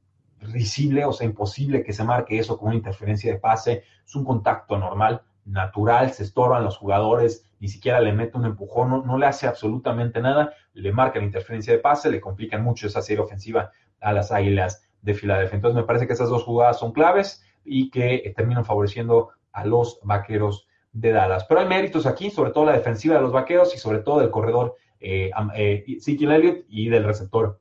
risible, 0.44 1.04
o 1.04 1.12
sea, 1.12 1.26
imposible 1.26 1.82
que 1.82 1.92
se 1.92 2.04
marque 2.04 2.38
eso 2.38 2.56
como 2.56 2.68
una 2.68 2.76
interferencia 2.76 3.32
de 3.32 3.38
pase. 3.38 3.84
Es 4.04 4.14
un 4.14 4.24
contacto 4.24 4.78
normal, 4.78 5.22
natural, 5.44 6.12
se 6.12 6.22
estorban 6.24 6.64
los 6.64 6.76
jugadores, 6.76 7.48
ni 7.60 7.68
siquiera 7.68 8.00
le 8.00 8.12
mete 8.12 8.36
un 8.36 8.44
empujón, 8.44 9.06
no, 9.06 9.18
le 9.18 9.26
hace 9.26 9.46
absolutamente 9.46 10.20
nada, 10.20 10.52
le 10.74 10.92
marca 10.92 11.18
la 11.18 11.24
interferencia 11.24 11.72
de 11.72 11.78
pase, 11.78 12.10
le 12.10 12.20
complican 12.20 12.62
mucho 12.62 12.86
esa 12.86 13.02
serie 13.02 13.22
ofensiva 13.22 13.70
a 14.00 14.12
las 14.12 14.32
Águilas 14.32 14.86
de 15.02 15.14
Filadelfia. 15.14 15.56
Entonces 15.56 15.76
me 15.76 15.86
parece 15.86 16.06
que 16.06 16.12
esas 16.12 16.28
dos 16.28 16.44
jugadas 16.44 16.78
son 16.78 16.92
claves 16.92 17.44
y 17.64 17.90
que 17.90 18.16
eh, 18.16 18.34
terminan 18.36 18.64
favoreciendo 18.64 19.30
a 19.52 19.64
los 19.64 20.00
Vaqueros 20.02 20.66
de 20.92 21.12
Dallas. 21.12 21.44
Pero 21.48 21.60
hay 21.60 21.66
méritos 21.66 22.06
aquí, 22.06 22.30
sobre 22.30 22.50
todo 22.50 22.66
la 22.66 22.72
defensiva 22.72 23.16
de 23.16 23.22
los 23.22 23.32
Vaqueros 23.32 23.74
y 23.74 23.78
sobre 23.78 23.98
todo 23.98 24.20
del 24.20 24.30
corredor 24.30 24.76
eh, 25.00 25.30
eh, 25.54 25.84
Elliott 26.06 26.64
y 26.68 26.88
del 26.88 27.04
receptor 27.04 27.60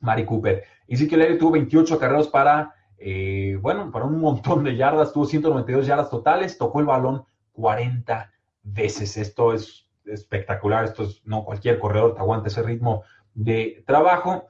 Mari 0.00 0.24
Cooper. 0.24 0.64
Ezekiel 0.86 1.22
Elliott 1.22 1.38
tuvo 1.38 1.50
28 1.52 1.98
carreros 1.98 2.28
para 2.28 2.74
eh, 2.98 3.56
bueno, 3.60 3.92
para 3.92 4.04
un 4.04 4.20
montón 4.20 4.64
de 4.64 4.76
yardas, 4.76 5.12
tuvo 5.12 5.24
192 5.24 5.86
yardas 5.86 6.10
totales, 6.10 6.58
tocó 6.58 6.80
el 6.80 6.86
balón 6.86 7.24
40 7.52 8.32
veces. 8.64 9.16
Esto 9.16 9.54
es 9.54 9.88
espectacular, 10.04 10.84
esto 10.84 11.04
es, 11.04 11.22
no 11.24 11.44
cualquier 11.44 11.78
corredor 11.78 12.14
te 12.14 12.20
aguanta 12.20 12.48
ese 12.48 12.62
ritmo 12.62 13.04
de 13.34 13.84
trabajo. 13.86 14.48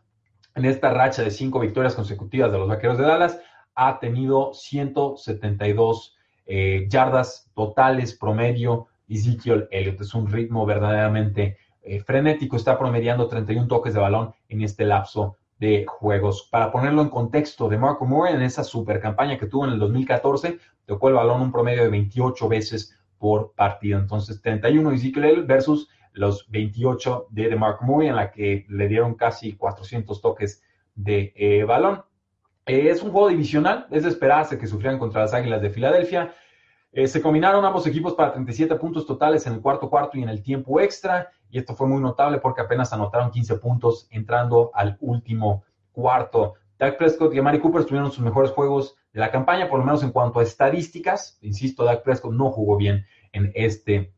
En 0.54 0.64
esta 0.64 0.92
racha 0.92 1.22
de 1.22 1.30
cinco 1.30 1.60
victorias 1.60 1.94
consecutivas 1.94 2.50
de 2.50 2.58
los 2.58 2.68
Vaqueros 2.68 2.98
de 2.98 3.04
Dallas, 3.04 3.38
ha 3.74 4.00
tenido 4.00 4.52
172 4.54 6.16
eh, 6.46 6.86
yardas 6.88 7.50
totales 7.54 8.16
promedio. 8.16 8.88
Ezekiel 9.08 9.68
Elliott 9.70 10.00
es 10.00 10.14
un 10.14 10.26
ritmo 10.26 10.66
verdaderamente 10.66 11.58
eh, 11.88 12.00
frenético, 12.00 12.56
está 12.56 12.78
promediando 12.78 13.28
31 13.28 13.66
toques 13.66 13.94
de 13.94 14.00
balón 14.00 14.34
en 14.48 14.62
este 14.62 14.84
lapso 14.84 15.36
de 15.58 15.86
juegos. 15.86 16.48
Para 16.50 16.70
ponerlo 16.70 17.02
en 17.02 17.08
contexto, 17.08 17.68
de 17.68 17.78
Marco 17.78 18.04
Moore 18.04 18.32
en 18.32 18.42
esa 18.42 18.62
super 18.62 19.00
campaña 19.00 19.38
que 19.38 19.46
tuvo 19.46 19.64
en 19.64 19.72
el 19.72 19.78
2014, 19.78 20.58
tocó 20.86 21.08
el 21.08 21.14
balón 21.14 21.40
un 21.40 21.52
promedio 21.52 21.82
de 21.82 21.90
28 21.90 22.48
veces 22.48 22.96
por 23.18 23.52
partido. 23.52 23.98
Entonces, 23.98 24.40
31 24.40 24.92
Ezekiel 24.92 25.44
versus 25.44 25.88
los 26.12 26.48
28 26.50 27.28
de 27.30 27.48
DeMarco 27.48 27.84
Murray, 27.84 28.08
en 28.08 28.16
la 28.16 28.30
que 28.30 28.66
le 28.68 28.88
dieron 28.88 29.14
casi 29.14 29.54
400 29.56 30.20
toques 30.20 30.62
de 30.94 31.32
eh, 31.36 31.64
balón. 31.64 32.02
Eh, 32.66 32.88
es 32.90 33.02
un 33.02 33.10
juego 33.10 33.28
divisional, 33.28 33.86
es 33.90 34.04
de 34.04 34.10
esperarse 34.10 34.58
que 34.58 34.66
sufrieran 34.66 34.98
contra 34.98 35.22
las 35.22 35.34
Águilas 35.34 35.62
de 35.62 35.70
Filadelfia. 35.70 36.34
Se 37.04 37.20
combinaron 37.20 37.64
ambos 37.64 37.86
equipos 37.86 38.14
para 38.14 38.32
37 38.32 38.74
puntos 38.76 39.06
totales 39.06 39.46
en 39.46 39.52
el 39.52 39.60
cuarto 39.60 39.90
cuarto 39.90 40.16
y 40.18 40.22
en 40.22 40.30
el 40.30 40.42
tiempo 40.42 40.80
extra. 40.80 41.30
Y 41.50 41.58
esto 41.58 41.74
fue 41.74 41.86
muy 41.86 42.00
notable 42.00 42.38
porque 42.38 42.60
apenas 42.60 42.92
anotaron 42.92 43.30
15 43.30 43.56
puntos 43.56 44.06
entrando 44.10 44.70
al 44.74 44.96
último 45.00 45.64
cuarto. 45.92 46.54
Dak 46.78 46.96
Prescott 46.96 47.34
y 47.34 47.38
Amari 47.38 47.58
Cooper 47.58 47.84
tuvieron 47.84 48.12
sus 48.12 48.22
mejores 48.22 48.52
juegos 48.52 48.96
de 49.12 49.20
la 49.20 49.30
campaña, 49.30 49.68
por 49.68 49.80
lo 49.80 49.84
menos 49.84 50.02
en 50.02 50.12
cuanto 50.12 50.40
a 50.40 50.42
estadísticas. 50.42 51.38
Insisto, 51.40 51.84
Dak 51.84 52.02
Prescott 52.02 52.32
no 52.32 52.50
jugó 52.50 52.76
bien 52.76 53.04
en 53.32 53.50
este 53.54 54.12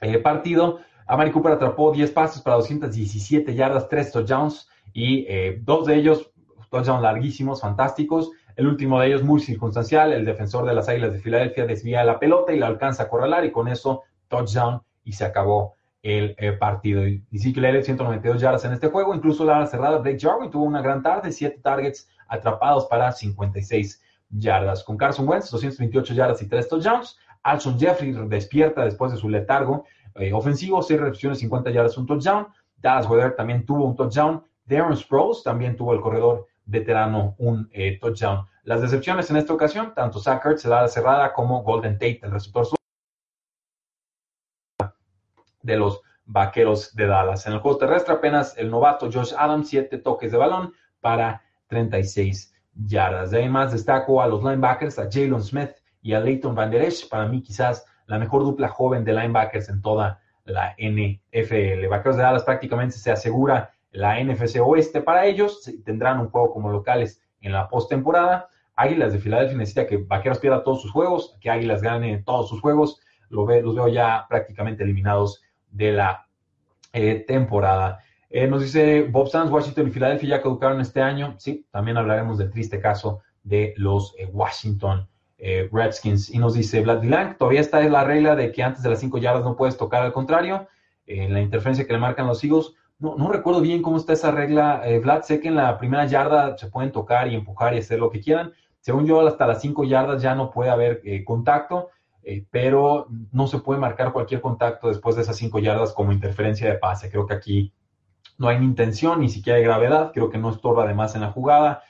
eh, 0.00 0.18
partido. 0.18 0.78
Amari 1.06 1.30
Cooper 1.30 1.52
atrapó 1.52 1.92
10 1.92 2.10
pases 2.12 2.42
para 2.42 2.56
217 2.56 3.54
yardas, 3.54 3.88
3 3.88 4.12
touchdowns 4.12 4.68
y 4.92 5.26
eh, 5.28 5.60
dos 5.62 5.86
de 5.86 5.96
ellos, 5.96 6.30
touchdown 6.70 7.02
larguísimos, 7.02 7.60
fantásticos. 7.60 8.30
El 8.56 8.66
último 8.66 9.00
de 9.00 9.08
ellos 9.08 9.22
muy 9.22 9.40
circunstancial, 9.40 10.12
el 10.12 10.24
defensor 10.24 10.66
de 10.66 10.74
las 10.74 10.88
Águilas 10.88 11.12
de 11.12 11.20
Filadelfia 11.20 11.66
desvía 11.66 12.04
la 12.04 12.18
pelota 12.18 12.52
y 12.52 12.58
la 12.58 12.66
alcanza 12.66 13.04
a 13.04 13.08
corralar 13.08 13.44
y 13.44 13.52
con 13.52 13.68
eso 13.68 14.02
touchdown 14.28 14.82
y 15.04 15.12
se 15.12 15.24
acabó 15.24 15.75
el 16.06 16.36
eh, 16.38 16.52
partido. 16.52 17.06
Y 17.06 17.24
Ezekiel 17.32 17.64
Elliott 17.64 17.84
192 17.84 18.40
yardas 18.40 18.64
en 18.64 18.72
este 18.72 18.86
juego, 18.86 19.12
incluso 19.12 19.44
la 19.44 19.66
cerrada 19.66 19.98
Blake 19.98 20.20
Jarwin 20.20 20.50
tuvo 20.50 20.64
una 20.64 20.80
gran 20.80 21.02
tarde, 21.02 21.32
7 21.32 21.58
targets 21.62 22.08
atrapados 22.28 22.86
para 22.86 23.10
56 23.10 24.00
yardas. 24.30 24.84
Con 24.84 24.96
Carson 24.96 25.28
Wentz 25.28 25.50
228 25.50 26.14
yardas 26.14 26.40
y 26.42 26.48
3 26.48 26.68
touchdowns. 26.68 27.18
Alshon 27.42 27.78
Jeffrey 27.78 28.12
despierta 28.28 28.84
después 28.84 29.12
de 29.12 29.18
su 29.18 29.28
letargo 29.28 29.84
eh, 30.14 30.32
ofensivo, 30.32 30.80
6 30.80 31.00
recepciones, 31.00 31.40
50 31.40 31.70
yardas, 31.70 31.98
un 31.98 32.06
touchdown. 32.06 32.46
Dallas 32.76 33.08
Weather 33.08 33.34
también 33.34 33.66
tuvo 33.66 33.84
un 33.84 33.96
touchdown. 33.96 34.44
Darren 34.64 34.96
Sproles 34.96 35.42
también 35.42 35.76
tuvo 35.76 35.92
el 35.92 36.00
corredor 36.00 36.46
veterano 36.66 37.34
un 37.38 37.68
eh, 37.72 37.98
touchdown. 38.00 38.46
Las 38.62 38.80
decepciones 38.80 39.28
en 39.30 39.36
esta 39.36 39.52
ocasión, 39.52 39.92
tanto 39.94 40.20
se 40.20 40.68
da 40.68 40.88
cerrada 40.88 41.32
como 41.32 41.62
Golden 41.62 41.94
Tate, 41.94 42.20
el 42.22 42.32
receptor 42.32 42.75
de 45.66 45.76
los 45.76 46.00
Vaqueros 46.24 46.94
de 46.94 47.06
Dallas. 47.06 47.46
En 47.46 47.52
el 47.52 47.58
juego 47.58 47.78
terrestre 47.78 48.14
apenas 48.14 48.56
el 48.56 48.70
novato 48.70 49.10
Josh 49.12 49.34
Adams, 49.36 49.68
siete 49.68 49.98
toques 49.98 50.32
de 50.32 50.38
balón 50.38 50.72
para 51.00 51.42
36 51.68 52.54
yardas. 52.74 53.30
De 53.30 53.38
ahí 53.38 53.50
destaco 53.70 54.22
a 54.22 54.26
los 54.26 54.42
linebackers, 54.42 54.98
a 54.98 55.08
Jalen 55.10 55.42
Smith 55.42 55.70
y 56.02 56.14
a 56.14 56.20
Leighton 56.20 56.54
Van 56.54 56.70
Der 56.70 56.82
Esch, 56.82 57.08
para 57.08 57.26
mí 57.26 57.42
quizás 57.42 57.86
la 58.06 58.18
mejor 58.18 58.42
dupla 58.42 58.68
joven 58.68 59.04
de 59.04 59.12
linebackers 59.12 59.68
en 59.68 59.82
toda 59.82 60.20
la 60.44 60.74
NFL. 60.78 61.88
Vaqueros 61.88 62.16
de 62.16 62.22
Dallas 62.22 62.44
prácticamente 62.44 62.96
se 62.96 63.10
asegura 63.10 63.72
la 63.90 64.22
NFC 64.22 64.60
Oeste 64.60 65.00
para 65.00 65.26
ellos. 65.26 65.70
Tendrán 65.84 66.20
un 66.20 66.30
juego 66.30 66.52
como 66.52 66.70
locales 66.70 67.20
en 67.40 67.52
la 67.52 67.68
postemporada. 67.68 68.48
Águilas 68.76 69.12
de 69.12 69.18
Filadelfia 69.18 69.56
necesita 69.56 69.86
que 69.86 69.96
Vaqueros 69.96 70.38
pierda 70.38 70.62
todos 70.62 70.82
sus 70.82 70.92
juegos, 70.92 71.36
que 71.40 71.50
Águilas 71.50 71.82
gane 71.82 72.22
todos 72.24 72.48
sus 72.48 72.60
juegos. 72.60 73.00
Lo 73.28 73.44
ve, 73.44 73.62
los 73.62 73.74
veo 73.74 73.88
ya 73.88 74.26
prácticamente 74.28 74.84
eliminados 74.84 75.42
de 75.70 75.92
la 75.92 76.26
eh, 76.92 77.24
temporada. 77.26 78.00
Eh, 78.30 78.46
nos 78.46 78.62
dice 78.62 79.02
Bob 79.02 79.28
Sands, 79.28 79.52
Washington 79.52 79.88
y 79.88 79.90
Filadelfia 79.90 80.28
ya 80.30 80.42
caducaron 80.42 80.80
este 80.80 81.02
año. 81.02 81.34
Sí, 81.38 81.66
también 81.70 81.96
hablaremos 81.96 82.38
del 82.38 82.50
triste 82.50 82.80
caso 82.80 83.20
de 83.42 83.74
los 83.76 84.14
eh, 84.18 84.26
Washington 84.32 85.06
Redskins. 85.38 86.30
Y 86.30 86.38
nos 86.38 86.54
dice 86.54 86.80
Vlad 86.80 87.00
Dilank, 87.00 87.36
todavía 87.36 87.60
está 87.60 87.80
la 87.82 88.04
regla 88.04 88.34
de 88.34 88.50
que 88.52 88.62
antes 88.62 88.82
de 88.82 88.88
las 88.88 89.00
cinco 89.00 89.18
yardas 89.18 89.44
no 89.44 89.54
puedes 89.54 89.76
tocar 89.76 90.02
al 90.02 90.14
contrario. 90.14 90.66
En 91.06 91.34
la 91.34 91.42
interferencia 91.42 91.86
que 91.86 91.92
le 91.92 91.98
marcan 91.98 92.26
los 92.26 92.42
Eagles, 92.42 92.72
no, 92.98 93.16
no 93.16 93.30
recuerdo 93.30 93.60
bien 93.60 93.82
cómo 93.82 93.98
está 93.98 94.14
esa 94.14 94.30
regla, 94.30 94.80
eh, 94.86 94.98
Vlad. 94.98 95.22
Sé 95.22 95.38
que 95.40 95.48
en 95.48 95.56
la 95.56 95.76
primera 95.76 96.06
yarda 96.06 96.56
se 96.56 96.68
pueden 96.68 96.90
tocar 96.90 97.28
y 97.28 97.34
empujar 97.34 97.74
y 97.74 97.78
hacer 97.78 97.98
lo 97.98 98.10
que 98.10 98.20
quieran. 98.20 98.54
Según 98.80 99.06
yo, 99.06 99.20
hasta 99.26 99.46
las 99.46 99.60
cinco 99.60 99.84
yardas 99.84 100.22
ya 100.22 100.34
no 100.34 100.50
puede 100.50 100.70
haber 100.70 101.02
contacto, 101.24 101.90
eh, 102.26 102.44
pero 102.50 103.06
no 103.32 103.46
se 103.46 103.60
puede 103.60 103.80
marcar 103.80 104.12
cualquier 104.12 104.42
contacto 104.42 104.88
después 104.88 105.16
de 105.16 105.22
esas 105.22 105.36
cinco 105.36 105.58
yardas 105.58 105.94
como 105.94 106.12
interferencia 106.12 106.68
de 106.68 106.76
pase. 106.76 107.10
Creo 107.10 107.26
que 107.26 107.34
aquí 107.34 107.72
no 108.36 108.48
hay 108.48 108.58
ni 108.58 108.66
intención, 108.66 109.20
ni 109.20 109.30
siquiera 109.30 109.56
hay 109.56 109.64
gravedad. 109.64 110.10
Creo 110.12 110.28
que 110.28 110.36
no 110.36 110.50
estorba 110.50 110.84
además 110.84 111.14
en 111.14 111.22
la 111.22 111.32
jugada. 111.32 111.82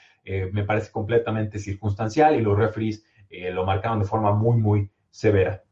me 0.51 0.63
parece 0.63 0.91
completamente 0.91 1.59
circunstancial 1.59 2.35
y 2.35 2.41
los 2.41 2.57
referees 2.57 3.03
lo 3.53 3.65
marcaron 3.65 3.99
de 3.99 4.05
forma 4.05 4.33
muy, 4.33 4.57
muy 4.57 4.91
severa 5.09 5.63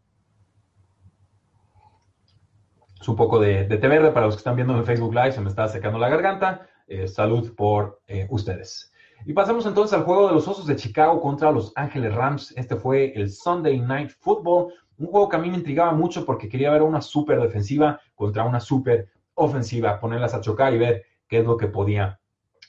un 3.08 3.16
poco 3.16 3.40
de, 3.40 3.66
té 3.66 3.88
verde 3.88 4.12
para 4.12 4.26
los 4.26 4.36
que 4.36 4.40
están 4.40 4.56
viendo 4.56 4.76
en 4.76 4.86
Facebook 4.86 5.14
Live, 5.14 5.34
se 5.34 5.42
me 5.42 5.50
está 5.50 5.68
secando 5.68 6.00
la 6.00 6.10
garganta. 6.10 6.68
Eh, 6.88 7.08
salud 7.08 7.56
por 7.56 8.02
eh, 8.08 8.28
ustedes. 8.30 8.92
Y 9.28 9.34
pasamos 9.34 9.66
entonces 9.66 9.98
al 9.98 10.06
juego 10.06 10.28
de 10.28 10.36
los 10.36 10.48
Osos 10.48 10.68
de 10.68 10.76
Chicago 10.76 11.20
contra 11.20 11.52
los 11.52 11.74
Ángeles 11.76 12.14
Rams. 12.14 12.54
Este 12.56 12.76
fue 12.76 13.12
el 13.16 13.32
Sunday 13.32 13.80
Night 13.80 14.12
Football, 14.20 14.72
un 15.00 15.08
juego 15.08 15.28
que 15.28 15.36
a 15.36 15.40
mí 15.40 15.50
me 15.50 15.58
intrigaba 15.58 15.94
mucho 15.94 16.24
porque 16.24 16.48
quería 16.48 16.72
ver 16.72 16.84
una 16.84 17.02
super 17.02 17.42
defensiva 17.42 18.00
contra 18.14 18.44
una 18.44 18.60
super 18.60 19.10
ofensiva, 19.34 20.00
ponerlas 20.00 20.36
a 20.36 20.42
chocar 20.42 20.76
y 20.76 20.78
ver 20.78 21.06
qué 21.28 21.40
es 21.40 21.46
lo 21.46 21.58
que 21.58 21.66
podía 21.66 22.20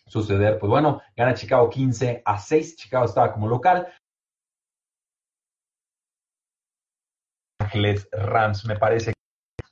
suceder. 0.07 0.59
Pues 0.59 0.71
bueno, 0.71 1.03
gana 1.14 1.35
Chicago 1.35 1.69
15 1.69 2.23
a 2.25 2.38
6. 2.38 2.77
Chicago 2.77 3.05
estaba 3.05 3.35
como 3.35 3.49
local. 3.49 3.88
Ángeles 7.61 8.09
Rams, 8.12 8.64
me 8.64 8.79
parece 8.79 9.12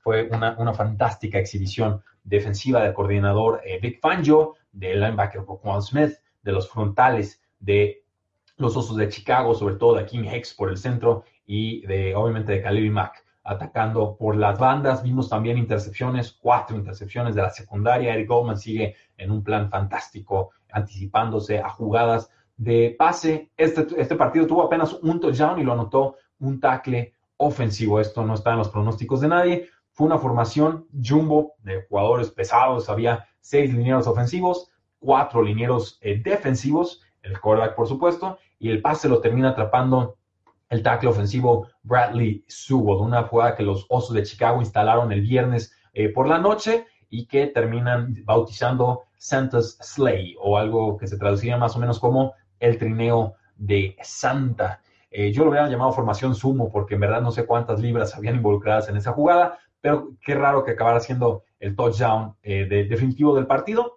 fue 0.02 0.28
una, 0.30 0.54
una 0.58 0.74
fantástica 0.74 1.38
exhibición 1.38 2.02
defensiva 2.22 2.82
del 2.82 2.92
coordinador 2.92 3.62
eh, 3.64 3.78
Vic 3.80 4.00
Fangio, 4.02 4.56
del 4.70 5.00
linebacker 5.00 5.40
Roquan 5.46 5.80
Smith, 5.80 6.18
de 6.44 6.52
los 6.52 6.70
frontales 6.70 7.42
de 7.58 8.04
los 8.56 8.76
Osos 8.76 8.96
de 8.96 9.08
Chicago, 9.08 9.54
sobre 9.54 9.74
todo 9.76 9.94
de 9.94 10.02
Akeem 10.02 10.24
Hex 10.26 10.54
por 10.54 10.70
el 10.70 10.76
centro 10.76 11.24
y 11.44 11.84
de 11.86 12.14
obviamente 12.14 12.52
de 12.52 12.62
Khalil 12.62 12.90
Mack 12.90 13.24
atacando 13.44 14.16
por 14.16 14.36
las 14.36 14.58
bandas. 14.58 15.02
Vimos 15.02 15.28
también 15.28 15.58
intercepciones, 15.58 16.32
cuatro 16.32 16.76
intercepciones 16.76 17.34
de 17.34 17.42
la 17.42 17.50
secundaria. 17.50 18.14
Eric 18.14 18.28
Goldman 18.28 18.56
sigue 18.56 18.96
en 19.16 19.30
un 19.30 19.44
plan 19.44 19.70
fantástico, 19.70 20.50
anticipándose 20.72 21.58
a 21.58 21.68
jugadas 21.68 22.30
de 22.56 22.94
pase. 22.98 23.50
Este, 23.56 23.86
este 23.96 24.16
partido 24.16 24.46
tuvo 24.46 24.62
apenas 24.62 24.94
un 24.94 25.20
touchdown 25.20 25.58
y 25.58 25.62
lo 25.62 25.74
anotó 25.74 26.16
un 26.38 26.58
tackle 26.58 27.14
ofensivo. 27.36 28.00
Esto 28.00 28.24
no 28.24 28.34
está 28.34 28.52
en 28.52 28.58
los 28.58 28.70
pronósticos 28.70 29.20
de 29.20 29.28
nadie. 29.28 29.68
Fue 29.92 30.06
una 30.06 30.18
formación 30.18 30.86
jumbo 30.92 31.54
de 31.58 31.84
jugadores 31.88 32.30
pesados. 32.30 32.88
Había 32.88 33.26
seis 33.40 33.72
linieros 33.72 34.06
ofensivos, 34.06 34.70
cuatro 35.04 35.42
linieros 35.42 35.98
eh, 36.00 36.20
defensivos, 36.24 37.02
el 37.22 37.38
quarterback, 37.38 37.76
por 37.76 37.86
supuesto, 37.86 38.38
y 38.58 38.70
el 38.70 38.80
pase 38.80 39.08
lo 39.08 39.20
termina 39.20 39.50
atrapando 39.50 40.16
el 40.70 40.82
tackle 40.82 41.10
ofensivo 41.10 41.68
Bradley 41.82 42.42
Sewell, 42.48 43.00
una 43.00 43.24
jugada 43.24 43.54
que 43.54 43.62
los 43.62 43.84
Osos 43.90 44.14
de 44.14 44.22
Chicago 44.22 44.60
instalaron 44.60 45.12
el 45.12 45.20
viernes 45.20 45.76
eh, 45.92 46.08
por 46.08 46.26
la 46.26 46.38
noche 46.38 46.86
y 47.10 47.26
que 47.26 47.46
terminan 47.48 48.14
bautizando 48.24 49.02
Santa's 49.18 49.78
Slay 49.82 50.36
o 50.40 50.56
algo 50.56 50.96
que 50.96 51.06
se 51.06 51.18
traduciría 51.18 51.58
más 51.58 51.76
o 51.76 51.78
menos 51.78 52.00
como 52.00 52.32
el 52.58 52.78
trineo 52.78 53.34
de 53.56 53.96
Santa. 54.02 54.80
Eh, 55.10 55.32
yo 55.32 55.44
lo 55.44 55.50
hubiera 55.50 55.68
llamado 55.68 55.92
formación 55.92 56.34
sumo 56.34 56.72
porque 56.72 56.94
en 56.94 57.00
verdad 57.00 57.20
no 57.20 57.30
sé 57.30 57.46
cuántas 57.46 57.78
libras 57.78 58.16
habían 58.16 58.36
involucradas 58.36 58.88
en 58.88 58.96
esa 58.96 59.12
jugada, 59.12 59.58
pero 59.82 60.12
qué 60.24 60.34
raro 60.34 60.64
que 60.64 60.72
acabara 60.72 60.98
siendo 60.98 61.44
el 61.60 61.76
touchdown 61.76 62.34
definitivo 62.42 63.36
del 63.36 63.46
partido. 63.46 63.93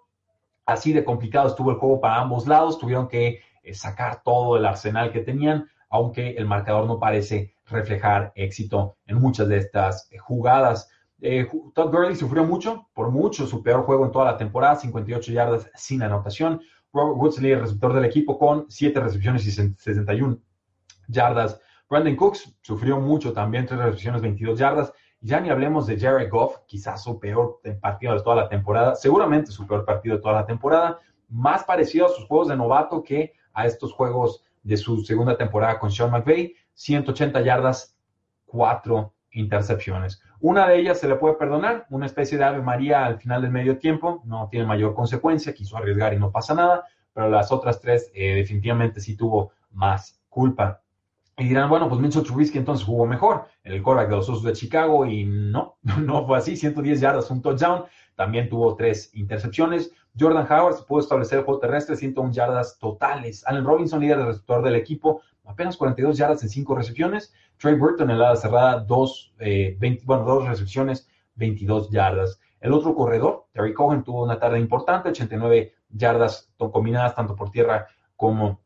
Así 0.68 0.92
de 0.92 1.02
complicado 1.02 1.48
estuvo 1.48 1.70
el 1.70 1.78
juego 1.78 1.98
para 1.98 2.20
ambos 2.20 2.46
lados, 2.46 2.78
tuvieron 2.78 3.08
que 3.08 3.40
eh, 3.62 3.72
sacar 3.72 4.22
todo 4.22 4.58
el 4.58 4.66
arsenal 4.66 5.10
que 5.10 5.20
tenían, 5.20 5.66
aunque 5.88 6.32
el 6.32 6.44
marcador 6.44 6.86
no 6.86 6.98
parece 6.98 7.54
reflejar 7.64 8.32
éxito 8.34 8.98
en 9.06 9.16
muchas 9.16 9.48
de 9.48 9.56
estas 9.56 10.12
eh, 10.12 10.18
jugadas. 10.18 10.90
Todd 11.74 11.90
Gurley 11.90 12.16
sufrió 12.16 12.44
mucho, 12.44 12.86
por 12.92 13.10
mucho, 13.10 13.46
su 13.46 13.62
peor 13.62 13.84
juego 13.86 14.04
en 14.04 14.12
toda 14.12 14.26
la 14.26 14.36
temporada, 14.36 14.76
58 14.76 15.32
yardas 15.32 15.70
sin 15.74 16.02
anotación. 16.02 16.60
Robert 16.92 17.16
Woods, 17.16 17.38
el 17.38 17.60
receptor 17.60 17.94
del 17.94 18.04
equipo, 18.04 18.38
con 18.38 18.66
7 18.68 19.00
recepciones 19.00 19.46
y 19.46 19.50
61 19.50 20.38
yardas. 21.06 21.58
Brandon 21.88 22.14
Cooks 22.14 22.54
sufrió 22.60 23.00
mucho 23.00 23.32
también, 23.32 23.64
3 23.64 23.80
recepciones, 23.80 24.20
22 24.20 24.58
yardas. 24.58 24.92
Ya 25.20 25.40
ni 25.40 25.50
hablemos 25.50 25.86
de 25.86 25.98
Jared 25.98 26.30
Goff, 26.30 26.58
quizás 26.66 27.02
su 27.02 27.18
peor 27.18 27.60
partido 27.80 28.14
de 28.14 28.22
toda 28.22 28.36
la 28.36 28.48
temporada, 28.48 28.94
seguramente 28.94 29.50
su 29.50 29.66
peor 29.66 29.84
partido 29.84 30.16
de 30.16 30.22
toda 30.22 30.34
la 30.34 30.46
temporada, 30.46 30.98
más 31.28 31.64
parecido 31.64 32.06
a 32.06 32.10
sus 32.10 32.26
juegos 32.26 32.48
de 32.48 32.56
novato 32.56 33.02
que 33.02 33.32
a 33.52 33.66
estos 33.66 33.92
juegos 33.92 34.44
de 34.62 34.76
su 34.76 34.98
segunda 35.04 35.36
temporada 35.36 35.78
con 35.78 35.90
Sean 35.90 36.10
McVay, 36.10 36.54
180 36.74 37.40
yardas, 37.40 37.96
4 38.46 39.12
intercepciones. 39.32 40.22
Una 40.40 40.68
de 40.68 40.78
ellas 40.78 41.00
se 41.00 41.08
le 41.08 41.16
puede 41.16 41.34
perdonar, 41.34 41.86
una 41.90 42.06
especie 42.06 42.38
de 42.38 42.44
Ave 42.44 42.62
María 42.62 43.04
al 43.04 43.18
final 43.18 43.42
del 43.42 43.50
medio 43.50 43.78
tiempo, 43.78 44.22
no 44.24 44.48
tiene 44.48 44.66
mayor 44.66 44.94
consecuencia, 44.94 45.52
quiso 45.52 45.76
arriesgar 45.76 46.14
y 46.14 46.18
no 46.18 46.30
pasa 46.30 46.54
nada, 46.54 46.84
pero 47.12 47.28
las 47.28 47.50
otras 47.50 47.80
tres 47.80 48.10
eh, 48.14 48.36
definitivamente 48.36 49.00
sí 49.00 49.16
tuvo 49.16 49.52
más 49.72 50.20
culpa. 50.28 50.80
Y 51.38 51.44
dirán, 51.44 51.70
bueno, 51.70 51.88
pues 51.88 52.00
Mitchell 52.00 52.24
Trubisky 52.24 52.58
entonces 52.58 52.84
jugó 52.84 53.06
mejor, 53.06 53.46
el 53.62 53.80
quarterback 53.80 54.10
de 54.10 54.16
los 54.16 54.28
Osos 54.28 54.42
de 54.42 54.52
Chicago, 54.54 55.06
y 55.06 55.24
no, 55.24 55.78
no 56.02 56.26
fue 56.26 56.36
así, 56.36 56.56
110 56.56 57.00
yardas, 57.00 57.30
un 57.30 57.40
touchdown, 57.40 57.84
también 58.16 58.48
tuvo 58.48 58.74
tres 58.74 59.14
intercepciones. 59.14 59.92
Jordan 60.18 60.46
Howard 60.50 60.74
se 60.74 60.82
pudo 60.82 60.98
establecer 60.98 61.38
el 61.38 61.44
juego 61.44 61.60
terrestre, 61.60 61.94
101 61.94 62.32
yardas 62.32 62.76
totales. 62.80 63.46
Allen 63.46 63.64
Robinson, 63.64 64.00
líder 64.00 64.18
de 64.18 64.24
receptor 64.24 64.64
del 64.64 64.74
equipo, 64.74 65.22
apenas 65.44 65.76
42 65.76 66.18
yardas 66.18 66.42
en 66.42 66.48
cinco 66.48 66.74
recepciones. 66.74 67.32
Trey 67.56 67.74
Burton 67.74 68.10
en 68.10 68.18
la 68.18 68.34
cerrada, 68.34 68.80
dos, 68.80 69.32
eh, 69.38 69.78
bueno, 70.04 70.24
dos 70.24 70.48
recepciones, 70.48 71.08
22 71.36 71.90
yardas. 71.90 72.40
El 72.60 72.72
otro 72.72 72.96
corredor, 72.96 73.46
Terry 73.52 73.72
Cohen, 73.72 74.02
tuvo 74.02 74.24
una 74.24 74.40
tarde 74.40 74.58
importante, 74.58 75.10
89 75.10 75.72
yardas 75.90 76.52
combinadas 76.58 77.14
tanto 77.14 77.36
por 77.36 77.52
tierra 77.52 77.86
como 78.16 78.60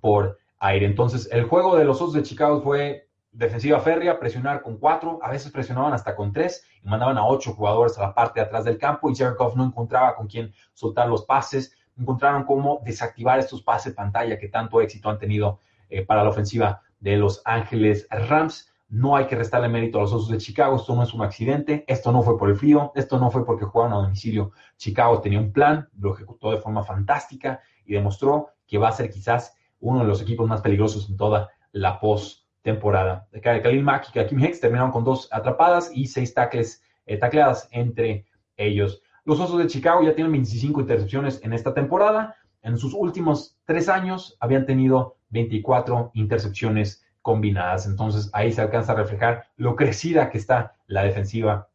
por 0.00 0.38
aire. 0.64 0.86
Entonces, 0.86 1.28
el 1.30 1.44
juego 1.44 1.76
de 1.76 1.84
los 1.84 2.00
Osos 2.00 2.14
de 2.14 2.22
Chicago 2.22 2.60
fue 2.62 3.08
defensiva 3.30 3.80
férrea, 3.80 4.18
presionar 4.18 4.62
con 4.62 4.78
cuatro, 4.78 5.18
a 5.22 5.30
veces 5.30 5.50
presionaban 5.50 5.92
hasta 5.92 6.14
con 6.14 6.32
tres 6.32 6.64
y 6.82 6.88
mandaban 6.88 7.18
a 7.18 7.26
ocho 7.26 7.52
jugadores 7.52 7.98
a 7.98 8.02
la 8.02 8.14
parte 8.14 8.40
de 8.40 8.46
atrás 8.46 8.64
del 8.64 8.78
campo 8.78 9.10
y 9.10 9.14
Jared 9.14 9.36
no 9.56 9.64
encontraba 9.64 10.14
con 10.14 10.28
quién 10.28 10.52
soltar 10.72 11.08
los 11.08 11.24
pases, 11.24 11.76
encontraron 11.98 12.44
cómo 12.44 12.80
desactivar 12.84 13.38
estos 13.38 13.62
pases 13.62 13.94
pantalla 13.94 14.38
que 14.38 14.48
tanto 14.48 14.80
éxito 14.80 15.10
han 15.10 15.18
tenido 15.18 15.58
eh, 15.90 16.04
para 16.04 16.22
la 16.22 16.30
ofensiva 16.30 16.80
de 17.00 17.16
Los 17.16 17.42
Ángeles 17.44 18.06
Rams. 18.10 18.70
No 18.88 19.16
hay 19.16 19.26
que 19.26 19.34
restarle 19.34 19.68
mérito 19.68 19.98
a 19.98 20.02
los 20.02 20.12
Osos 20.12 20.28
de 20.28 20.38
Chicago, 20.38 20.76
esto 20.76 20.94
no 20.94 21.02
es 21.02 21.12
un 21.12 21.22
accidente, 21.22 21.84
esto 21.88 22.12
no 22.12 22.22
fue 22.22 22.38
por 22.38 22.48
el 22.48 22.56
frío, 22.56 22.92
esto 22.94 23.18
no 23.18 23.30
fue 23.30 23.44
porque 23.44 23.64
jugaron 23.64 23.92
a 23.92 23.96
domicilio. 23.96 24.52
Chicago 24.76 25.20
tenía 25.20 25.40
un 25.40 25.52
plan, 25.52 25.88
lo 25.98 26.14
ejecutó 26.14 26.52
de 26.52 26.58
forma 26.58 26.84
fantástica 26.84 27.60
y 27.84 27.94
demostró 27.94 28.50
que 28.66 28.78
va 28.78 28.88
a 28.88 28.92
ser 28.92 29.10
quizás 29.10 29.56
uno 29.84 30.00
de 30.00 30.06
los 30.06 30.22
equipos 30.22 30.48
más 30.48 30.62
peligrosos 30.62 31.08
en 31.08 31.16
toda 31.16 31.50
la 31.72 32.00
post-temporada. 32.00 33.28
Khalil 33.42 33.84
Mack 33.84 34.08
y 34.08 34.12
Kakim 34.12 34.40
Hicks 34.40 34.60
terminaron 34.60 34.90
con 34.90 35.04
dos 35.04 35.28
atrapadas 35.30 35.90
y 35.94 36.06
seis 36.06 36.32
tackles, 36.32 36.82
eh, 37.06 37.18
tacleadas 37.18 37.68
entre 37.70 38.26
ellos. 38.56 39.02
Los 39.24 39.40
Osos 39.40 39.58
de 39.58 39.66
Chicago 39.66 40.02
ya 40.02 40.14
tienen 40.14 40.32
25 40.32 40.80
intercepciones 40.80 41.40
en 41.44 41.52
esta 41.52 41.74
temporada. 41.74 42.34
En 42.62 42.78
sus 42.78 42.94
últimos 42.94 43.58
tres 43.66 43.90
años 43.90 44.36
habían 44.40 44.64
tenido 44.64 45.16
24 45.28 46.12
intercepciones 46.14 47.04
combinadas. 47.20 47.86
Entonces 47.86 48.30
ahí 48.32 48.52
se 48.52 48.62
alcanza 48.62 48.92
a 48.92 48.96
reflejar 48.96 49.48
lo 49.56 49.76
crecida 49.76 50.30
que 50.30 50.38
está 50.38 50.76
la 50.86 51.02
defensiva 51.02 51.68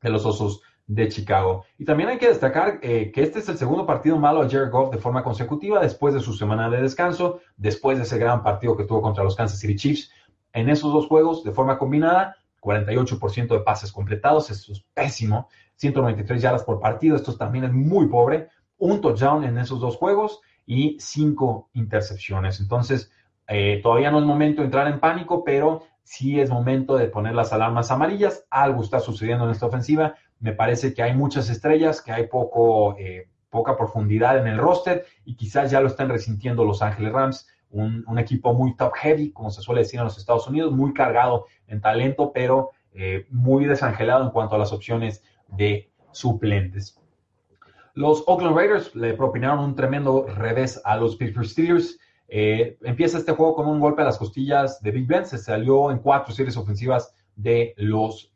de 0.00 0.10
los 0.10 0.26
Osos 0.26 0.62
de 0.86 1.08
Chicago. 1.08 1.64
Y 1.78 1.84
también 1.84 2.08
hay 2.08 2.18
que 2.18 2.28
destacar 2.28 2.78
eh, 2.82 3.10
que 3.12 3.22
este 3.22 3.38
es 3.38 3.48
el 3.48 3.56
segundo 3.56 3.86
partido 3.86 4.18
malo 4.18 4.42
a 4.42 4.48
Jared 4.48 4.70
Goff 4.70 4.92
de 4.92 4.98
forma 4.98 5.22
consecutiva 5.22 5.80
después 5.80 6.14
de 6.14 6.20
su 6.20 6.32
semana 6.34 6.68
de 6.68 6.82
descanso, 6.82 7.40
después 7.56 7.98
de 7.98 8.04
ese 8.04 8.18
gran 8.18 8.42
partido 8.42 8.76
que 8.76 8.84
tuvo 8.84 9.02
contra 9.02 9.24
los 9.24 9.36
Kansas 9.36 9.58
City 9.58 9.76
Chiefs. 9.76 10.10
En 10.52 10.68
esos 10.68 10.92
dos 10.92 11.06
juegos, 11.06 11.44
de 11.44 11.52
forma 11.52 11.78
combinada, 11.78 12.36
48% 12.60 13.48
de 13.48 13.60
pases 13.60 13.90
completados, 13.90 14.50
eso 14.50 14.72
es 14.72 14.84
pésimo. 14.94 15.48
193 15.76 16.40
yardas 16.40 16.62
por 16.62 16.80
partido, 16.80 17.16
esto 17.16 17.36
también 17.36 17.64
es 17.64 17.72
muy 17.72 18.06
pobre. 18.06 18.48
Un 18.78 19.00
touchdown 19.00 19.44
en 19.44 19.58
esos 19.58 19.80
dos 19.80 19.96
juegos 19.96 20.40
y 20.66 20.96
cinco 21.00 21.70
intercepciones. 21.72 22.60
Entonces, 22.60 23.10
eh, 23.48 23.80
todavía 23.82 24.10
no 24.10 24.18
es 24.18 24.24
momento 24.24 24.62
de 24.62 24.66
entrar 24.66 24.86
en 24.86 25.00
pánico, 25.00 25.42
pero 25.42 25.82
sí 26.02 26.40
es 26.40 26.50
momento 26.50 26.96
de 26.96 27.08
poner 27.08 27.34
las 27.34 27.52
alarmas 27.52 27.90
amarillas. 27.90 28.44
Algo 28.50 28.82
está 28.82 29.00
sucediendo 29.00 29.44
en 29.44 29.50
esta 29.50 29.66
ofensiva 29.66 30.14
me 30.42 30.52
parece 30.52 30.92
que 30.92 31.02
hay 31.02 31.14
muchas 31.14 31.48
estrellas, 31.48 32.02
que 32.02 32.10
hay 32.10 32.26
poco, 32.26 32.96
eh, 32.98 33.28
poca 33.48 33.76
profundidad 33.76 34.36
en 34.38 34.48
el 34.48 34.58
roster 34.58 35.06
y 35.24 35.36
quizás 35.36 35.70
ya 35.70 35.80
lo 35.80 35.86
están 35.86 36.08
resintiendo 36.08 36.64
Los 36.64 36.82
Ángeles 36.82 37.12
Rams, 37.12 37.48
un, 37.70 38.18
equipo 38.18 38.52
muy 38.52 38.76
top 38.76 38.92
heavy, 38.96 39.30
como 39.30 39.50
se 39.50 39.62
suele 39.62 39.82
decir 39.82 40.00
en 40.00 40.04
los 40.04 40.18
Estados 40.18 40.48
Unidos, 40.48 40.72
muy 40.72 40.92
cargado 40.92 41.46
en 41.68 41.80
talento, 41.80 42.32
pero 42.34 42.72
eh, 42.92 43.24
muy 43.30 43.66
desangelado 43.66 44.24
en 44.24 44.30
cuanto 44.30 44.56
a 44.56 44.58
las 44.58 44.72
opciones 44.72 45.22
de 45.46 45.90
suplentes. 46.10 47.00
Los 47.94 48.24
Oakland 48.26 48.56
Raiders 48.56 48.94
le 48.96 49.14
propinaron 49.14 49.60
un 49.60 49.76
tremendo 49.76 50.26
revés 50.26 50.82
a 50.84 50.96
los 50.96 51.14
Pittsburgh 51.14 51.46
Steelers. 51.46 52.00
Eh, 52.26 52.78
empieza 52.82 53.16
este 53.16 53.32
juego 53.32 53.54
con 53.54 53.68
un 53.68 53.78
golpe 53.78 54.02
a 54.02 54.06
las 54.06 54.18
costillas 54.18 54.82
de 54.82 54.90
Big 54.90 55.06
Ben. 55.06 55.24
Se 55.24 55.38
salió 55.38 55.92
en 55.92 55.98
cuatro 55.98 56.34
series 56.34 56.56
ofensivas 56.56 57.14
de 57.36 57.74
los 57.76 58.32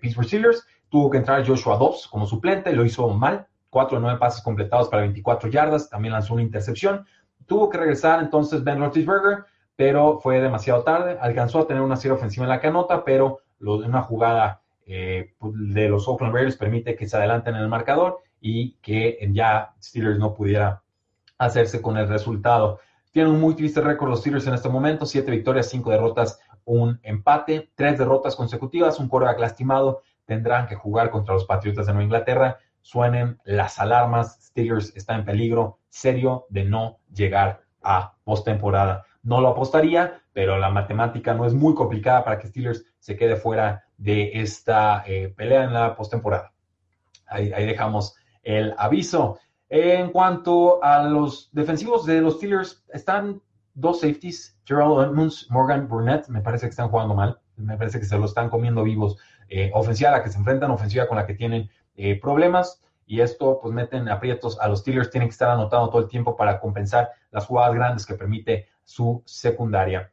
Pittsburgh 0.00 0.26
Steelers. 0.26 0.66
Tuvo 0.96 1.10
que 1.10 1.18
entrar 1.18 1.46
Joshua 1.46 1.76
Dobbs 1.76 2.08
como 2.08 2.24
suplente, 2.24 2.72
lo 2.72 2.82
hizo 2.82 3.06
mal, 3.10 3.46
cuatro 3.68 3.98
de 3.98 4.02
nueve 4.02 4.18
pases 4.18 4.42
completados 4.42 4.88
para 4.88 5.02
24 5.02 5.50
yardas, 5.50 5.90
también 5.90 6.14
lanzó 6.14 6.32
una 6.32 6.42
intercepción. 6.42 7.04
Tuvo 7.44 7.68
que 7.68 7.76
regresar 7.76 8.22
entonces 8.22 8.64
Ben 8.64 8.78
Roethlisberger, 8.78 9.44
pero 9.76 10.20
fue 10.20 10.40
demasiado 10.40 10.84
tarde. 10.84 11.18
Alcanzó 11.20 11.58
a 11.58 11.66
tener 11.66 11.82
una 11.82 11.96
serie 11.96 12.16
ofensiva 12.16 12.46
en 12.46 12.48
la 12.48 12.62
canota, 12.62 13.04
pero 13.04 13.40
una 13.60 14.00
jugada 14.00 14.62
eh, 14.86 15.34
de 15.42 15.88
los 15.90 16.08
Oakland 16.08 16.32
Raiders 16.32 16.56
permite 16.56 16.96
que 16.96 17.06
se 17.06 17.18
adelanten 17.18 17.56
en 17.56 17.60
el 17.60 17.68
marcador 17.68 18.20
y 18.40 18.78
que 18.80 19.18
ya 19.32 19.74
Steelers 19.82 20.18
no 20.18 20.32
pudiera 20.32 20.82
hacerse 21.36 21.82
con 21.82 21.98
el 21.98 22.08
resultado. 22.08 22.80
Tienen 23.12 23.34
un 23.34 23.40
muy 23.42 23.54
triste 23.54 23.82
récord 23.82 24.08
los 24.08 24.20
Steelers 24.20 24.46
en 24.46 24.54
este 24.54 24.70
momento, 24.70 25.04
siete 25.04 25.30
victorias, 25.30 25.68
cinco 25.68 25.90
derrotas, 25.90 26.40
un 26.64 26.98
empate, 27.02 27.70
tres 27.74 27.98
derrotas 27.98 28.34
consecutivas, 28.34 28.98
un 28.98 29.08
quarterback 29.08 29.40
lastimado, 29.40 30.00
tendrán 30.26 30.66
que 30.66 30.74
jugar 30.74 31.10
contra 31.10 31.34
los 31.34 31.44
Patriotas 31.46 31.86
de 31.86 31.92
Nueva 31.92 32.04
Inglaterra. 32.04 32.58
Suenen 32.82 33.38
las 33.44 33.78
alarmas, 33.78 34.38
Steelers 34.42 34.94
está 34.96 35.14
en 35.14 35.24
peligro 35.24 35.80
serio 35.88 36.46
de 36.50 36.64
no 36.64 36.98
llegar 37.12 37.62
a 37.82 38.14
postemporada. 38.24 39.04
No 39.22 39.40
lo 39.40 39.48
apostaría, 39.48 40.20
pero 40.32 40.58
la 40.58 40.70
matemática 40.70 41.34
no 41.34 41.46
es 41.46 41.54
muy 41.54 41.74
complicada 41.74 42.24
para 42.24 42.38
que 42.38 42.48
Steelers 42.48 42.84
se 42.98 43.16
quede 43.16 43.36
fuera 43.36 43.84
de 43.96 44.30
esta 44.34 45.02
eh, 45.06 45.32
pelea 45.34 45.64
en 45.64 45.72
la 45.72 45.96
postemporada. 45.96 46.52
Ahí, 47.26 47.52
ahí 47.52 47.66
dejamos 47.66 48.14
el 48.42 48.74
aviso. 48.78 49.38
En 49.68 50.10
cuanto 50.10 50.82
a 50.82 51.02
los 51.02 51.50
defensivos 51.52 52.06
de 52.06 52.20
los 52.20 52.34
Steelers, 52.34 52.84
están 52.92 53.42
dos 53.74 54.00
safeties, 54.00 54.58
Gerald 54.64 55.00
Edmonds, 55.00 55.48
Morgan 55.50 55.88
Burnett, 55.88 56.28
me 56.28 56.40
parece 56.40 56.66
que 56.66 56.70
están 56.70 56.88
jugando 56.88 57.14
mal, 57.14 57.40
me 57.56 57.76
parece 57.76 57.98
que 57.98 58.06
se 58.06 58.18
lo 58.18 58.24
están 58.24 58.48
comiendo 58.48 58.82
vivos 58.82 59.18
eh, 59.48 59.70
ofensiva 59.74 60.10
a 60.10 60.18
la 60.18 60.22
que 60.22 60.30
se 60.30 60.38
enfrentan, 60.38 60.70
ofensiva 60.70 61.06
con 61.06 61.16
la 61.16 61.26
que 61.26 61.34
tienen 61.34 61.70
eh, 61.96 62.18
problemas. 62.20 62.82
Y 63.06 63.20
esto, 63.20 63.60
pues, 63.60 63.72
meten 63.72 64.08
aprietos 64.08 64.58
a 64.60 64.68
los 64.68 64.80
Steelers. 64.80 65.10
Tienen 65.10 65.28
que 65.28 65.32
estar 65.32 65.50
anotando 65.50 65.88
todo 65.88 66.02
el 66.02 66.08
tiempo 66.08 66.36
para 66.36 66.60
compensar 66.60 67.10
las 67.30 67.46
jugadas 67.46 67.74
grandes 67.74 68.06
que 68.06 68.14
permite 68.14 68.68
su 68.84 69.22
secundaria. 69.24 70.10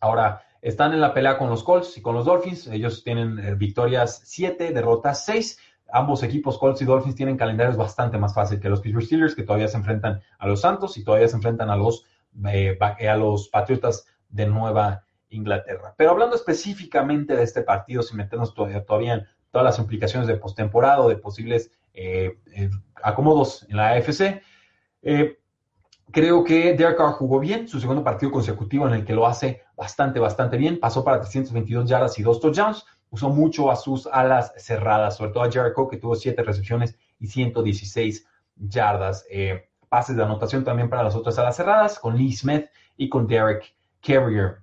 Ahora, 0.00 0.42
están 0.62 0.92
en 0.92 1.00
la 1.00 1.12
pelea 1.12 1.38
con 1.38 1.50
los 1.50 1.62
Colts 1.64 1.98
y 1.98 2.02
con 2.02 2.14
los 2.14 2.24
Dolphins. 2.24 2.68
Ellos 2.68 3.02
tienen 3.02 3.38
eh, 3.38 3.54
victorias 3.54 4.22
7, 4.24 4.72
derrotas 4.72 5.24
6. 5.24 5.58
Ambos 5.92 6.22
equipos, 6.22 6.56
Colts 6.56 6.80
y 6.80 6.84
Dolphins, 6.86 7.16
tienen 7.16 7.36
calendarios 7.36 7.76
bastante 7.76 8.16
más 8.16 8.32
fáciles 8.32 8.62
que 8.62 8.70
los 8.70 8.80
Pittsburgh 8.80 9.04
Steelers, 9.04 9.34
que 9.34 9.42
todavía 9.42 9.68
se 9.68 9.76
enfrentan 9.76 10.22
a 10.38 10.46
los 10.46 10.62
Santos 10.62 10.96
y 10.96 11.04
todavía 11.04 11.28
se 11.28 11.36
enfrentan 11.36 11.68
a 11.68 11.76
los, 11.76 12.06
a 12.42 13.16
los 13.16 13.48
Patriotas 13.48 14.06
de 14.30 14.46
Nueva 14.46 15.04
Inglaterra. 15.32 15.94
Pero 15.96 16.10
hablando 16.10 16.36
específicamente 16.36 17.34
de 17.34 17.42
este 17.42 17.62
partido, 17.62 18.02
sin 18.02 18.18
meternos 18.18 18.54
todavía, 18.54 18.84
todavía 18.84 19.14
en 19.14 19.26
todas 19.50 19.64
las 19.64 19.78
implicaciones 19.78 20.28
de 20.28 20.36
postemporada, 20.36 21.06
de 21.08 21.16
posibles 21.16 21.70
eh, 21.94 22.38
eh, 22.54 22.70
acomodos 23.02 23.66
en 23.68 23.76
la 23.76 23.90
AFC, 23.90 24.42
eh, 25.02 25.38
creo 26.10 26.44
que 26.44 26.74
Derek 26.74 26.96
Carr 26.96 27.12
jugó 27.12 27.40
bien, 27.40 27.68
su 27.68 27.80
segundo 27.80 28.04
partido 28.04 28.32
consecutivo 28.32 28.86
en 28.86 28.94
el 28.94 29.04
que 29.04 29.14
lo 29.14 29.26
hace 29.26 29.62
bastante, 29.76 30.20
bastante 30.20 30.56
bien. 30.56 30.78
Pasó 30.78 31.04
para 31.04 31.20
322 31.20 31.88
yardas 31.88 32.18
y 32.18 32.22
dos 32.22 32.40
touchdowns. 32.40 32.84
Usó 33.10 33.28
mucho 33.28 33.70
a 33.70 33.76
sus 33.76 34.06
alas 34.06 34.54
cerradas, 34.56 35.16
sobre 35.16 35.32
todo 35.32 35.42
a 35.42 35.50
Jericho, 35.50 35.88
que 35.88 35.98
tuvo 35.98 36.14
siete 36.14 36.42
recepciones 36.42 36.96
y 37.18 37.26
116 37.26 38.26
yardas. 38.56 39.26
pases 39.90 40.16
de 40.16 40.22
anotación 40.22 40.64
también 40.64 40.88
para 40.88 41.02
las 41.02 41.14
otras 41.14 41.38
alas 41.38 41.56
cerradas, 41.56 41.98
con 41.98 42.16
Lee 42.16 42.32
Smith 42.32 42.66
y 42.96 43.10
con 43.10 43.26
Derek 43.26 43.74
Carrier. 44.00 44.61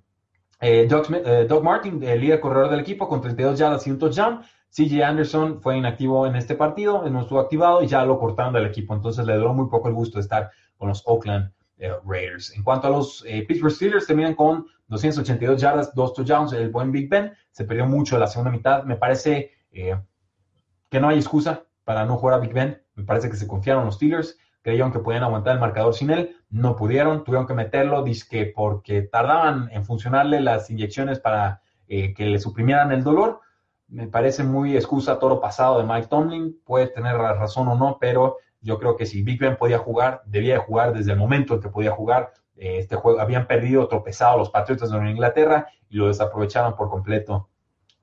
Eh, 0.60 0.82
eh, 0.82 1.46
Doug, 1.48 1.62
Martin, 1.62 2.02
el 2.02 2.20
líder 2.20 2.40
corredor 2.40 2.70
del 2.70 2.80
equipo, 2.80 3.08
con 3.08 3.20
32 3.20 3.58
yardas 3.58 3.86
y 3.86 3.90
un 3.90 3.98
touchdown. 3.98 4.42
CJ 4.70 5.02
Anderson 5.02 5.60
fue 5.60 5.76
inactivo 5.76 6.26
en 6.26 6.36
este 6.36 6.54
partido, 6.54 7.08
no 7.08 7.22
estuvo 7.22 7.40
activado 7.40 7.82
y 7.82 7.88
ya 7.88 8.04
lo 8.04 8.18
cortaron 8.18 8.52
del 8.52 8.66
equipo. 8.66 8.94
Entonces 8.94 9.26
le 9.26 9.34
duró 9.36 9.54
muy 9.54 9.68
poco 9.68 9.88
el 9.88 9.94
gusto 9.94 10.18
de 10.18 10.22
estar 10.22 10.50
con 10.76 10.88
los 10.88 11.02
Oakland 11.06 11.50
eh, 11.78 11.92
Raiders. 12.04 12.54
En 12.54 12.62
cuanto 12.62 12.86
a 12.86 12.90
los 12.90 13.24
Pittsburgh 13.48 13.72
Steelers, 13.72 14.06
terminan 14.06 14.34
con 14.34 14.66
282 14.88 15.60
yardas, 15.60 15.94
dos 15.94 16.12
touchdowns. 16.14 16.52
El 16.52 16.70
buen 16.70 16.92
Big 16.92 17.08
Ben 17.08 17.32
se 17.50 17.64
perdió 17.64 17.86
mucho 17.86 18.16
en 18.16 18.20
la 18.20 18.26
segunda 18.26 18.52
mitad. 18.52 18.84
Me 18.84 18.96
parece 18.96 19.52
que 19.72 21.00
no 21.00 21.08
hay 21.08 21.16
excusa 21.16 21.64
para 21.84 22.04
no 22.04 22.16
jugar 22.16 22.34
a 22.34 22.38
Big 22.38 22.52
Ben. 22.52 22.80
Me 22.94 23.04
parece 23.04 23.30
que 23.30 23.36
se 23.36 23.48
confiaron 23.48 23.86
los 23.86 23.96
Steelers 23.96 24.36
creyeron 24.62 24.92
que 24.92 24.98
podían 24.98 25.24
aguantar 25.24 25.54
el 25.54 25.60
marcador 25.60 25.94
sin 25.94 26.10
él, 26.10 26.36
no 26.50 26.76
pudieron, 26.76 27.24
tuvieron 27.24 27.46
que 27.46 27.54
meterlo, 27.54 28.04
que 28.28 28.52
porque 28.54 29.02
tardaban 29.02 29.68
en 29.72 29.84
funcionarle 29.84 30.40
las 30.40 30.70
inyecciones 30.70 31.20
para 31.20 31.62
eh, 31.88 32.14
que 32.14 32.26
le 32.26 32.38
suprimieran 32.38 32.92
el 32.92 33.02
dolor. 33.02 33.40
Me 33.88 34.06
parece 34.06 34.44
muy 34.44 34.76
excusa 34.76 35.18
toro 35.18 35.40
pasado 35.40 35.78
de 35.78 35.84
Mike 35.84 36.08
Tomlin, 36.08 36.60
puede 36.64 36.86
tener 36.88 37.16
razón 37.16 37.68
o 37.68 37.76
no, 37.76 37.98
pero 38.00 38.36
yo 38.60 38.78
creo 38.78 38.96
que 38.96 39.06
si 39.06 39.22
Big 39.22 39.40
Ben 39.40 39.56
podía 39.56 39.78
jugar, 39.78 40.22
debía 40.26 40.60
jugar 40.60 40.92
desde 40.92 41.12
el 41.12 41.18
momento 41.18 41.54
en 41.54 41.60
que 41.60 41.68
podía 41.68 41.92
jugar. 41.92 42.32
Eh, 42.56 42.78
este 42.78 42.96
juego 42.96 43.20
habían 43.20 43.46
perdido, 43.46 43.88
tropezado 43.88 44.38
los 44.38 44.50
Patriotas 44.50 44.90
de 44.90 45.10
Inglaterra 45.10 45.66
y 45.88 45.96
lo 45.96 46.08
desaprovecharon 46.08 46.76
por 46.76 46.90
completo 46.90 47.48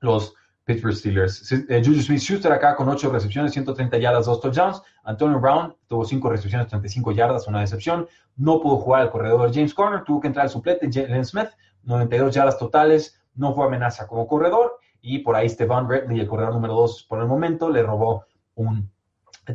los 0.00 0.34
Pittsburgh 0.68 0.94
Steelers. 0.94 1.50
Eh, 1.50 1.82
Juju 1.82 2.02
Smith-Schuster 2.02 2.52
acá 2.52 2.76
con 2.76 2.86
8 2.90 3.10
recepciones, 3.10 3.52
130 3.52 3.96
yardas, 3.96 4.26
2 4.26 4.40
touchdowns. 4.42 4.82
Antonio 5.02 5.40
Brown 5.40 5.74
tuvo 5.86 6.04
5 6.04 6.28
recepciones, 6.28 6.68
35 6.68 7.12
yardas, 7.12 7.48
una 7.48 7.60
decepción. 7.60 8.06
No 8.36 8.60
pudo 8.60 8.76
jugar 8.76 9.04
el 9.04 9.10
corredor 9.10 9.50
James 9.52 9.72
Conner, 9.72 10.04
tuvo 10.04 10.20
que 10.20 10.26
entrar 10.26 10.44
el 10.44 10.50
suplete 10.50 10.90
Jalen 10.92 11.24
Smith, 11.24 11.48
92 11.84 12.34
yardas 12.34 12.58
totales. 12.58 13.18
No 13.34 13.54
fue 13.54 13.64
amenaza 13.64 14.06
como 14.06 14.26
corredor. 14.26 14.78
Y 15.00 15.20
por 15.20 15.36
ahí 15.36 15.48
Stevan 15.48 15.88
Redley, 15.88 16.20
el 16.20 16.28
corredor 16.28 16.52
número 16.52 16.74
2 16.74 17.06
por 17.08 17.20
el 17.20 17.26
momento, 17.26 17.70
le 17.70 17.82
robó 17.82 18.26
un 18.54 18.90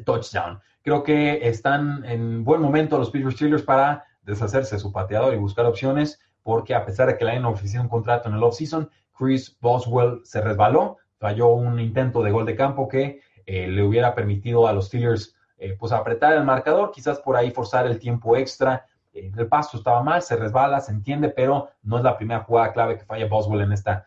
touchdown. 0.05 0.59
Creo 0.81 1.03
que 1.03 1.47
están 1.47 2.03
en 2.05 2.43
buen 2.43 2.59
momento 2.59 2.97
los 2.97 3.11
Pittsburgh 3.11 3.35
Steelers 3.35 3.61
para 3.61 4.03
deshacerse 4.23 4.77
de 4.77 4.81
su 4.81 4.91
pateador 4.91 5.35
y 5.35 5.37
buscar 5.37 5.67
opciones, 5.67 6.19
porque 6.41 6.73
a 6.73 6.83
pesar 6.83 7.07
de 7.07 7.17
que 7.17 7.23
le 7.23 7.31
hayan 7.31 7.45
ofrecido 7.45 7.83
un 7.83 7.89
contrato 7.89 8.29
en 8.29 8.35
el 8.35 8.43
offseason, 8.43 8.89
Chris 9.15 9.55
Boswell 9.61 10.21
se 10.23 10.41
resbaló, 10.41 10.97
falló 11.23 11.53
un 11.53 11.79
intento 11.79 12.21
de 12.21 12.31
gol 12.31 12.45
de 12.45 12.53
campo 12.53 12.89
que 12.89 13.21
eh, 13.45 13.65
le 13.69 13.81
hubiera 13.81 14.13
permitido 14.13 14.67
a 14.67 14.73
los 14.73 14.87
Steelers 14.87 15.33
eh, 15.57 15.73
pues 15.79 15.93
apretar 15.93 16.33
el 16.33 16.43
marcador, 16.43 16.91
quizás 16.91 17.17
por 17.19 17.37
ahí 17.37 17.49
forzar 17.49 17.87
el 17.87 17.97
tiempo 17.97 18.35
extra. 18.35 18.85
Eh, 19.13 19.31
el 19.33 19.47
paso 19.47 19.77
estaba 19.77 20.03
mal, 20.03 20.21
se 20.21 20.35
resbala, 20.35 20.81
se 20.81 20.91
entiende, 20.91 21.29
pero 21.29 21.69
no 21.81 21.97
es 21.97 22.03
la 22.03 22.17
primera 22.17 22.41
jugada 22.41 22.73
clave 22.73 22.97
que 22.97 23.05
falla 23.05 23.27
Boswell 23.27 23.61
en 23.61 23.71
esta 23.71 24.05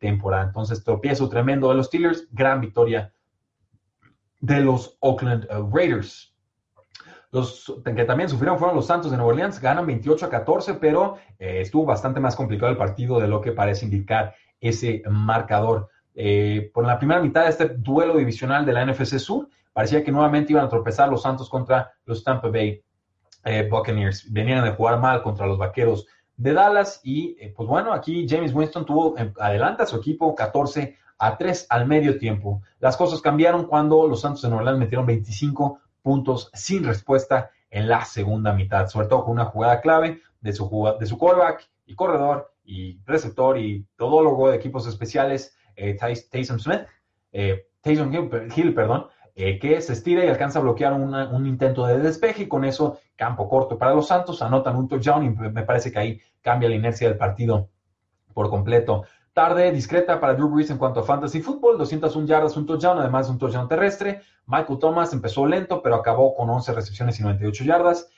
temporada. 0.00 0.42
Entonces, 0.42 0.84
tropiezo 0.84 1.30
tremendo 1.30 1.70
de 1.70 1.76
los 1.76 1.86
Steelers, 1.86 2.28
gran 2.30 2.60
victoria 2.60 3.10
de 4.40 4.60
los 4.60 4.98
Oakland 5.00 5.46
Raiders. 5.72 6.34
Los 7.30 7.72
que 7.82 8.04
también 8.04 8.28
sufrieron 8.28 8.58
fueron 8.58 8.76
los 8.76 8.86
Santos 8.86 9.12
de 9.12 9.16
Nueva 9.16 9.30
Orleans, 9.30 9.60
ganan 9.60 9.86
28 9.86 10.26
a 10.26 10.28
14, 10.28 10.74
pero 10.74 11.18
estuvo 11.38 11.86
bastante 11.86 12.18
más 12.18 12.34
complicado 12.34 12.72
el 12.72 12.76
partido 12.76 13.20
de 13.20 13.28
lo 13.28 13.40
que 13.40 13.52
parece 13.52 13.84
indicar 13.84 14.34
ese 14.60 15.04
marcador. 15.08 15.88
Eh, 16.14 16.70
por 16.74 16.86
la 16.86 16.98
primera 16.98 17.20
mitad 17.20 17.44
de 17.44 17.50
este 17.50 17.68
duelo 17.68 18.16
divisional 18.16 18.64
de 18.66 18.72
la 18.72 18.84
NFC 18.84 19.18
Sur, 19.18 19.48
parecía 19.72 20.02
que 20.04 20.12
nuevamente 20.12 20.52
iban 20.52 20.64
a 20.64 20.68
tropezar 20.68 21.08
los 21.08 21.22
Santos 21.22 21.48
contra 21.48 21.92
los 22.04 22.24
Tampa 22.24 22.48
Bay 22.48 22.82
eh, 23.44 23.68
Buccaneers. 23.70 24.30
Venían 24.32 24.64
de 24.64 24.72
jugar 24.72 24.98
mal 24.98 25.22
contra 25.22 25.46
los 25.46 25.58
Vaqueros 25.58 26.06
de 26.36 26.52
Dallas 26.52 27.00
y 27.04 27.36
eh, 27.38 27.52
pues 27.54 27.68
bueno, 27.68 27.92
aquí 27.92 28.26
James 28.28 28.54
Winston 28.54 28.86
tuvo 28.86 29.14
adelante 29.38 29.82
a 29.82 29.86
su 29.86 29.96
equipo 29.96 30.34
14 30.34 30.96
a 31.18 31.36
3 31.36 31.66
al 31.68 31.86
medio 31.86 32.18
tiempo. 32.18 32.62
Las 32.78 32.96
cosas 32.96 33.20
cambiaron 33.20 33.66
cuando 33.66 34.08
los 34.08 34.22
Santos 34.22 34.42
de 34.42 34.48
Nueva 34.48 34.62
Orleans 34.62 34.80
metieron 34.80 35.06
25 35.06 35.80
puntos 36.02 36.50
sin 36.54 36.82
respuesta 36.84 37.50
en 37.70 37.88
la 37.88 38.04
segunda 38.04 38.52
mitad, 38.52 38.88
sobre 38.88 39.06
todo 39.06 39.24
con 39.24 39.32
una 39.32 39.44
jugada 39.44 39.80
clave 39.80 40.22
de 40.40 40.52
su, 40.52 40.68
de 40.98 41.06
su 41.06 41.18
quarterback 41.18 41.68
y 41.86 41.94
corredor 41.94 42.52
y 42.64 42.98
receptor 43.04 43.58
y 43.58 43.86
todólogo 43.96 44.48
de 44.50 44.56
equipos 44.56 44.86
especiales 44.86 45.54
eh, 45.80 45.96
Taysom 46.30 46.58
Smith, 46.58 46.82
eh, 47.32 47.66
Taysom 47.80 48.12
Hill, 48.54 48.74
perdón, 48.74 49.06
eh, 49.34 49.58
que 49.58 49.80
se 49.80 49.94
estira 49.94 50.24
y 50.24 50.28
alcanza 50.28 50.58
a 50.58 50.62
bloquear 50.62 50.92
un 50.92 51.46
intento 51.46 51.86
de 51.86 51.98
despeje 51.98 52.42
y 52.42 52.48
con 52.48 52.64
eso 52.64 52.98
campo 53.16 53.48
corto 53.48 53.78
para 53.78 53.94
los 53.94 54.06
Santos, 54.06 54.42
anotan 54.42 54.76
un 54.76 54.88
touchdown 54.88 55.24
y 55.24 55.30
me 55.30 55.62
parece 55.62 55.90
que 55.90 55.98
ahí 55.98 56.20
cambia 56.42 56.68
la 56.68 56.74
inercia 56.74 57.08
del 57.08 57.16
partido 57.16 57.70
por 58.34 58.50
completo. 58.50 59.04
Tarde 59.32 59.72
discreta 59.72 60.20
para 60.20 60.34
Drew 60.34 60.50
Brees 60.50 60.70
en 60.70 60.76
cuanto 60.76 61.00
a 61.00 61.02
fantasy 61.04 61.40
fútbol, 61.40 61.78
201 61.78 62.26
yardas, 62.26 62.56
un 62.56 62.66
touchdown, 62.66 62.98
además 62.98 63.26
de 63.26 63.32
un 63.32 63.38
touchdown 63.38 63.68
terrestre. 63.68 64.20
Michael 64.46 64.78
Thomas 64.78 65.12
empezó 65.12 65.46
lento, 65.46 65.80
pero 65.82 65.94
acabó 65.94 66.34
con 66.34 66.50
11 66.50 66.72
recepciones 66.72 67.18
y 67.20 67.22
98 67.22 67.64
yardas. 67.64 68.10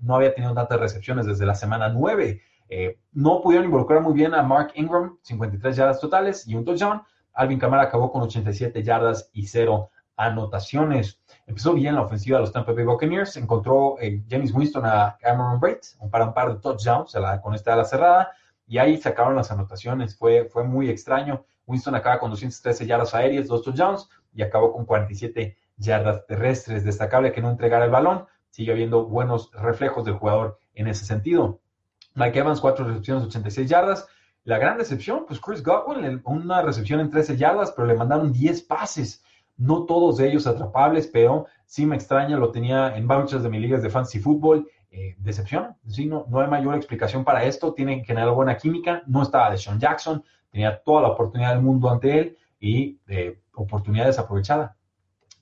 no 0.00 0.16
había 0.16 0.34
tenido 0.34 0.54
tantas 0.54 0.80
recepciones 0.80 1.26
desde 1.26 1.46
la 1.46 1.54
semana 1.54 1.90
9. 1.90 2.40
Eh, 2.68 2.98
no 3.12 3.40
pudieron 3.40 3.66
involucrar 3.66 4.00
muy 4.00 4.14
bien 4.14 4.34
a 4.34 4.42
Mark 4.42 4.72
Ingram, 4.74 5.18
53 5.22 5.76
yardas 5.76 6.00
totales 6.00 6.46
y 6.46 6.54
un 6.54 6.64
touchdown. 6.64 7.02
Alvin 7.32 7.58
Kamara 7.58 7.84
acabó 7.84 8.10
con 8.10 8.22
87 8.22 8.82
yardas 8.82 9.30
y 9.32 9.46
cero 9.46 9.90
anotaciones. 10.16 11.20
Empezó 11.46 11.74
bien 11.74 11.94
la 11.94 12.02
ofensiva 12.02 12.38
de 12.38 12.42
los 12.42 12.52
Tampa 12.52 12.72
Bay 12.72 12.84
Buccaneers. 12.84 13.36
Encontró 13.36 13.96
eh, 14.00 14.22
James 14.28 14.52
Winston 14.52 14.86
a 14.86 15.16
Cameron 15.20 15.60
Braid 15.60 15.78
para 16.10 16.26
un 16.26 16.34
par 16.34 16.54
de 16.54 16.60
touchdowns 16.60 17.16
con 17.42 17.54
esta 17.54 17.74
ala 17.74 17.84
cerrada. 17.84 18.32
Y 18.66 18.78
ahí 18.78 18.96
sacaron 18.96 19.36
las 19.36 19.50
anotaciones. 19.50 20.16
Fue, 20.16 20.46
fue 20.46 20.64
muy 20.64 20.88
extraño. 20.88 21.44
Winston 21.66 21.94
acaba 21.94 22.18
con 22.18 22.30
213 22.30 22.86
yardas 22.86 23.14
aéreas, 23.14 23.48
dos 23.48 23.62
touchdowns 23.62 24.08
y 24.32 24.42
acabó 24.42 24.72
con 24.72 24.84
47 24.84 25.56
yardas 25.76 26.26
terrestres. 26.26 26.84
Destacable 26.84 27.32
que 27.32 27.42
no 27.42 27.50
entregara 27.50 27.84
el 27.84 27.90
balón. 27.90 28.26
Sigue 28.50 28.72
habiendo 28.72 29.06
buenos 29.06 29.50
reflejos 29.52 30.04
del 30.04 30.14
jugador 30.14 30.58
en 30.74 30.86
ese 30.86 31.04
sentido. 31.04 31.60
Mike 32.14 32.38
Evans, 32.38 32.60
cuatro 32.60 32.84
recepciones, 32.86 33.24
86 33.24 33.68
yardas. 33.68 34.08
La 34.44 34.58
gran 34.58 34.78
decepción, 34.78 35.24
pues 35.26 35.40
Chris 35.40 35.62
Godwin, 35.62 36.20
una 36.24 36.62
recepción 36.62 37.00
en 37.00 37.10
13 37.10 37.36
yardas, 37.36 37.72
pero 37.72 37.86
le 37.86 37.94
mandaron 37.94 38.32
10 38.32 38.62
pases. 38.62 39.24
No 39.56 39.84
todos 39.84 40.18
de 40.18 40.28
ellos 40.28 40.46
atrapables, 40.46 41.06
pero 41.06 41.46
sí 41.64 41.86
me 41.86 41.96
extraña, 41.96 42.36
lo 42.36 42.50
tenía 42.50 42.96
en 42.96 43.06
muchas 43.06 43.42
de 43.42 43.48
mis 43.48 43.60
ligas 43.60 43.82
de 43.82 43.90
fantasy 43.90 44.18
fútbol. 44.18 44.68
Eh, 44.90 45.16
decepción, 45.18 45.76
sí, 45.88 46.06
no, 46.06 46.24
no 46.28 46.40
hay 46.40 46.48
mayor 46.48 46.76
explicación 46.76 47.24
para 47.24 47.44
esto. 47.44 47.72
Tienen 47.72 48.00
que 48.00 48.06
generar 48.06 48.30
buena 48.32 48.56
química. 48.56 49.02
No 49.06 49.22
estaba 49.22 49.50
de 49.50 49.58
Sean 49.58 49.80
Jackson, 49.80 50.22
tenía 50.50 50.80
toda 50.82 51.02
la 51.02 51.08
oportunidad 51.08 51.50
del 51.54 51.62
mundo 51.62 51.90
ante 51.90 52.18
él 52.18 52.38
y 52.60 53.00
eh, 53.08 53.40
oportunidad 53.54 54.06
desaprovechada. 54.06 54.76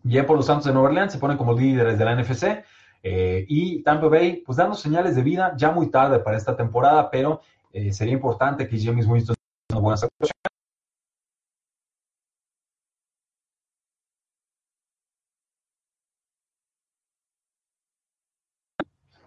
Bien 0.03 0.27
por 0.27 0.37
los 0.37 0.47
Santos 0.47 0.67
de 0.67 0.73
Nueva 0.73 0.89
Orleans, 0.89 1.13
se 1.13 1.19
ponen 1.19 1.37
como 1.37 1.53
líderes 1.53 1.99
de 1.99 2.05
la 2.05 2.15
NFC. 2.15 2.65
Eh, 3.03 3.45
y 3.49 3.83
Tampa 3.83 4.07
Bay, 4.09 4.43
pues 4.47 4.57
dando 4.57 4.75
señales 4.77 5.17
de 5.17 5.23
vida, 5.23 5.55
ya 5.57 5.71
muy 5.73 5.91
tarde 5.91 6.21
para 6.21 6.37
esta 6.37 6.57
temporada, 6.57 7.11
pero 7.11 7.41
eh, 7.73 7.93
sería 7.93 8.15
importante 8.15 8.69
que 8.69 8.79
James 8.81 9.07
Winston 9.07 9.35
tenga 9.69 9.81
buenas 9.81 10.05
actuaciones. 10.05 10.33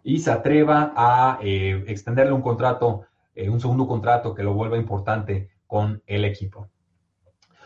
Y 0.03 0.19
se 0.19 0.31
atreva 0.31 0.93
a 0.95 1.39
eh, 1.41 1.83
extenderle 1.87 2.31
un 2.31 2.41
contrato, 2.41 3.05
un 3.35 3.59
segundo 3.59 3.87
contrato 3.87 4.33
que 4.35 4.43
lo 4.43 4.53
vuelva 4.53 4.77
importante 4.77 5.49
con 5.67 6.01
el 6.05 6.25
equipo. 6.25 6.69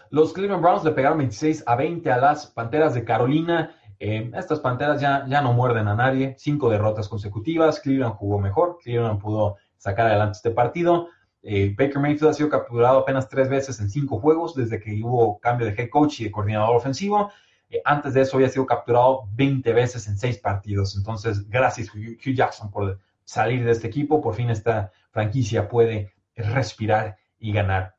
Los 0.09 0.33
Cleveland 0.33 0.63
Browns 0.63 0.83
le 0.83 0.91
pegaron 0.91 1.19
26 1.19 1.63
a 1.67 1.75
20 1.75 2.11
a 2.11 2.17
las 2.17 2.47
Panteras 2.47 2.95
de 2.95 3.03
Carolina. 3.03 3.75
Eh, 3.99 4.31
estas 4.33 4.61
Panteras 4.61 5.01
ya, 5.01 5.25
ya 5.27 5.41
no 5.41 5.51
muerden 5.53 5.89
a 5.89 5.95
nadie, 5.95 6.35
cinco 6.37 6.69
derrotas 6.69 7.09
consecutivas, 7.09 7.81
Cleveland 7.81 8.15
jugó 8.15 8.39
mejor, 8.39 8.77
Cleveland 8.81 9.19
pudo 9.19 9.57
sacar 9.77 10.07
adelante 10.07 10.37
este 10.37 10.51
partido. 10.51 11.07
Eh, 11.41 11.75
Baker 11.77 11.99
Mayfield 11.99 12.29
ha 12.29 12.33
sido 12.33 12.49
capturado 12.49 12.99
apenas 12.99 13.27
tres 13.27 13.49
veces 13.49 13.79
en 13.79 13.89
cinco 13.89 14.19
juegos 14.19 14.55
desde 14.55 14.79
que 14.79 15.01
hubo 15.03 15.39
cambio 15.39 15.67
de 15.67 15.73
head 15.73 15.89
coach 15.89 16.21
y 16.21 16.25
de 16.25 16.31
coordinador 16.31 16.75
ofensivo. 16.75 17.31
Eh, 17.69 17.81
antes 17.83 18.13
de 18.13 18.21
eso 18.21 18.37
había 18.37 18.49
sido 18.49 18.65
capturado 18.65 19.27
20 19.33 19.71
veces 19.73 20.07
en 20.07 20.17
seis 20.17 20.37
partidos. 20.37 20.95
Entonces, 20.95 21.49
gracias 21.49 21.93
Hugh 21.93 22.33
Jackson 22.35 22.71
por 22.71 22.99
salir 23.25 23.65
de 23.65 23.71
este 23.71 23.87
equipo. 23.87 24.21
Por 24.21 24.33
fin 24.33 24.49
esta 24.49 24.91
franquicia 25.11 25.67
puede 25.67 26.13
respirar 26.35 27.17
y 27.37 27.51
ganar. 27.51 27.95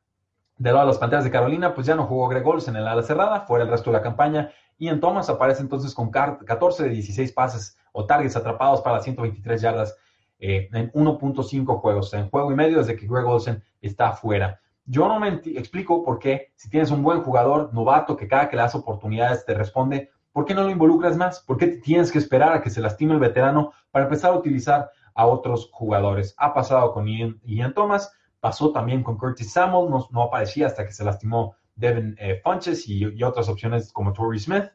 De 0.57 0.71
lado 0.71 0.81
de 0.81 0.91
las 0.91 0.99
Panteras 0.99 1.23
de 1.23 1.31
Carolina, 1.31 1.73
pues 1.73 1.87
ya 1.87 1.95
no 1.95 2.05
jugó 2.05 2.27
Greg 2.27 2.45
Olsen 2.45 2.75
en 2.75 2.85
la 2.85 2.91
ala 2.91 3.01
cerrada, 3.01 3.41
fuera 3.41 3.63
el 3.63 3.71
resto 3.71 3.89
de 3.89 3.97
la 3.97 4.03
campaña 4.03 4.51
Ian 4.81 4.99
Thomas 4.99 5.29
aparece 5.29 5.61
entonces 5.61 5.93
con 5.93 6.09
14 6.09 6.83
de 6.83 6.89
16 6.89 7.31
pases 7.33 7.77
o 7.91 8.07
targets 8.07 8.35
atrapados 8.35 8.81
para 8.81 8.99
123 8.99 9.61
yardas 9.61 9.95
eh, 10.39 10.69
en 10.73 10.91
1.5 10.93 11.79
juegos, 11.79 12.11
en 12.15 12.31
juego 12.31 12.51
y 12.51 12.55
medio 12.55 12.79
desde 12.79 12.95
que 12.95 13.05
Greg 13.05 13.27
Olsen 13.27 13.63
está 13.79 14.09
afuera. 14.09 14.59
Yo 14.85 15.07
no 15.07 15.19
me 15.19 15.39
explico 15.45 16.03
por 16.03 16.17
qué, 16.17 16.51
si 16.55 16.67
tienes 16.67 16.89
un 16.89 17.03
buen 17.03 17.21
jugador 17.21 17.71
novato 17.75 18.17
que 18.17 18.27
cada 18.27 18.49
que 18.49 18.55
le 18.55 18.63
das 18.63 18.73
oportunidades 18.73 19.45
te 19.45 19.53
responde, 19.53 20.09
¿por 20.31 20.45
qué 20.45 20.55
no 20.55 20.63
lo 20.63 20.71
involucras 20.71 21.15
más? 21.15 21.41
¿Por 21.41 21.57
qué 21.57 21.67
tienes 21.67 22.11
que 22.11 22.17
esperar 22.17 22.51
a 22.51 22.61
que 22.63 22.71
se 22.71 22.81
lastime 22.81 23.13
el 23.13 23.19
veterano 23.19 23.73
para 23.91 24.05
empezar 24.05 24.31
a 24.33 24.37
utilizar 24.37 24.89
a 25.13 25.27
otros 25.27 25.69
jugadores? 25.71 26.33
Ha 26.37 26.55
pasado 26.55 26.91
con 26.91 27.05
Ian, 27.07 27.73
Thomas, 27.75 28.11
pasó 28.39 28.71
también 28.71 29.03
con 29.03 29.19
Curtis 29.19 29.53
Samuel, 29.53 29.93
no 30.09 30.23
aparecía 30.23 30.65
hasta 30.65 30.87
que 30.87 30.91
se 30.91 31.03
lastimó 31.03 31.55
Devin 31.81 32.15
eh, 32.19 32.39
Funches 32.41 32.87
y, 32.87 33.21
otras 33.23 33.49
opciones 33.49 33.91
como 33.91 34.13
Torrey 34.13 34.39
Smith. 34.39 34.65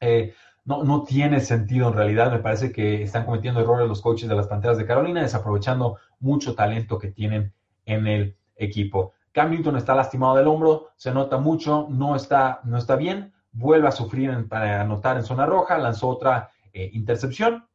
Eh, 0.00 0.34
no, 0.64 0.82
no 0.82 1.04
tiene 1.04 1.40
sentido 1.40 1.88
en 1.88 1.94
realidad. 1.94 2.32
Me 2.32 2.40
parece 2.40 2.72
que 2.72 3.02
están 3.02 3.24
cometiendo 3.24 3.60
errores 3.60 3.86
los 3.86 4.00
coaches 4.00 4.28
de 4.28 4.34
las 4.34 4.48
Panteras 4.48 4.78
de 4.78 4.86
Carolina, 4.86 5.22
desaprovechando 5.22 5.98
mucho 6.18 6.54
talento 6.54 6.98
que 6.98 7.08
tienen 7.08 7.52
en 7.84 8.06
el 8.06 8.36
equipo. 8.56 9.12
Cam 9.32 9.50
Newton 9.50 9.76
está 9.76 9.94
lastimado 9.94 10.36
del 10.36 10.46
hombro, 10.46 10.90
se 10.96 11.12
nota 11.12 11.38
mucho, 11.38 11.86
no 11.88 12.16
está, 12.16 12.60
no 12.64 12.76
está 12.76 12.96
bien, 12.96 13.32
vuelve 13.52 13.88
a 13.88 13.92
sufrir 13.92 14.48
para 14.48 14.80
anotar 14.80 15.16
en 15.16 15.24
zona 15.24 15.46
roja, 15.46 15.78
lanzó 15.78 16.08
otra 16.08 16.50
eh, 16.72 16.90
intercepción. 16.92 17.66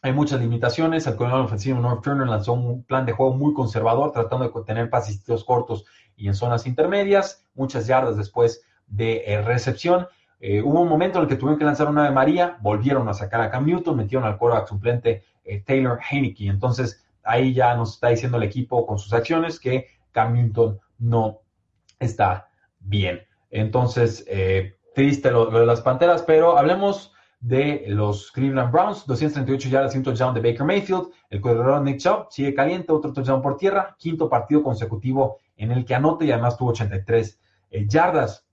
Hay 0.00 0.12
muchas 0.12 0.40
limitaciones. 0.40 1.06
El 1.06 1.16
coordinador 1.16 1.46
ofensivo 1.46 1.80
North 1.80 2.04
Turner 2.04 2.28
lanzó 2.28 2.52
un 2.52 2.84
plan 2.84 3.04
de 3.04 3.12
juego 3.12 3.34
muy 3.34 3.52
conservador, 3.52 4.12
tratando 4.12 4.48
de 4.48 4.64
tener 4.64 4.90
pasitos 4.90 5.44
cortos 5.44 5.84
y 6.16 6.28
en 6.28 6.34
zonas 6.34 6.66
intermedias, 6.66 7.44
muchas 7.54 7.86
yardas 7.86 8.16
después 8.16 8.62
de 8.86 9.22
eh, 9.26 9.42
recepción. 9.42 10.06
Eh, 10.40 10.62
hubo 10.62 10.80
un 10.80 10.88
momento 10.88 11.18
en 11.18 11.24
el 11.24 11.28
que 11.28 11.36
tuvieron 11.36 11.58
que 11.58 11.64
lanzar 11.64 11.88
una 11.88 12.04
de 12.04 12.10
María, 12.10 12.58
volvieron 12.60 13.08
a 13.08 13.14
sacar 13.14 13.40
a 13.40 13.50
Cam 13.50 13.66
Newton, 13.66 13.96
metieron 13.96 14.26
al 14.26 14.38
quarterback 14.38 14.68
suplente 14.68 15.24
eh, 15.44 15.62
Taylor 15.66 15.98
Heineke. 16.10 16.46
Entonces, 16.46 17.04
ahí 17.24 17.52
ya 17.52 17.74
nos 17.74 17.94
está 17.94 18.08
diciendo 18.08 18.36
el 18.36 18.44
equipo 18.44 18.86
con 18.86 18.98
sus 18.98 19.12
acciones 19.12 19.58
que 19.58 19.86
Cam 20.12 20.34
Newton 20.34 20.78
no 20.98 21.40
está 21.98 22.50
bien. 22.80 23.22
Entonces, 23.50 24.24
triste 24.94 25.30
lo, 25.30 25.46
de 25.46 25.66
las 25.66 25.80
Panteras, 25.80 26.22
pero 26.22 26.58
hablemos 26.58 27.12
de 27.40 27.84
los 27.88 28.32
Cleveland 28.32 28.72
Browns, 28.72 29.06
238 29.06 29.68
yardas 29.68 29.94
y 29.94 29.98
un 29.98 30.04
touchdown 30.04 30.34
de 30.34 30.40
Baker 30.40 30.64
Mayfield. 30.64 31.08
El 31.30 31.40
corredor 31.40 31.82
Nick 31.82 31.98
Chubb 32.00 32.26
sigue 32.30 32.54
caliente, 32.54 32.92
otro 32.92 33.12
touchdown 33.12 33.42
por 33.42 33.56
tierra, 33.56 33.94
quinto 33.98 34.28
partido 34.28 34.62
consecutivo 34.62 35.38
en 35.56 35.70
el 35.70 35.84
que 35.84 35.94
anota 35.94 36.24
y 36.24 36.32
además 36.32 36.56
tuvo 36.56 36.70
83 36.70 37.38
eh, 37.70 37.86
yardas. 37.86 38.44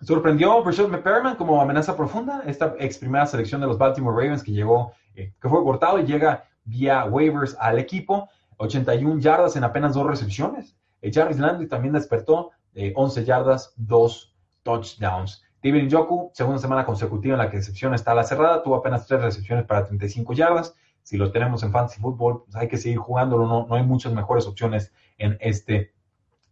Sorprendió 0.00 0.62
Rashad 0.62 0.88
McPerman 0.88 1.36
como 1.36 1.60
amenaza 1.60 1.96
profunda, 1.96 2.42
esta 2.46 2.74
ex 2.78 2.98
primera 2.98 3.26
selección 3.26 3.60
de 3.60 3.66
los 3.66 3.78
Baltimore 3.78 4.16
Ravens 4.16 4.42
que 4.42 4.52
llegó, 4.52 4.92
eh, 5.14 5.32
que 5.40 5.48
fue 5.48 5.62
cortado 5.62 5.98
y 5.98 6.04
llega 6.04 6.44
vía 6.64 7.04
waivers 7.04 7.56
al 7.60 7.78
equipo, 7.78 8.28
81 8.56 9.20
yardas 9.20 9.56
en 9.56 9.64
apenas 9.64 9.94
dos 9.94 10.06
recepciones. 10.06 10.76
Jarvis 11.02 11.38
Landry 11.38 11.68
también 11.68 11.92
despertó, 11.92 12.52
11 12.94 13.24
yardas, 13.26 13.74
2 13.76 14.34
touchdowns. 14.62 15.43
David 15.64 15.84
Njoku, 15.84 16.30
segunda 16.34 16.60
semana 16.60 16.84
consecutiva 16.84 17.32
en 17.32 17.38
la 17.38 17.48
que 17.48 17.56
recepción 17.56 17.94
está 17.94 18.12
a 18.12 18.14
la 18.14 18.24
cerrada, 18.24 18.62
tuvo 18.62 18.76
apenas 18.76 19.06
3 19.06 19.22
recepciones 19.22 19.64
para 19.64 19.86
35 19.86 20.34
yardas. 20.34 20.76
Si 21.02 21.16
lo 21.16 21.32
tenemos 21.32 21.62
en 21.62 21.72
Fantasy 21.72 22.02
Football, 22.02 22.44
pues 22.44 22.54
hay 22.56 22.68
que 22.68 22.76
seguir 22.76 22.98
jugándolo, 22.98 23.46
no, 23.46 23.66
no 23.66 23.74
hay 23.74 23.82
muchas 23.82 24.12
mejores 24.12 24.46
opciones 24.46 24.92
en 25.16 25.38
este 25.40 25.94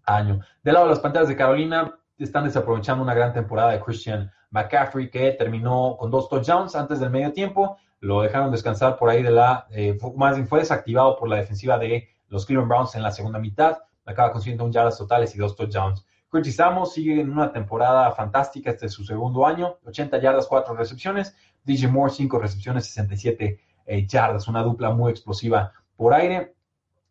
año. 0.06 0.40
Del 0.62 0.74
lado 0.74 0.86
de 0.86 0.92
las 0.92 1.00
pantallas 1.00 1.28
de 1.28 1.36
Carolina, 1.36 1.98
están 2.16 2.44
desaprovechando 2.44 3.02
una 3.02 3.12
gran 3.12 3.34
temporada 3.34 3.72
de 3.72 3.80
Christian 3.80 4.30
McCaffrey, 4.50 5.10
que 5.10 5.32
terminó 5.32 5.96
con 5.98 6.10
dos 6.10 6.30
touchdowns 6.30 6.74
antes 6.74 6.98
del 6.98 7.10
medio 7.10 7.34
tiempo. 7.34 7.76
Lo 8.00 8.22
dejaron 8.22 8.50
descansar 8.50 8.96
por 8.96 9.10
ahí 9.10 9.22
de 9.22 9.30
la. 9.30 9.66
Eh, 9.72 9.98
más 10.16 10.36
bien 10.36 10.48
fue 10.48 10.60
desactivado 10.60 11.16
por 11.18 11.28
la 11.28 11.36
defensiva 11.36 11.78
de 11.78 12.08
los 12.28 12.46
Cleveland 12.46 12.70
Browns 12.70 12.94
en 12.94 13.02
la 13.02 13.10
segunda 13.10 13.38
mitad. 13.38 13.78
Acaba 14.06 14.32
con 14.32 14.40
101 14.40 14.72
yardas 14.72 14.96
totales 14.96 15.34
y 15.34 15.38
dos 15.38 15.54
touchdowns. 15.54 16.04
Curtis 16.32 16.58
sigue 16.90 17.20
en 17.20 17.30
una 17.30 17.52
temporada 17.52 18.10
fantástica. 18.12 18.70
Este 18.70 18.86
es 18.86 18.92
su 18.92 19.04
segundo 19.04 19.46
año. 19.46 19.76
80 19.84 20.18
yardas, 20.18 20.46
4 20.46 20.74
recepciones. 20.74 21.36
DJ 21.62 21.88
Moore, 21.88 22.10
5 22.10 22.38
recepciones, 22.38 22.86
67 22.86 23.60
eh, 23.84 24.06
yardas. 24.06 24.48
Una 24.48 24.62
dupla 24.62 24.90
muy 24.92 25.10
explosiva 25.10 25.74
por 25.94 26.14
aire. 26.14 26.54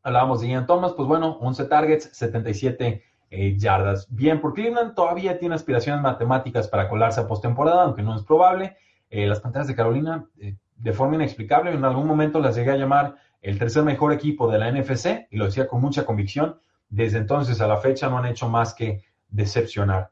Hablábamos 0.02 0.42
de 0.42 0.48
Ian 0.48 0.66
Thomas. 0.66 0.94
Pues 0.94 1.08
bueno, 1.08 1.38
11 1.40 1.66
targets, 1.66 2.10
77 2.14 3.04
eh, 3.30 3.58
yardas. 3.60 4.08
Bien, 4.10 4.42
por 4.42 4.56
Cleveland 4.56 4.96
todavía 4.96 5.38
tiene 5.38 5.54
aspiraciones 5.54 6.02
matemáticas 6.02 6.68
para 6.68 6.90
colarse 6.90 7.20
a 7.22 7.28
postemporada, 7.28 7.84
aunque 7.84 8.02
no 8.02 8.16
es 8.16 8.24
probable. 8.24 8.76
Eh, 9.12 9.28
las 9.28 9.40
Panteras 9.40 9.68
de 9.68 9.76
Carolina, 9.76 10.26
eh, 10.40 10.56
de 10.78 10.94
forma 10.94 11.14
inexplicable, 11.14 11.72
en 11.72 11.86
algún 11.86 12.08
momento 12.08 12.40
las 12.40 12.56
llegué 12.56 12.72
a 12.72 12.78
llamar 12.78 13.18
el 13.44 13.60
tercer 13.60 13.84
mejor 13.84 14.14
equipo 14.14 14.50
de 14.50 14.58
la 14.58 14.72
NFC, 14.72 15.28
y 15.30 15.38
lo 15.38 15.46
decía 15.46 15.68
con 15.68 15.80
mucha 15.80 16.08
convicción. 16.08 16.60
Desde 16.90 17.20
entonces 17.20 17.62
a 17.62 17.68
la 17.68 17.78
fecha 17.78 18.10
no 18.10 18.18
han 18.18 18.26
hecho 18.26 18.50
más 18.50 18.74
que 18.74 19.04
decepcionar. 19.32 20.12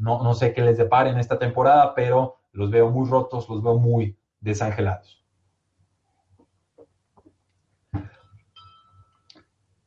no, 0.00 0.22
no 0.22 0.34
sé 0.34 0.54
qué 0.54 0.62
les 0.62 0.78
depare 0.78 1.10
en 1.10 1.18
esta 1.18 1.38
temporada, 1.38 1.94
pero 1.94 2.38
los 2.52 2.70
veo 2.70 2.90
muy 2.90 3.08
rotos, 3.08 3.48
los 3.48 3.62
veo 3.62 3.78
muy 3.78 4.16
desangelados. 4.40 5.22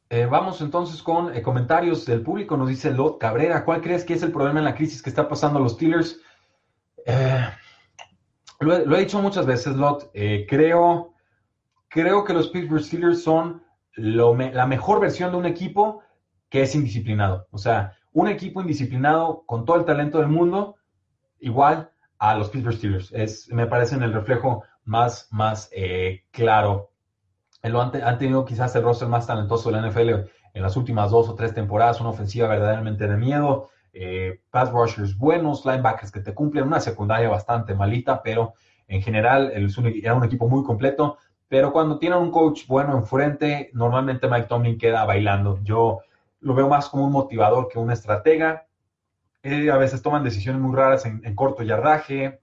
Eh, 0.10 0.28
vamos 0.28 0.62
entonces 0.62 1.02
con 1.02 1.36
eh, 1.36 1.42
comentarios 1.42 2.06
del 2.06 2.22
público. 2.22 2.56
Nos 2.56 2.70
dice 2.70 2.92
Lot 2.92 3.20
Cabrera, 3.20 3.66
¿cuál 3.66 3.82
crees 3.82 4.06
que 4.06 4.14
es 4.14 4.24
el 4.24 4.32
problema 4.32 4.60
en 4.60 4.66
la 4.66 4.76
crisis 4.76 5.02
que 5.02 5.10
está 5.10 5.28
pasando 5.28 5.60
a 5.60 5.62
los 5.62 5.74
Steelers? 5.74 6.22
Eh, 7.06 7.46
lo, 8.60 8.96
he, 8.96 9.00
dicho 9.00 9.22
muchas 9.22 9.46
veces, 9.46 9.76
Lot. 9.76 10.12
creo, 10.48 11.14
creo 11.90 12.24
que 12.24 12.34
los 12.34 12.50
Pittsburgh 12.50 12.84
Steelers 12.84 13.24
son 13.24 13.64
la 13.96 14.66
mejor 14.68 15.02
versión 15.02 15.32
de 15.32 15.38
un 15.38 15.46
equipo 15.46 16.02
que 16.50 16.62
es 16.62 16.76
indisciplinado. 16.76 17.48
O 17.52 17.58
sea, 17.58 17.98
un 18.16 18.28
equipo 18.28 18.62
indisciplinado 18.62 19.44
con 19.46 19.64
todo 19.64 19.78
el 19.78 19.86
talento 19.86 20.18
del 20.18 20.28
mundo, 20.28 20.76
igual 21.40 21.92
a 22.18 22.36
los 22.36 22.50
Pittsburgh 22.50 22.76
Steelers. 22.76 23.12
Es, 23.14 23.48
me 23.52 23.68
parece 23.68 23.96
en 23.96 24.04
el 24.04 24.14
reflejo 24.14 24.64
más, 24.84 25.28
más 25.32 25.70
claro 26.32 26.90
lo 27.70 27.82
han, 27.82 28.18
tenido 28.18 28.46
quizás 28.46 28.76
el 28.76 28.84
roster 28.84 29.08
más 29.08 29.28
talentoso 29.28 29.72
de 29.72 29.80
la 29.80 29.90
NFL 29.90 30.10
en 30.54 30.62
las 30.62 30.78
últimas 30.78 31.12
dos 31.12 31.30
o 31.30 31.36
tres 31.36 31.54
temporadas, 31.54 32.00
una 32.00 32.10
ofensiva 32.10 32.48
verdaderamente 32.48 33.08
de 33.08 33.18
miedo, 33.18 33.70
eh, 33.94 34.42
pass 34.52 34.72
rushers 34.72 35.18
buenos, 35.18 35.66
linebackers 35.66 36.12
que 36.12 36.20
te 36.20 36.34
cumplen, 36.34 36.66
una 36.66 36.80
secundaria 36.80 37.30
bastante 37.30 37.74
malita, 37.74 38.22
pero 38.22 38.54
en 38.88 39.02
general 39.02 39.52
era 39.54 40.16
un 40.16 40.24
equipo 40.24 40.48
muy 40.48 40.64
completo. 40.64 41.18
Pero 41.48 41.72
cuando 41.72 42.00
tienen 42.00 42.20
un 42.20 42.32
coach 42.32 42.66
bueno 42.68 42.98
enfrente, 42.98 43.70
normalmente 43.74 44.28
Mike 44.28 44.48
Tomlin 44.48 44.78
queda 44.78 45.06
bailando. 45.06 45.60
Yo 45.62 46.00
lo 46.46 46.54
veo 46.54 46.70
más 46.70 46.90
como 46.90 47.06
un 47.06 47.12
motivador 47.12 47.68
que 47.68 47.80
un 47.80 47.90
estratega. 47.90 48.68
Eh, 49.42 49.72
a 49.72 49.78
veces 49.78 50.04
toman 50.04 50.24
decisiones 50.24 50.62
muy 50.62 50.76
raras 50.76 51.04
en, 51.08 51.36
corto 51.36 51.64
yardaje. 51.64 52.40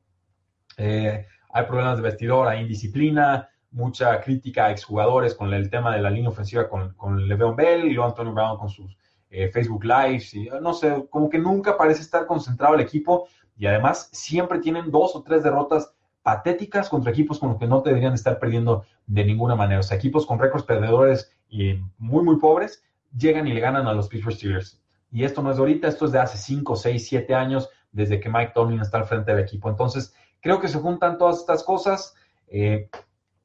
Eh, 0.77 1.25
hay 1.51 1.67
problemas 1.67 1.99
de 1.99 2.03
vestidor, 2.03 2.49
hay 2.49 2.63
indisciplina 2.63 3.49
mucha 3.71 4.21
crítica 4.21 4.67
a 4.67 4.71
exjugadores 4.73 5.37
con 5.37 5.55
el 5.55 5.71
tema 5.71 5.95
de 5.95 6.03
la 6.03 6.11
línea 6.11 6.31
ofensiva 6.31 6.69
con, 6.69 6.95
con 6.95 7.29
Le'Veon 7.29 7.55
Bell 7.55 7.85
y 7.85 7.95
luego 7.95 8.09
Antonio 8.09 8.33
Brown 8.33 8.59
con 8.59 8.69
sus 8.69 8.99
eh, 9.31 9.49
Facebook 9.49 9.85
Lives 9.85 10.35
y 10.35 10.49
no 10.61 10.75
sé, 10.75 11.07
como 11.09 11.31
que 11.31 11.39
nunca 11.39 11.79
parece 11.79 12.03
estar 12.03 12.27
concentrado 12.27 12.75
el 12.75 12.81
equipo 12.81 13.29
y 13.57 13.67
además 13.67 14.11
siempre 14.13 14.59
tienen 14.59 14.91
dos 14.91 15.15
o 15.15 15.23
tres 15.23 15.45
derrotas 15.45 15.95
patéticas 16.23 16.89
contra 16.89 17.13
equipos 17.13 17.39
con 17.39 17.51
los 17.51 17.59
que 17.59 17.69
no 17.69 17.81
deberían 17.81 18.15
estar 18.15 18.41
perdiendo 18.41 18.85
de 19.07 19.25
ninguna 19.25 19.55
manera. 19.55 19.81
O 19.81 19.85
sea, 19.85 19.97
equipos 19.97 20.27
con 20.27 20.41
récords 20.41 20.67
perdedores 20.67 21.33
y 21.49 21.75
muy, 21.99 22.25
muy 22.25 22.39
pobres 22.39 22.83
llegan 23.17 23.47
y 23.47 23.53
le 23.53 23.61
ganan 23.61 23.87
a 23.87 23.95
los 23.95 24.09
Pittsburgh 24.09 24.35
Steelers. 24.35 24.83
Y 25.11 25.25
esto 25.25 25.43
no 25.43 25.51
es 25.51 25.57
de 25.57 25.61
ahorita, 25.61 25.89
esto 25.89 26.07
es 26.07 26.13
de 26.13 26.19
hace 26.19 26.39
5, 26.39 26.75
6, 26.75 27.07
7 27.09 27.35
años, 27.35 27.69
desde 27.93 28.19
que 28.19 28.31
Mike 28.31 28.53
Tomlin 28.55 28.81
está 28.81 28.99
al 28.99 29.05
frente 29.05 29.33
del 29.33 29.45
equipo. 29.45 29.69
Entonces, 29.69 30.15
creo 30.41 30.59
que 30.61 30.69
se 30.69 30.79
juntan 30.79 31.19
todas 31.19 31.41
estas 31.41 31.63
cosas. 31.63 32.15
Eh, 32.49 32.89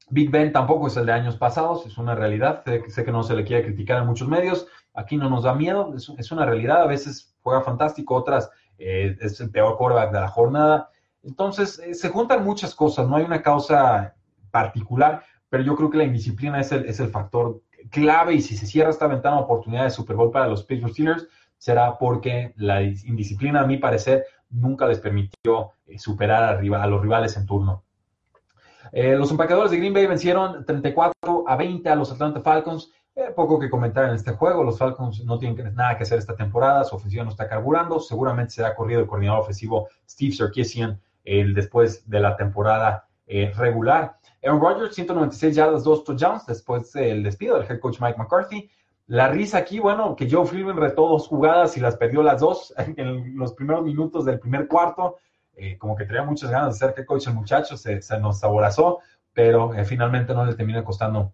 Big 0.10 0.32
Ben 0.32 0.54
tampoco 0.54 0.88
es 0.88 0.96
el 0.96 1.06
de 1.06 1.12
años 1.12 1.36
pasados, 1.36 1.86
es 1.86 1.98
una 1.98 2.16
realidad. 2.16 2.64
Sé, 2.88 3.04
que 3.04 3.12
no 3.12 3.24
se 3.24 3.36
le 3.36 3.44
quiere 3.44 3.64
criticar 3.64 4.02
en 4.02 4.08
muchos 4.08 4.28
medios. 4.28 4.68
Aquí 4.94 5.18
no 5.18 5.30
nos 5.30 5.44
da 5.44 5.54
miedo, 5.54 5.94
es, 5.96 6.32
una 6.32 6.46
realidad. 6.46 6.82
A 6.82 6.88
veces 6.88 7.36
juega 7.44 7.62
fantástico, 7.62 8.16
otras 8.16 8.50
eh, 8.78 9.18
es 9.20 9.40
el 9.42 9.52
peor 9.52 9.78
quarterback 9.78 10.14
de 10.14 10.22
la 10.22 10.30
jornada. 10.30 10.90
Entonces, 11.24 11.80
eh, 11.80 11.94
se 11.94 12.10
juntan 12.10 12.46
muchas 12.46 12.74
cosas, 12.74 13.08
no 13.08 13.18
hay 13.18 13.26
una 13.26 13.42
causa 13.42 14.16
particular, 14.50 15.24
pero 15.50 15.64
yo 15.64 15.76
creo 15.76 15.90
que 15.90 15.98
la 15.98 16.06
indisciplina 16.06 16.62
es 16.62 16.72
el, 16.72 16.86
es 16.86 17.02
el 17.02 17.10
factor 17.10 17.62
clave 17.90 18.36
y 18.36 18.42
si 18.42 18.56
se 18.56 18.66
cierra 18.66 18.90
esta 18.90 19.08
ventana 19.08 19.38
de 19.38 19.44
oportunidad 19.44 19.84
de 19.84 19.90
Super 19.90 20.16
Bowl 20.16 20.32
para 20.32 20.48
los 20.48 20.64
Pittsburgh 20.64 20.94
Steelers, 20.94 21.28
será 21.58 21.98
porque 21.98 22.54
la 22.58 22.82
indisciplina, 22.82 23.62
a 23.62 23.68
mi 23.68 23.78
parecer, 23.78 24.26
nunca 24.50 24.88
les 24.88 25.00
permitió 25.00 25.72
eh, 25.86 25.98
superar 25.98 26.44
a 26.44 26.88
los 26.88 27.02
rivales 27.02 27.36
en 27.38 27.46
turno. 27.46 27.84
Eh, 28.92 29.16
los 29.16 29.32
empacadores 29.32 29.72
de 29.72 29.78
Green 29.78 29.94
Bay 29.94 30.08
vencieron 30.08 30.66
34 30.66 31.44
a 31.46 31.56
20 31.56 31.90
a 31.90 31.96
los 31.96 32.12
Atlanta 32.12 32.42
Falcons. 32.42 32.92
Eh, 33.16 33.32
poco 33.36 33.60
que 33.60 33.70
comentar 33.70 34.06
en 34.06 34.16
este 34.16 34.32
juego. 34.32 34.64
Los 34.64 34.78
Falcons 34.78 35.26
no 35.26 35.40
tienen 35.40 35.76
nada 35.76 35.98
que 35.98 36.04
hacer 36.04 36.20
esta 36.20 36.36
temporada. 36.36 36.84
Su 36.84 36.96
ofensiva 36.96 37.24
no 37.24 37.32
está 37.32 37.50
carburando. 37.50 38.00
Seguramente 38.00 38.54
se 38.54 38.66
ha 38.66 38.76
corrido 38.76 39.02
el 39.02 39.08
coordinador 39.08 39.42
ofensivo 39.42 39.90
Steve 40.08 40.34
Sarkisian 40.34 41.02
el 41.26 41.54
después 41.54 42.10
de 42.10 42.20
la 42.22 42.38
temporada 42.38 43.08
regular. 43.28 44.16
Aaron 44.44 44.62
Rodgers, 44.62 44.96
196 44.96 45.56
yardas, 45.56 45.84
2 45.84 46.04
touchdowns 46.04 46.46
después 46.46 46.92
del 46.94 47.24
despido 47.24 47.58
del 47.58 47.70
head 47.70 47.80
coach 47.80 48.00
Mike 48.00 48.18
McCarthy. 48.18 48.70
La 49.08 49.30
risa 49.30 49.60
aquí, 49.60 49.80
bueno, 49.80 50.16
que 50.16 50.30
Joe 50.30 50.46
Freeman 50.46 50.76
retó 50.76 51.08
dos 51.08 51.28
jugadas 51.28 51.78
y 51.78 51.80
las 51.80 51.96
perdió 51.96 52.22
las 52.22 52.42
dos 52.42 52.74
en 52.98 53.38
los 53.38 53.54
primeros 53.54 53.84
minutos 53.84 54.26
del 54.26 54.40
primer 54.40 54.68
cuarto. 54.68 55.18
Eh, 55.56 55.78
como 55.78 55.96
que 55.96 56.06
tenía 56.06 56.24
muchas 56.24 56.52
ganas 56.52 56.74
de 56.74 56.86
ser 56.86 56.94
que 56.94 57.06
coach 57.06 57.28
el 57.28 57.34
muchacho, 57.34 57.78
se, 57.78 58.00
nos 58.20 58.40
saborazó, 58.40 59.00
pero 59.34 59.74
eh, 59.74 59.86
finalmente 59.86 60.34
no 60.34 60.46
le 60.46 60.54
termina 60.54 60.84
costando 60.84 61.34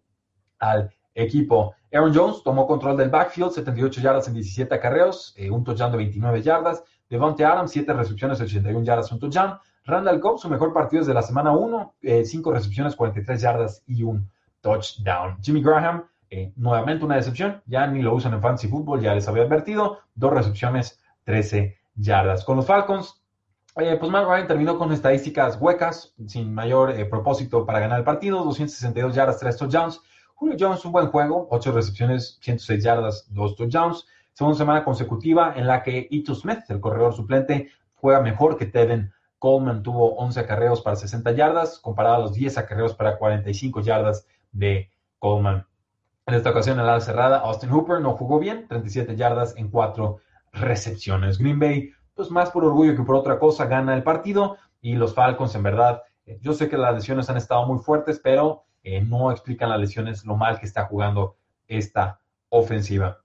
al 0.60 0.90
equipo. 1.14 1.76
Aaron 1.92 2.14
Jones 2.16 2.42
tomó 2.42 2.66
control 2.66 2.96
del 2.96 3.10
backfield, 3.10 3.52
78 3.52 4.02
yardas 4.02 4.28
en 4.28 4.36
17 4.36 4.74
acarreos, 4.74 5.34
eh, 5.36 5.50
un 5.50 5.64
touchdown 5.64 5.92
de 5.92 5.98
29 5.98 6.42
yardas. 6.42 6.84
Devontae 7.10 7.46
Adams, 7.46 7.72
7 7.72 7.92
recepciones, 7.94 8.40
81 8.40 8.86
yardas, 8.86 9.12
un 9.12 9.20
touchdown. 9.20 9.60
Randall 9.86 10.20
Cobb, 10.20 10.40
su 10.40 10.50
mejor 10.50 10.74
partido 10.74 11.02
desde 11.02 11.14
la 11.14 11.22
semana 11.22 11.52
1, 11.52 11.96
5 12.24 12.52
recepciones, 12.52 12.96
43 12.96 13.42
yardas 13.42 13.84
y 13.86 14.04
un 14.04 14.30
touchdown. 14.62 15.38
Jimmy 15.42 15.62
Graham, 15.62 16.06
nuevamente 16.56 17.06
una 17.06 17.16
decepción, 17.16 17.62
ya 17.66 17.86
ni 17.88 18.02
lo 18.02 18.14
usan 18.16 18.34
en 18.34 18.42
fantasy 18.42 18.68
football, 18.68 19.02
ya 19.02 19.14
les 19.14 19.28
había 19.28 19.44
advertido, 19.44 20.00
dos 20.16 20.34
recepciones, 20.34 21.00
13 21.26 21.78
yardas. 21.96 22.44
Con 22.44 22.58
los 22.58 22.66
Falcons, 22.66 23.24
eh, 23.76 23.98
pues 24.00 24.12
Matt 24.12 24.28
Ryan 24.28 24.48
terminó 24.48 24.78
con 24.78 24.92
estadísticas 24.92 25.58
huecas, 25.60 26.14
sin 26.28 26.54
mayor 26.54 26.92
eh, 26.92 27.06
propósito 27.06 27.66
para 27.66 27.80
ganar 27.80 28.00
el 28.00 28.06
partido, 28.06 28.44
262 28.44 29.16
yardas, 29.16 29.40
3 29.40 29.58
touchdowns. 29.58 30.02
Julio 30.36 30.56
Jones, 30.60 30.86
un 30.86 30.92
buen 30.92 31.08
juego, 31.08 31.48
8 31.50 31.72
recepciones, 31.72 32.38
106 32.42 32.84
yardas, 32.84 33.26
2 33.34 33.56
touchdowns. 33.56 34.06
Segunda 34.34 34.58
semana 34.58 34.84
consecutiva 34.84 35.54
en 35.56 35.68
la 35.68 35.82
que 35.82 36.08
Ito 36.10 36.36
Smith, 36.36 36.60
el 36.70 36.80
corredor 36.80 37.16
suplente, 37.16 37.70
juega 37.96 38.22
mejor 38.22 38.58
que 38.58 38.66
Tevin 38.66 39.12
Coleman. 39.44 39.84
Tuvo 39.84 40.16
11 40.16 40.40
acarreos 40.40 40.80
para 40.80 40.96
60 40.96 41.34
yardas, 41.34 41.78
comparado 41.78 42.16
a 42.16 42.20
los 42.20 42.34
10 42.34 42.58
acarreos 42.58 42.94
para 42.94 43.18
45 43.18 43.82
yardas 43.82 44.26
de 44.54 44.90
Coleman. 45.20 45.68
En 46.26 46.36
esta 46.36 46.52
ocasión, 46.52 46.80
en 46.80 46.86
la 46.86 47.02
cerrada, 47.02 47.40
Austin 47.40 47.70
Hooper 47.70 48.00
no 48.00 48.14
jugó 48.14 48.40
bien, 48.40 48.70
37 48.70 49.18
yardas 49.18 49.54
en 49.58 49.70
4 49.70 50.16
recepciones. 50.54 51.40
Green 51.40 51.60
Bay 51.60 51.92
pues 52.14 52.32
más 52.32 52.52
por 52.52 52.64
orgullo 52.64 52.96
que 52.96 53.04
por 53.04 53.18
otra 53.18 53.38
cosa, 53.38 53.66
gana 53.66 53.94
el 53.94 54.04
partido 54.04 54.56
y 54.80 54.96
los 54.96 55.14
Falcons, 55.14 55.56
en 55.56 55.64
verdad, 55.64 56.04
eh, 56.26 56.40
yo 56.42 56.54
sé 56.54 56.70
que 56.70 56.78
las 56.78 56.96
lesiones 56.96 57.30
han 57.30 57.36
estado 57.36 57.66
muy 57.66 57.80
fuertes, 57.80 58.22
pero 58.24 58.64
eh, 58.82 59.02
no 59.02 59.30
explican 59.30 59.70
las 59.70 59.80
lesiones 59.82 60.24
lo 60.24 60.38
mal 60.38 60.58
que 60.58 60.68
está 60.68 60.86
jugando 60.86 61.36
esta 61.68 62.22
ofensiva. 62.48 63.23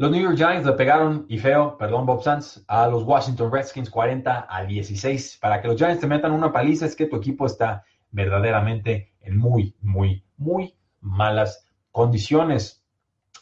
Los 0.00 0.10
New 0.10 0.22
York 0.22 0.38
Giants 0.38 0.64
le 0.64 0.72
pegaron 0.72 1.26
y 1.28 1.36
feo, 1.36 1.76
perdón 1.76 2.06
Bob 2.06 2.22
Sanz, 2.22 2.64
a 2.68 2.88
los 2.88 3.02
Washington 3.02 3.52
Redskins 3.52 3.90
40 3.90 4.46
a 4.48 4.64
16. 4.64 5.36
Para 5.42 5.60
que 5.60 5.68
los 5.68 5.76
Giants 5.76 6.00
te 6.00 6.06
metan 6.06 6.32
una 6.32 6.50
paliza 6.50 6.86
es 6.86 6.96
que 6.96 7.04
tu 7.04 7.16
equipo 7.16 7.44
está 7.44 7.84
verdaderamente 8.10 9.12
en 9.20 9.36
muy, 9.36 9.76
muy, 9.82 10.24
muy 10.38 10.74
malas 11.02 11.66
condiciones. 11.92 12.82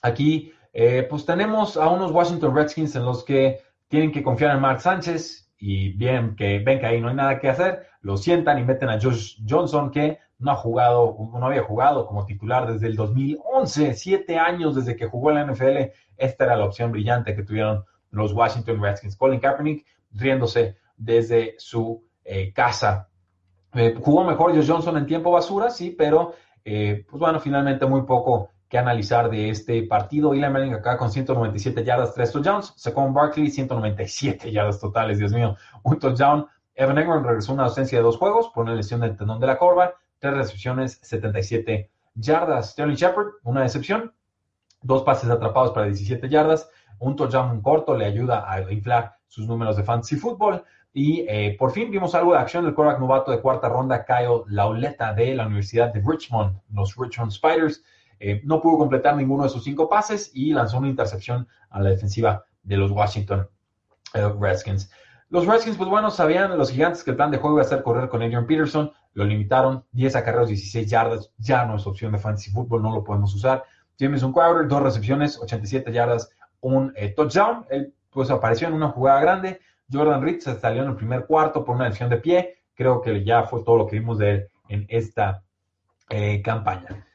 Aquí 0.02 0.52
Eh, 0.72 1.06
pues 1.08 1.24
tenemos 1.24 1.76
a 1.76 1.88
unos 1.88 2.12
Washington 2.12 2.54
Redskins 2.54 2.94
en 2.94 3.04
los 3.04 3.24
que 3.24 3.60
tienen 3.88 4.12
que 4.12 4.22
confiar 4.22 4.54
en 4.54 4.60
Mark 4.60 4.80
Sánchez 4.80 5.50
y 5.58 5.92
bien 5.92 6.36
que 6.36 6.58
ven 6.58 6.78
que 6.78 6.86
ahí 6.86 7.00
no 7.00 7.08
hay 7.08 7.14
nada 7.14 7.40
que 7.40 7.48
hacer, 7.48 7.86
lo 8.00 8.16
sientan 8.16 8.58
y 8.58 8.64
meten 8.64 8.88
a 8.88 9.00
Josh 9.00 9.40
Johnson 9.48 9.90
que 9.90 10.18
no 10.38 10.52
ha 10.52 10.56
jugado, 10.56 11.16
no 11.32 11.46
había 11.46 11.62
jugado 11.62 12.06
como 12.06 12.24
titular 12.24 12.70
desde 12.72 12.86
el 12.86 12.96
2011, 12.96 13.94
siete 13.94 14.38
años 14.38 14.76
desde 14.76 14.96
que 14.96 15.06
jugó 15.06 15.30
en 15.30 15.36
la 15.36 15.52
NFL. 15.52 15.92
Esta 16.16 16.44
era 16.44 16.56
la 16.56 16.64
opción 16.64 16.92
brillante 16.92 17.34
que 17.34 17.42
tuvieron 17.42 17.84
los 18.10 18.32
Washington 18.32 18.80
Redskins. 18.80 19.16
Colin 19.16 19.40
Kaepernick 19.40 19.86
riéndose 20.12 20.76
desde 20.96 21.54
su 21.58 22.04
eh, 22.24 22.52
casa. 22.52 23.08
Eh, 23.74 23.94
jugó 24.00 24.24
mejor 24.24 24.54
Josh 24.54 24.68
Johnson 24.68 24.96
en 24.96 25.06
tiempo 25.06 25.30
basura, 25.30 25.70
sí, 25.70 25.94
pero 25.96 26.34
eh, 26.64 27.04
pues 27.08 27.20
bueno, 27.20 27.40
finalmente 27.40 27.86
muy 27.86 28.02
poco 28.02 28.50
que 28.68 28.78
analizar 28.78 29.30
de 29.30 29.50
este 29.50 29.82
partido. 29.84 30.34
Eli 30.34 30.48
Manning 30.48 30.74
acá 30.74 30.96
con 30.98 31.10
197 31.10 31.84
yardas, 31.84 32.14
3 32.14 32.32
touchdowns. 32.32 32.74
Saquon 32.76 33.14
Barkley, 33.14 33.50
197 33.50 34.52
yardas 34.52 34.78
totales, 34.78 35.18
Dios 35.18 35.32
mío, 35.32 35.56
un 35.82 35.98
touchdown. 35.98 36.46
Evan 36.74 36.98
Engram 36.98 37.24
regresó 37.24 37.54
una 37.54 37.64
ausencia 37.64 37.98
de 37.98 38.04
dos 38.04 38.18
juegos 38.18 38.50
por 38.54 38.64
una 38.64 38.74
lesión 38.74 39.00
del 39.00 39.16
tendón 39.16 39.40
de 39.40 39.46
la 39.48 39.58
corva, 39.58 39.94
tres 40.18 40.34
recepciones, 40.34 40.98
77 41.02 41.90
yardas. 42.14 42.72
Sterling 42.72 42.96
Shepard, 42.96 43.26
una 43.44 43.62
decepción, 43.62 44.12
dos 44.82 45.02
pases 45.02 45.30
atrapados 45.30 45.72
para 45.72 45.86
17 45.86 46.28
yardas, 46.28 46.68
un 46.98 47.16
touchdown 47.16 47.60
corto 47.62 47.96
le 47.96 48.06
ayuda 48.06 48.50
a 48.50 48.60
inflar 48.72 49.16
sus 49.28 49.46
números 49.46 49.76
de 49.76 49.84
fantasy 49.84 50.16
fútbol. 50.16 50.64
Y 50.92 51.26
eh, 51.28 51.54
por 51.58 51.70
fin 51.70 51.90
vimos 51.90 52.14
algo 52.14 52.32
de 52.32 52.38
acción 52.38 52.64
del 52.64 52.74
quarterback 52.74 53.00
novato 53.00 53.30
de 53.30 53.40
cuarta 53.40 53.68
ronda, 53.68 54.04
Kyle 54.04 54.42
Lauleta 54.48 55.12
de 55.12 55.34
la 55.34 55.46
Universidad 55.46 55.92
de 55.92 56.02
Richmond, 56.04 56.58
los 56.72 56.96
Richmond 56.96 57.30
Spiders. 57.30 57.84
Eh, 58.20 58.40
no 58.44 58.60
pudo 58.60 58.78
completar 58.78 59.14
ninguno 59.14 59.44
de 59.44 59.50
sus 59.50 59.62
cinco 59.62 59.88
pases 59.88 60.32
y 60.34 60.52
lanzó 60.52 60.78
una 60.78 60.88
intercepción 60.88 61.46
a 61.70 61.80
la 61.80 61.90
defensiva 61.90 62.44
de 62.62 62.76
los 62.76 62.90
Washington 62.90 63.48
eh, 64.14 64.32
Redskins. 64.40 64.90
Los 65.30 65.46
Redskins, 65.46 65.76
pues 65.76 65.90
bueno, 65.90 66.10
sabían 66.10 66.56
los 66.56 66.70
gigantes 66.70 67.04
que 67.04 67.10
el 67.10 67.16
plan 67.16 67.30
de 67.30 67.36
juego 67.36 67.56
iba 67.56 67.62
a 67.62 67.68
ser 67.68 67.82
correr 67.82 68.08
con 68.08 68.22
Adrian 68.22 68.46
Peterson, 68.46 68.90
lo 69.18 69.24
limitaron, 69.24 69.84
10 69.92 70.16
acarreos, 70.16 70.48
16 70.48 70.88
yardas, 70.88 71.32
ya 71.38 71.64
no 71.66 71.76
es 71.76 71.86
opción 71.86 72.12
de 72.12 72.18
fantasy 72.18 72.50
fútbol, 72.50 72.82
no 72.82 72.94
lo 72.94 73.04
podemos 73.04 73.34
usar. 73.34 73.64
Jameson 73.98 74.32
Crowder, 74.32 74.68
dos 74.68 74.82
recepciones, 74.82 75.38
87 75.38 75.92
yardas, 75.92 76.30
un 76.60 76.94
touchdown. 77.16 77.66
Él 77.68 77.92
pues 78.10 78.30
apareció 78.30 78.68
en 78.68 78.74
una 78.74 78.88
jugada 78.88 79.20
grande, 79.20 79.60
Jordan 79.90 80.22
Reed 80.22 80.40
se 80.40 80.58
salió 80.58 80.82
en 80.82 80.90
el 80.90 80.96
primer 80.96 81.26
cuarto 81.26 81.64
por 81.64 81.76
una 81.76 81.88
lesión 81.88 82.10
de 82.10 82.18
pie. 82.18 82.58
Creo 82.74 83.00
que 83.00 83.24
ya 83.24 83.44
fue 83.44 83.62
todo 83.64 83.76
lo 83.76 83.86
que 83.86 83.98
vimos 83.98 84.18
de 84.18 84.30
él 84.30 84.48
en 84.68 84.86
esta 84.88 85.42
eh, 86.10 86.42
campaña. 86.42 87.06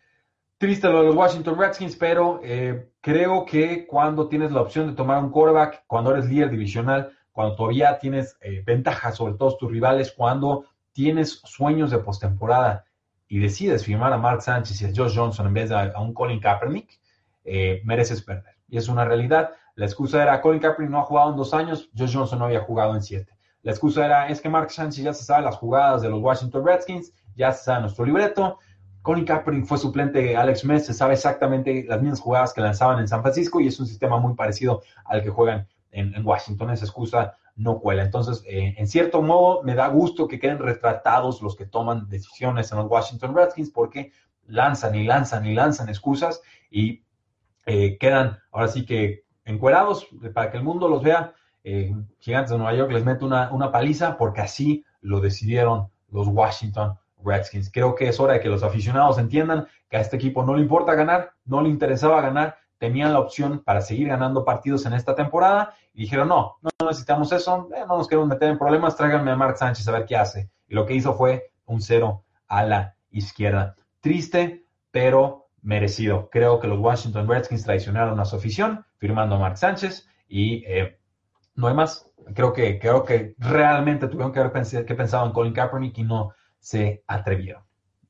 Triste 0.58 0.88
lo 0.90 1.02
de 1.02 1.08
los 1.08 1.16
Washington 1.16 1.58
Redskins, 1.58 1.96
pero 1.96 2.40
eh, 2.44 2.92
creo 3.02 3.46
que 3.46 3.86
cuando 3.86 4.28
tienes 4.28 4.52
la 4.52 4.62
opción 4.62 4.88
de 4.88 4.94
tomar 4.94 5.24
un 5.24 5.30
quarterback, 5.30 5.84
cuando 5.88 6.12
eres 6.12 6.26
líder 6.26 6.50
divisional, 6.50 7.12
cuando 7.32 7.56
todavía 7.56 7.98
tienes 8.00 8.38
eh, 8.42 8.64
ventajas 8.66 9.16
sobre 9.16 9.34
todos 9.34 9.58
tus 9.58 9.72
rivales, 9.72 10.12
cuando 10.12 10.66
tienes 10.94 11.42
sueños 11.44 11.92
de 11.92 12.00
postemporada 12.00 12.86
y 13.28 13.40
decides 13.40 13.84
firmar 13.84 14.14
a 14.14 14.18
Mark 14.18 14.42
Sánchez 14.42 14.82
y 14.82 14.86
a 14.86 14.92
Josh 14.96 15.16
Johnson 15.16 15.48
en 15.48 15.54
vez 15.54 15.70
de 15.70 15.76
a, 15.76 16.00
un 16.00 16.14
Colin 16.14 16.40
Kaepernick, 16.40 17.00
mereces 17.84 18.22
perder. 18.22 18.56
Y 18.68 18.78
es 18.78 18.88
una 18.88 19.06
realidad. 19.06 19.52
La 19.76 19.86
excusa 19.86 20.22
era, 20.22 20.40
Colin 20.40 20.60
Kaepernick 20.60 20.92
no 20.92 21.00
ha 21.00 21.04
jugado 21.04 21.32
en 21.32 21.38
dos 21.38 21.54
años, 21.54 21.90
Josh 21.98 22.16
Johnson 22.16 22.40
no 22.40 22.46
había 22.46 22.62
jugado 22.62 22.96
en 22.96 23.02
siete. 23.02 23.34
La 23.64 23.72
excusa 23.72 24.06
era, 24.06 24.28
es 24.28 24.42
que 24.42 24.50
Mark 24.50 24.72
Sanchez 24.72 25.04
ya 25.04 25.14
se 25.14 25.24
sabe 25.24 25.44
las 25.44 25.56
jugadas 25.56 26.02
de 26.02 26.10
los 26.10 26.22
Washington 26.22 26.66
Redskins, 26.66 27.14
ya 27.36 27.52
se 27.54 27.64
sabe 27.64 27.82
nuestro 27.82 28.06
libreto. 28.06 28.60
Colin 29.02 29.26
Kaepernick 29.26 29.66
fue 29.66 29.78
suplente 29.78 30.22
de 30.22 30.38
Alex 30.38 30.62
Smith, 30.62 30.80
se 30.80 30.94
sabe 30.94 31.14
exactamente 31.14 31.86
las 31.88 32.02
mismas 32.02 32.20
jugadas 32.20 32.54
que 32.54 32.62
lanzaban 32.62 33.00
en 33.00 33.08
San 33.08 33.22
Francisco 33.22 33.60
y 33.60 33.68
es 33.68 33.80
un 33.80 33.88
sistema 33.88 34.18
muy 34.18 34.34
parecido 34.34 34.82
al 35.06 35.24
que 35.24 35.30
juegan 35.30 35.68
en, 35.92 36.26
Washington. 36.26 36.72
Esa 36.72 36.86
excusa 36.86 37.38
no 37.56 37.80
cuela. 37.80 38.04
Entonces, 38.04 38.44
eh, 38.48 38.76
en 38.78 38.88
cierto 38.88 39.22
modo, 39.22 39.64
me 39.64 39.76
da 39.76 39.88
gusto 39.88 40.28
que 40.28 40.40
queden 40.40 40.60
retratados 40.60 41.42
los 41.42 41.56
que 41.56 41.66
toman 41.66 42.10
decisiones 42.10 42.72
en 42.72 42.80
los 42.80 42.90
Washington 42.90 43.36
Redskins 43.36 43.70
porque 43.70 44.12
lanzan 44.46 44.96
y 44.96 45.06
lanzan 45.06 45.46
y 45.46 45.54
lanzan 45.54 45.90
excusas 45.90 46.42
y 46.70 47.04
eh, 47.66 47.98
quedan 47.98 48.40
ahora 48.52 48.68
sí 48.68 48.86
que 48.86 49.24
encuerados 49.46 50.08
para 50.34 50.52
que 50.52 50.58
el 50.58 50.64
mundo 50.64 50.88
los 50.88 51.04
vea. 51.04 51.34
Eh, 51.64 51.96
Gigantes 52.20 52.52
de 52.52 52.58
Nueva 52.58 52.76
York 52.76 52.92
les 52.92 53.06
mete 53.06 53.24
una, 53.24 53.52
una 53.52 53.72
paliza 53.72 54.18
porque 54.18 54.42
así 54.42 54.84
lo 55.02 55.22
decidieron 55.22 55.90
los 56.10 56.28
Washington 56.28 56.98
Redskins. 57.24 57.72
Creo 57.72 57.96
que 57.96 58.10
es 58.10 58.20
hora 58.20 58.34
de 58.34 58.42
que 58.42 58.50
los 58.50 58.64
aficionados 58.64 59.18
entiendan 59.18 59.68
que 59.90 59.98
a 59.98 60.02
este 60.02 60.18
equipo 60.18 60.44
no 60.44 60.56
le 60.56 60.62
importa 60.62 60.94
ganar, 60.96 61.32
no 61.46 61.62
le 61.62 61.70
interesaba 61.70 62.22
ganar, 62.22 62.58
tenían 62.78 63.14
la 63.14 63.20
opción 63.20 63.64
para 63.64 63.82
seguir 63.82 64.10
ganando 64.10 64.44
partidos 64.44 64.86
en 64.86 64.94
esta 64.94 65.16
temporada 65.16 65.74
y 65.94 66.02
dijeron, 66.02 66.28
no, 66.28 66.58
no 66.62 66.88
necesitamos 66.88 67.32
eso, 67.32 67.70
eh, 67.76 67.86
no 67.88 67.98
nos 67.98 68.08
queremos 68.08 68.28
meter 68.28 68.50
en 68.50 68.58
problemas, 68.58 68.96
tráiganme 68.96 69.32
a 69.32 69.36
Mark 69.36 69.58
Sánchez 69.58 69.88
a 69.88 69.92
ver 69.92 70.06
qué 70.06 70.18
hace. 70.18 70.50
Y 70.68 70.76
lo 70.76 70.86
que 70.86 70.94
hizo 70.94 71.14
fue 71.14 71.52
un 71.66 71.82
cero 71.82 72.26
a 72.48 72.64
la 72.64 72.96
izquierda. 73.12 73.76
Triste, 74.02 74.66
pero 74.92 75.48
merecido. 75.62 76.30
Creo 76.30 76.60
que 76.60 76.68
los 76.68 76.80
Washington 76.80 77.28
Redskins 77.28 77.64
traicionaron 77.64 78.20
a 78.20 78.26
su 78.26 78.36
afición 78.36 78.86
firmando 78.98 79.36
a 79.36 79.40
Mark 79.40 79.58
Sánchez 79.58 80.08
y 80.28 80.64
eh, 80.66 81.00
no 81.56 81.68
hay 81.68 81.74
más. 81.74 82.10
Creo 82.34 82.54
que, 82.54 82.80
creo 82.80 83.04
que 83.04 83.36
realmente 83.38 84.08
tuvieron 84.08 84.32
que 84.32 84.40
haber 84.40 84.52
pensado, 84.52 84.86
que 84.86 84.94
en 84.94 85.32
Colin 85.32 85.54
Kaepernick 85.54 85.98
y 85.98 86.04
no 86.04 86.34
se 86.60 87.04
atrevieron. 87.08 87.64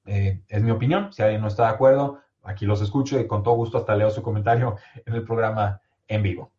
Eh, 0.05 0.41
es 0.47 0.61
mi 0.61 0.71
opinión. 0.71 1.11
Si 1.13 1.21
alguien 1.21 1.41
no 1.41 1.47
está 1.47 1.63
de 1.63 1.73
acuerdo, 1.73 2.19
aquí 2.43 2.65
los 2.65 2.81
escucho 2.81 3.19
y 3.19 3.27
con 3.27 3.43
todo 3.43 3.55
gusto 3.55 3.77
hasta 3.77 3.95
leo 3.95 4.09
su 4.11 4.21
comentario 4.21 4.77
en 5.05 5.13
el 5.13 5.23
programa 5.23 5.81
en 6.07 6.21
vivo. 6.21 6.51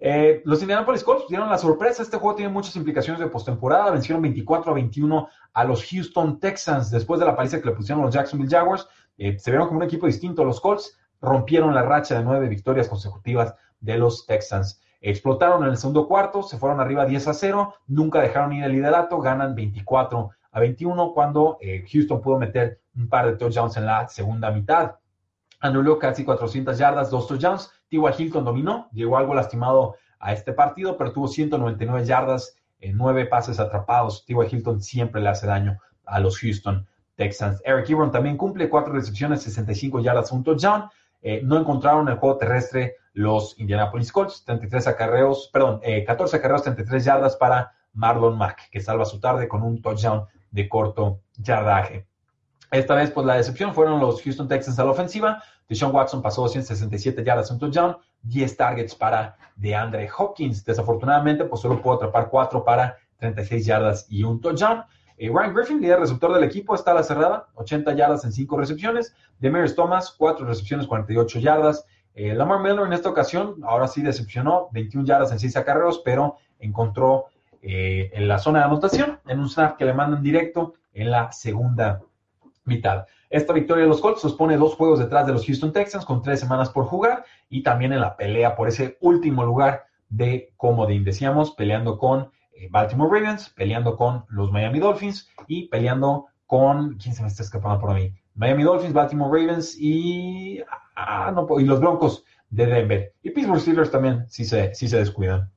Eh, 0.00 0.42
los 0.44 0.60
Indianapolis 0.60 1.02
Colts 1.02 1.26
dieron 1.28 1.48
la 1.48 1.58
sorpresa. 1.58 2.02
Este 2.02 2.18
juego 2.18 2.36
tiene 2.36 2.52
muchas 2.52 2.76
implicaciones 2.76 3.20
de 3.20 3.26
postemporada. 3.26 3.90
Vencieron 3.90 4.22
24 4.22 4.70
a 4.70 4.74
21 4.74 5.28
a 5.52 5.64
los 5.64 5.84
Houston 5.84 6.38
Texans 6.38 6.90
después 6.90 7.18
de 7.18 7.26
la 7.26 7.34
paliza 7.34 7.60
que 7.60 7.68
le 7.68 7.74
pusieron 7.74 8.04
los 8.04 8.14
Jacksonville 8.14 8.50
Jaguars. 8.50 8.86
Eh, 9.16 9.38
se 9.38 9.50
vieron 9.50 9.66
como 9.66 9.80
un 9.80 9.86
equipo 9.86 10.06
distinto. 10.06 10.44
Los 10.44 10.60
Colts 10.60 10.98
rompieron 11.20 11.74
la 11.74 11.82
racha 11.82 12.16
de 12.16 12.24
nueve 12.24 12.48
victorias 12.48 12.88
consecutivas 12.88 13.54
de 13.80 13.98
los 13.98 14.26
Texans. 14.26 14.80
Explotaron 15.00 15.62
en 15.62 15.70
el 15.70 15.76
segundo 15.76 16.08
cuarto, 16.08 16.42
se 16.42 16.58
fueron 16.58 16.80
arriba 16.80 17.06
10 17.06 17.28
a 17.28 17.34
0, 17.34 17.74
nunca 17.86 18.20
dejaron 18.20 18.52
ir 18.52 18.64
el 18.64 18.72
liderato, 18.72 19.20
ganan 19.20 19.54
24 19.54 20.30
a 20.50 20.60
21 20.60 21.12
cuando 21.14 21.56
eh, 21.60 21.84
Houston 21.88 22.20
pudo 22.20 22.38
meter 22.38 22.80
un 22.96 23.08
par 23.08 23.26
de 23.26 23.36
touchdowns 23.36 23.76
en 23.76 23.86
la 23.86 24.08
segunda 24.08 24.50
mitad. 24.50 24.96
Anuló 25.60 25.98
casi 25.98 26.24
400 26.24 26.78
yardas, 26.78 27.10
dos 27.10 27.26
touchdowns. 27.26 27.70
T.Y. 27.88 28.00
Hilton 28.16 28.44
dominó, 28.44 28.88
llegó 28.92 29.16
algo 29.16 29.34
lastimado 29.34 29.96
a 30.20 30.32
este 30.32 30.52
partido, 30.52 30.96
pero 30.96 31.12
tuvo 31.12 31.28
199 31.28 32.04
yardas, 32.04 32.56
en 32.80 32.96
nueve 32.96 33.26
pases 33.26 33.58
atrapados. 33.58 34.24
T.Y. 34.26 34.54
Hilton 34.56 34.80
siempre 34.80 35.20
le 35.20 35.28
hace 35.28 35.46
daño 35.46 35.78
a 36.04 36.20
los 36.20 36.38
Houston 36.38 36.86
Texans. 37.16 37.60
Eric 37.64 37.90
Ebron 37.90 38.12
también 38.12 38.36
cumple 38.36 38.68
cuatro 38.68 38.92
recepciones, 38.92 39.42
65 39.42 40.00
yardas, 40.00 40.32
un 40.32 40.44
touchdown. 40.44 40.88
Eh, 41.20 41.40
no 41.42 41.58
encontraron 41.58 42.08
el 42.08 42.16
juego 42.16 42.38
terrestre 42.38 42.96
los 43.12 43.58
Indianapolis 43.58 44.12
Colts, 44.12 44.44
33 44.44 44.86
acarreos, 44.86 45.50
perdón, 45.52 45.80
14 46.06 46.36
eh, 46.36 46.38
acarreos, 46.38 46.62
33 46.62 47.04
yardas 47.04 47.36
para 47.36 47.72
Marlon 47.92 48.38
Mack, 48.38 48.70
que 48.70 48.80
salva 48.80 49.04
su 49.04 49.18
tarde 49.18 49.48
con 49.48 49.64
un 49.64 49.82
touchdown 49.82 50.26
de 50.52 50.68
corto 50.68 51.20
yardaje. 51.36 52.06
Esta 52.70 52.94
vez, 52.94 53.10
pues 53.10 53.26
la 53.26 53.36
decepción 53.36 53.74
fueron 53.74 53.98
los 53.98 54.22
Houston 54.22 54.48
Texans 54.48 54.78
a 54.78 54.84
la 54.84 54.90
ofensiva. 54.90 55.42
Deshaun 55.68 55.94
Watson 55.94 56.20
pasó 56.20 56.42
267 56.42 57.24
yardas, 57.24 57.50
un 57.50 57.58
touchdown, 57.58 57.96
10 58.22 58.56
targets 58.56 58.94
para 58.94 59.36
DeAndre 59.56 60.08
Hopkins. 60.16 60.64
Desafortunadamente, 60.64 61.44
pues 61.44 61.60
solo 61.60 61.80
pudo 61.80 61.94
atrapar 61.94 62.28
4 62.28 62.64
para 62.64 62.96
36 63.18 63.66
yardas 63.66 64.06
y 64.08 64.22
un 64.22 64.40
touchdown. 64.40 64.84
Eh, 65.16 65.30
Ryan 65.32 65.54
Griffin, 65.54 65.80
líder 65.80 66.00
receptor 66.00 66.32
del 66.32 66.44
equipo, 66.44 66.74
está 66.74 66.92
a 66.92 66.94
la 66.94 67.02
cerrada, 67.02 67.48
80 67.54 67.92
yardas 67.94 68.24
en 68.24 68.32
5 68.32 68.56
recepciones. 68.56 69.14
Demers 69.38 69.74
Thomas, 69.74 70.14
4 70.16 70.46
recepciones, 70.46 70.86
48 70.86 71.38
yardas. 71.40 71.84
Eh, 72.14 72.34
Lamar 72.34 72.60
Miller 72.60 72.86
en 72.86 72.92
esta 72.92 73.08
ocasión, 73.08 73.56
ahora 73.64 73.88
sí 73.88 74.02
decepcionó, 74.02 74.68
21 74.72 75.06
yardas 75.06 75.32
en 75.32 75.38
6 75.38 75.56
acarreos, 75.56 76.02
pero 76.04 76.36
encontró 76.58 77.26
eh, 77.62 78.10
en 78.12 78.28
la 78.28 78.38
zona 78.38 78.60
de 78.60 78.64
anotación, 78.66 79.20
en 79.26 79.40
un 79.40 79.48
snap 79.48 79.76
que 79.76 79.84
le 79.84 79.92
mandan 79.92 80.22
directo 80.22 80.74
en 80.92 81.10
la 81.10 81.32
segunda 81.32 82.00
mitad. 82.68 83.06
Esta 83.30 83.52
victoria 83.52 83.82
de 83.82 83.88
los 83.88 84.00
Colts 84.00 84.22
los 84.24 84.34
pone 84.34 84.56
dos 84.56 84.74
juegos 84.74 85.00
detrás 85.00 85.26
de 85.26 85.32
los 85.32 85.44
Houston 85.44 85.72
Texans 85.72 86.04
con 86.04 86.22
tres 86.22 86.40
semanas 86.40 86.70
por 86.70 86.84
jugar 86.84 87.24
y 87.48 87.62
también 87.62 87.92
en 87.92 88.00
la 88.00 88.16
pelea 88.16 88.54
por 88.54 88.68
ese 88.68 88.96
último 89.00 89.44
lugar 89.44 89.86
de 90.08 90.52
comodín. 90.56 91.04
Decíamos, 91.04 91.50
peleando 91.52 91.98
con 91.98 92.30
eh, 92.52 92.68
Baltimore 92.70 93.20
Ravens, 93.20 93.50
peleando 93.50 93.96
con 93.96 94.24
los 94.28 94.50
Miami 94.50 94.78
Dolphins 94.78 95.28
y 95.46 95.68
peleando 95.68 96.26
con. 96.46 96.96
¿Quién 96.96 97.14
se 97.14 97.22
me 97.22 97.28
está 97.28 97.42
escapando 97.42 97.80
por 97.80 97.94
mí? 97.94 98.14
Miami 98.34 98.62
Dolphins, 98.62 98.92
Baltimore 98.92 99.40
Ravens 99.40 99.76
y. 99.78 100.62
Ah, 100.94 101.32
no, 101.34 101.46
y 101.60 101.64
los 101.64 101.80
Broncos 101.80 102.24
de 102.50 102.66
Denver. 102.66 103.14
Y 103.22 103.30
Pittsburgh 103.30 103.60
Steelers 103.60 103.90
también, 103.90 104.24
sí 104.28 104.44
se, 104.44 104.74
sí 104.74 104.88
se 104.88 104.98
descuidan. 104.98 105.50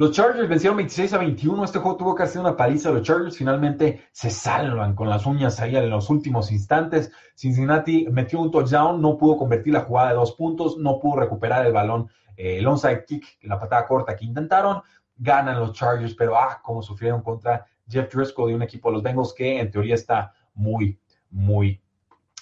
Los 0.00 0.12
Chargers 0.12 0.48
vencieron 0.48 0.76
26 0.76 1.12
a 1.12 1.18
21. 1.18 1.64
Este 1.64 1.80
juego 1.80 1.96
tuvo 1.96 2.22
hacer 2.22 2.40
una 2.40 2.56
paliza. 2.56 2.92
Los 2.92 3.02
Chargers 3.02 3.36
finalmente 3.36 4.04
se 4.12 4.30
salvan 4.30 4.94
con 4.94 5.08
las 5.08 5.26
uñas 5.26 5.58
ahí 5.58 5.74
en 5.74 5.90
los 5.90 6.08
últimos 6.08 6.52
instantes. 6.52 7.10
Cincinnati 7.34 8.06
metió 8.08 8.40
un 8.40 8.52
touchdown, 8.52 9.02
no 9.02 9.18
pudo 9.18 9.36
convertir 9.36 9.72
la 9.72 9.80
jugada 9.80 10.10
de 10.10 10.14
dos 10.14 10.36
puntos, 10.36 10.78
no 10.78 11.00
pudo 11.00 11.18
recuperar 11.18 11.66
el 11.66 11.72
balón, 11.72 12.08
eh, 12.36 12.58
el 12.58 12.66
onside 12.68 13.04
kick, 13.04 13.38
la 13.42 13.58
patada 13.58 13.88
corta 13.88 14.14
que 14.14 14.24
intentaron. 14.24 14.82
Ganan 15.16 15.58
los 15.58 15.72
Chargers, 15.72 16.14
pero 16.14 16.36
ah, 16.36 16.60
cómo 16.62 16.80
sufrieron 16.80 17.20
contra 17.20 17.66
Jeff 17.88 18.14
Driscoll 18.14 18.50
de 18.50 18.54
un 18.54 18.62
equipo 18.62 18.90
de 18.90 18.92
los 18.92 19.02
Bengals 19.02 19.34
que 19.34 19.58
en 19.58 19.68
teoría 19.68 19.96
está 19.96 20.32
muy, 20.54 20.96
muy 21.28 21.82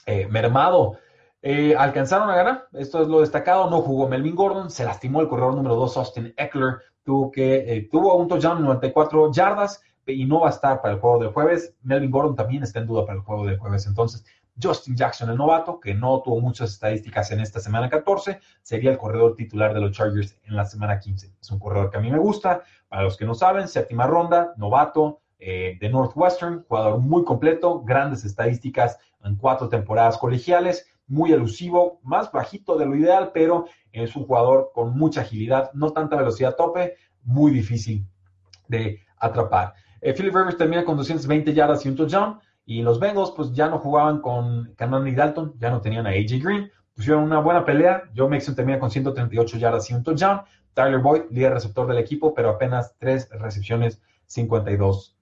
eh, 0.05 0.27
mermado. 0.29 0.99
Eh, 1.41 1.75
alcanzaron 1.75 2.29
a 2.29 2.37
ganar, 2.37 2.69
esto 2.75 3.01
es 3.01 3.09
lo 3.09 3.21
destacado, 3.21 3.71
no 3.71 3.81
jugó 3.81 4.09
Melvin 4.09 4.35
Gordon, 4.35 4.71
se 4.71 4.85
lastimó 4.85 5.23
el 5.23 5.29
corredor 5.29 5.55
número 5.55 5.77
2 5.77 5.97
Austin 5.97 6.35
Eckler, 6.37 6.81
tuvo, 7.07 7.31
que, 7.31 7.55
eh, 7.57 7.89
tuvo 7.91 8.17
un 8.17 8.27
touchdown 8.27 8.63
94 8.63 9.33
yardas 9.33 9.81
y 10.07 10.25
no 10.27 10.41
va 10.41 10.49
a 10.49 10.51
estar 10.51 10.83
para 10.83 10.95
el 10.95 11.01
juego 11.01 11.21
del 11.21 11.33
jueves. 11.33 11.75
Melvin 11.83 12.11
Gordon 12.11 12.35
también 12.35 12.65
está 12.65 12.81
en 12.81 12.87
duda 12.87 13.07
para 13.07 13.19
el 13.19 13.25
juego 13.25 13.47
del 13.47 13.59
jueves. 13.59 13.87
Entonces, 13.87 14.25
Justin 14.61 14.97
Jackson, 14.97 15.31
el 15.31 15.37
novato, 15.37 15.79
que 15.79 15.95
no 15.95 16.21
tuvo 16.23 16.41
muchas 16.41 16.73
estadísticas 16.73 17.31
en 17.31 17.41
esta 17.41 17.61
semana 17.61 17.89
14, 17.89 18.41
sería 18.63 18.91
el 18.91 18.99
corredor 18.99 19.37
titular 19.37 19.73
de 19.73 19.81
los 19.81 19.93
Chargers 19.93 20.37
en 20.45 20.57
la 20.57 20.65
semana 20.65 20.99
15. 20.99 21.33
Es 21.41 21.51
un 21.51 21.59
corredor 21.59 21.91
que 21.91 21.99
a 21.99 22.01
mí 22.01 22.11
me 22.11 22.19
gusta. 22.19 22.63
Para 22.89 23.03
los 23.03 23.17
que 23.17 23.25
no 23.25 23.35
saben, 23.35 23.69
séptima 23.69 24.07
ronda, 24.07 24.53
novato 24.57 25.21
eh, 25.39 25.77
de 25.81 25.89
Northwestern, 25.89 26.65
jugador 26.67 26.99
muy 26.99 27.25
completo, 27.25 27.83
grandes 27.83 28.25
estadísticas 28.25 28.99
en 29.23 29.37
cuatro 29.37 29.69
temporadas 29.69 30.19
colegiales, 30.19 30.89
muy 31.07 31.33
elusivo, 31.33 32.01
más 32.03 32.31
bajito 32.33 32.77
de 32.77 32.87
lo 32.87 32.97
ideal, 32.97 33.31
pero 33.33 33.67
es 33.93 34.15
un 34.17 34.27
jugador 34.27 34.71
con 34.75 34.97
mucha 34.97 35.23
agilidad, 35.23 35.71
no 35.73 35.93
tanta 35.93 36.17
velocidad 36.17 36.57
tope, 36.57 36.97
muy 37.23 37.51
difícil 37.51 38.07
de 38.69 39.01
atrapar. 39.19 39.75
Eh, 40.01 40.13
Philip 40.13 40.35
Rivers 40.35 40.57
termina 40.57 40.85
con 40.85 40.97
220 40.97 41.53
yardas 41.53 41.85
y 41.85 41.89
un 41.89 41.97
touchdown. 41.97 42.39
Y 42.65 42.83
los 42.83 42.99
Bengals, 42.99 43.31
pues 43.31 43.53
ya 43.53 43.69
no 43.69 43.79
jugaban 43.79 44.21
con 44.21 44.75
Canon 44.77 45.07
y 45.07 45.15
Dalton, 45.15 45.55
ya 45.59 45.71
no 45.71 45.81
tenían 45.81 46.07
a 46.07 46.11
AJ 46.11 46.43
Green. 46.43 46.71
Pusieron 46.95 47.23
una 47.23 47.39
buena 47.39 47.65
pelea. 47.65 48.03
Joe 48.17 48.29
Mixon 48.29 48.55
termina 48.55 48.79
con 48.79 48.91
138 48.91 49.59
yardas 49.59 49.91
y 49.91 49.95
un 49.95 50.03
touchdown. 50.03 50.43
Tyler 50.75 50.99
Boyd, 50.99 51.23
líder 51.31 51.55
receptor 51.55 51.87
del 51.87 51.99
equipo, 51.99 52.35
pero 52.35 52.51
apenas 52.51 52.95
tres 52.99 53.29
recepciones, 53.31 54.03
52 54.27 55.17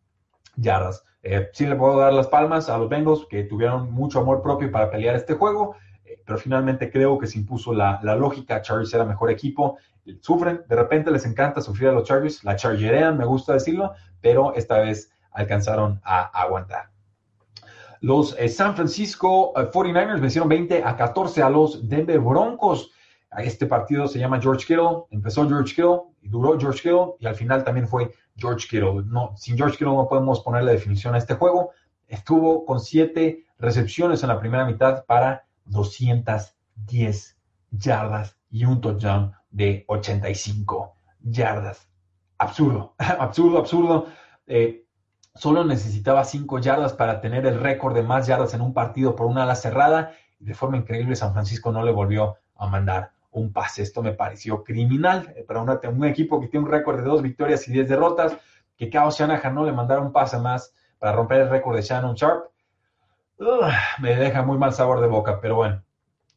yardas. 0.57 1.05
Eh, 1.25 1.49
sí 1.53 1.67
le 1.67 1.75
puedo 1.75 1.99
dar 1.99 2.13
las 2.13 2.29
palmas 2.29 2.69
a 2.69 2.79
los 2.79 2.89
Bengals, 2.89 3.27
que 3.29 3.43
tuvieron 3.43 3.91
mucho 3.93 4.21
amor 4.21 4.43
propio 4.43 4.71
para 4.71 4.91
pelear 4.91 5.17
este 5.17 5.35
juego 5.35 5.75
pero 6.25 6.39
finalmente 6.39 6.91
creo 6.91 7.19
que 7.19 7.27
se 7.27 7.39
impuso 7.39 7.73
la, 7.73 8.01
lógica. 8.17 8.63
Chargers 8.63 8.95
era 8.95 9.05
mejor 9.05 9.31
equipo. 9.31 9.79
Sufren, 10.21 10.63
de 10.69 10.77
repente 10.77 11.11
les 11.11 11.25
encanta 11.27 11.61
sufrir 11.61 11.89
a 11.89 11.93
los 11.93 12.05
Chargers, 12.05 12.45
la 12.45 12.57
chargerean, 12.57 13.17
me 13.17 13.25
gusta 13.25 13.55
decirlo, 13.55 13.93
pero 14.21 14.55
esta 14.55 14.79
vez 14.79 15.11
alcanzaron 15.33 16.01
a 16.05 16.25
aguantar. 16.43 16.91
Los 18.01 18.37
eh, 18.39 18.49
San 18.49 18.75
Francisco 18.75 19.55
49ers 19.55 20.19
eh, 20.19 20.21
vencieron 20.21 20.49
20 20.49 20.85
a 20.85 20.97
14 20.97 21.43
a 21.43 21.49
los 21.49 21.89
Denver 21.89 22.21
Broncos. 22.21 22.91
Este 23.39 23.67
partido 23.67 24.07
se 24.07 24.19
llama 24.19 24.41
George 24.41 24.67
Kittle. 24.67 25.05
Empezó 25.11 25.49
George 25.49 25.75
Kittle 25.75 26.03
y 26.21 26.29
duró 26.29 26.59
George 26.61 26.83
Kittle 26.83 27.15
y 27.19 27.27
al 27.27 27.35
final 27.35 27.65
también 27.65 27.89
fue 27.89 28.13
George 28.37 28.67
Kittle. 28.69 29.05
No, 29.07 29.35
sin 29.37 29.57
George 29.57 29.77
Kittle 29.77 29.95
no 29.95 30.09
podemos 30.09 30.41
ponerle 30.41 30.73
definición 30.73 31.15
a 31.15 31.19
este 31.19 31.35
juego. 31.35 31.71
Estuvo 32.09 32.65
con 32.65 32.81
siete 32.81 33.45
recepciones 33.59 34.23
en 34.23 34.29
la 34.29 34.41
primera 34.41 34.67
mitad 34.67 35.05
para 35.07 35.47
210 35.67 37.37
yardas 37.71 38.37
y 38.51 38.65
un 38.65 38.81
touchdown 38.81 39.33
de 39.51 39.85
85 39.89 40.95
yardas. 41.21 41.89
Absurdo, 42.39 42.95
absurdo, 42.99 43.59
absurdo. 43.59 44.07
Eh, 44.47 44.85
solo 45.35 45.65
necesitaba 45.65 46.25
5 46.25 46.59
yardas 46.59 46.93
para 46.93 47.21
tener 47.21 47.47
el 47.47 47.59
récord 47.61 47.95
de 47.95 48.03
más 48.03 48.27
yardas 48.27 48.55
en 48.55 48.61
un 48.61 48.75
partido 48.75 49.17
por 49.17 49.27
una 49.27 49.45
ala 49.45 49.55
cerrada 49.55 50.13
y 50.39 50.45
de 50.45 50.55
forma 50.55 50.77
increíble 50.77 51.17
San 51.17 51.33
Francisco 51.33 51.73
no 51.73 51.83
le 51.83 51.93
volvió 51.93 52.37
a 52.57 52.67
mandar 52.67 53.14
un 53.35 53.53
pase. 53.53 53.83
Esto 53.83 54.03
me 54.03 54.13
pareció 54.13 54.65
criminal 54.65 55.35
para 55.47 55.61
un 55.63 56.05
equipo 56.05 56.41
que 56.41 56.49
tiene 56.49 56.67
un 56.67 56.73
récord 56.73 56.99
de 56.99 57.05
dos 57.05 57.23
victorias 57.23 57.69
y 57.69 57.73
10 57.73 57.89
derrotas, 57.89 58.37
que 58.77 58.91
Kyle 58.91 59.11
Shanahan 59.11 59.55
no 59.55 59.65
le 59.65 59.73
mandara 59.73 60.01
un 60.01 60.13
pase 60.13 60.39
más 60.39 60.75
para 60.99 61.13
romper 61.13 61.43
el 61.43 61.51
récord 61.51 61.77
de 61.77 61.83
Shannon 61.83 62.15
Sharp 62.15 62.55
me 64.01 64.17
deja 64.17 64.43
muy 64.43 64.59
mal 64.59 64.73
sabor 64.73 65.01
de 65.01 65.07
boca, 65.07 65.41
pero 65.41 65.57
bueno. 65.57 65.83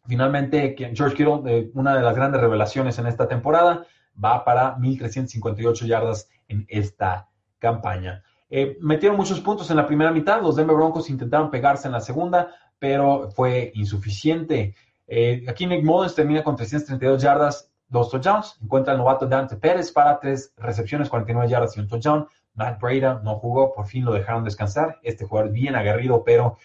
Finalmente, 0.07 0.75
George 0.93 1.15
Kittle, 1.15 1.41
eh, 1.45 1.71
una 1.73 1.95
de 1.95 2.01
las 2.01 2.15
grandes 2.15 2.39
revelaciones 2.39 2.97
en 2.97 3.07
esta 3.07 3.27
temporada, 3.27 3.85
va 4.23 4.45
para 4.45 4.77
1.358 4.77 5.85
yardas 5.85 6.29
en 6.47 6.65
esta 6.69 7.27
campaña. 7.59 8.23
Eh, 8.49 8.77
metieron 8.79 9.17
muchos 9.17 9.41
puntos 9.41 9.69
en 9.69 9.75
la 9.75 9.85
primera 9.85 10.11
mitad, 10.11 10.41
los 10.41 10.55
Denver 10.55 10.77
Broncos 10.77 11.09
intentaron 11.09 11.51
pegarse 11.51 11.87
en 11.87 11.91
la 11.91 11.99
segunda, 11.99 12.55
pero 12.79 13.29
fue 13.31 13.71
insuficiente. 13.75 14.75
Eh, 15.07 15.45
aquí 15.47 15.65
Nick 15.65 15.83
Mullins 15.83 16.15
termina 16.15 16.43
con 16.43 16.55
332 16.55 17.21
yardas, 17.21 17.71
dos 17.87 18.09
touchdowns. 18.09 18.57
Encuentra 18.61 18.93
al 18.93 18.99
novato 18.99 19.25
Dante 19.25 19.55
Pérez 19.55 19.91
para 19.91 20.19
tres 20.19 20.53
recepciones, 20.57 21.09
49 21.09 21.49
yardas 21.49 21.75
y 21.77 21.79
un 21.79 21.87
touchdown. 21.87 22.27
Matt 22.53 22.81
Breda 22.81 23.21
no 23.23 23.35
jugó, 23.35 23.73
por 23.73 23.85
fin 23.85 24.03
lo 24.03 24.13
dejaron 24.13 24.43
descansar. 24.43 24.99
Este 25.03 25.25
jugador 25.25 25.51
bien 25.51 25.75
aguerrido, 25.75 26.23
pero 26.23 26.57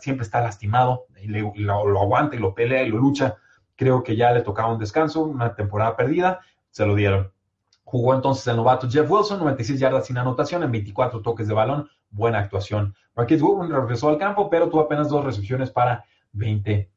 siempre 0.00 0.24
está 0.24 0.40
lastimado, 0.40 1.04
y 1.20 1.28
lo, 1.28 2.00
aguanta 2.00 2.34
y 2.34 2.38
lo 2.38 2.54
pelea 2.54 2.82
y 2.82 2.88
lo 2.88 2.96
lucha. 2.96 3.36
Creo 3.76 4.02
que 4.02 4.16
ya 4.16 4.32
le 4.32 4.40
tocaba 4.40 4.72
un 4.72 4.78
descanso, 4.78 5.22
una 5.22 5.54
temporada 5.54 5.96
perdida, 5.96 6.40
se 6.70 6.86
lo 6.86 6.94
dieron. 6.94 7.30
Jugó 7.84 8.14
entonces 8.14 8.46
el 8.46 8.56
novato 8.56 8.88
Jeff 8.88 9.10
Wilson, 9.10 9.40
96 9.40 9.78
yardas 9.78 10.06
sin 10.06 10.16
anotación 10.16 10.62
en 10.62 10.72
24 10.72 11.20
toques 11.20 11.46
de 11.46 11.54
balón, 11.54 11.88
buena 12.10 12.38
actuación. 12.38 12.94
Marquis 13.14 13.42
Goodwin 13.42 13.70
regresó 13.70 14.08
al 14.08 14.18
campo, 14.18 14.48
pero 14.48 14.70
tuvo 14.70 14.82
apenas 14.82 15.10
dos 15.10 15.24
recepciones 15.24 15.70
para 15.70 16.04
20 16.32 16.90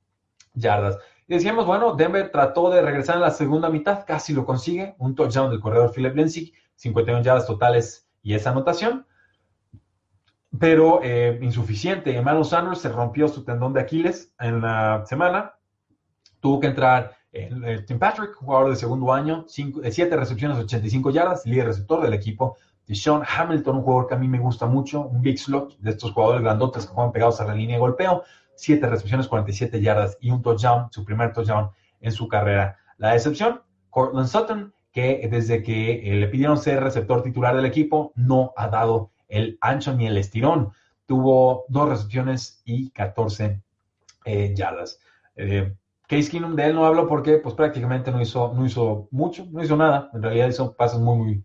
yardas. 0.53 0.97
Y 1.27 1.33
decíamos, 1.33 1.65
bueno, 1.65 1.95
Denver 1.95 2.31
trató 2.31 2.69
de 2.69 2.81
regresar 2.81 3.15
en 3.15 3.21
la 3.21 3.31
segunda 3.31 3.69
mitad, 3.69 4.05
casi 4.05 4.33
lo 4.33 4.45
consigue, 4.45 4.95
un 4.99 5.15
touchdown 5.15 5.49
del 5.49 5.59
corredor 5.59 5.91
Philip 5.93 6.15
Lindsay, 6.15 6.53
51 6.75 7.23
yardas 7.23 7.47
totales 7.47 8.09
y 8.21 8.33
esa 8.33 8.51
anotación, 8.51 9.05
pero 10.59 10.99
eh, 11.01 11.39
insuficiente. 11.41 12.15
Emmanuel 12.15 12.45
Sanders 12.45 12.79
se 12.79 12.89
rompió 12.89 13.27
su 13.27 13.43
tendón 13.43 13.73
de 13.73 13.81
Aquiles 13.81 14.33
en 14.39 14.61
la 14.61 15.05
semana, 15.05 15.55
tuvo 16.39 16.59
que 16.59 16.67
entrar 16.67 17.15
en, 17.31 17.63
eh, 17.63 17.81
Tim 17.81 17.99
Patrick, 17.99 18.35
jugador 18.35 18.69
de 18.69 18.75
segundo 18.75 19.11
año, 19.11 19.45
7 19.47 19.81
eh, 19.83 20.15
recepciones, 20.15 20.57
85 20.57 21.09
yardas, 21.09 21.45
líder 21.45 21.67
receptor 21.67 22.01
del 22.01 22.13
equipo. 22.13 22.57
Sean 22.87 23.23
Hamilton, 23.25 23.77
un 23.77 23.81
jugador 23.83 24.07
que 24.07 24.15
a 24.15 24.17
mí 24.17 24.27
me 24.27 24.39
gusta 24.39 24.65
mucho, 24.65 25.01
un 25.07 25.21
big 25.21 25.39
slot 25.39 25.77
de 25.79 25.91
estos 25.91 26.11
jugadores 26.11 26.41
grandotes 26.41 26.85
que 26.85 26.93
juegan 26.93 27.13
pegados 27.13 27.39
a 27.39 27.45
la 27.45 27.55
línea 27.55 27.77
de 27.77 27.79
golpeo. 27.79 28.23
7 28.55 28.87
recepciones, 28.87 29.27
47 29.27 29.81
yardas 29.81 30.17
y 30.21 30.31
un 30.31 30.41
touchdown, 30.41 30.87
su 30.91 31.03
primer 31.03 31.33
touchdown 31.33 31.71
en 32.01 32.11
su 32.11 32.27
carrera. 32.27 32.77
La 32.97 33.13
decepción, 33.13 33.61
Cortland 33.89 34.27
Sutton, 34.27 34.73
que 34.93 35.27
desde 35.29 35.63
que 35.63 36.11
eh, 36.11 36.15
le 36.15 36.27
pidieron 36.27 36.57
ser 36.57 36.83
receptor 36.83 37.23
titular 37.23 37.55
del 37.55 37.65
equipo, 37.65 38.13
no 38.15 38.53
ha 38.55 38.67
dado 38.67 39.11
el 39.27 39.57
ancho 39.59 39.93
ni 39.93 40.05
el 40.05 40.17
estirón. 40.17 40.71
Tuvo 41.07 41.65
dos 41.67 41.89
recepciones 41.89 42.61
y 42.63 42.91
14 42.91 43.61
eh, 44.25 44.53
yardas. 44.55 44.99
Eh, 45.35 45.73
Case 46.07 46.29
Keenum 46.29 46.55
de 46.55 46.67
él 46.67 46.75
no 46.75 46.85
hablo 46.85 47.07
porque 47.07 47.37
pues 47.37 47.55
prácticamente 47.55 48.11
no 48.11 48.21
hizo, 48.21 48.53
no 48.53 48.65
hizo 48.65 49.07
mucho, 49.09 49.47
no 49.51 49.63
hizo 49.63 49.75
nada. 49.75 50.11
En 50.13 50.21
realidad 50.21 50.49
hizo 50.49 50.75
pasos 50.75 51.01
muy, 51.01 51.43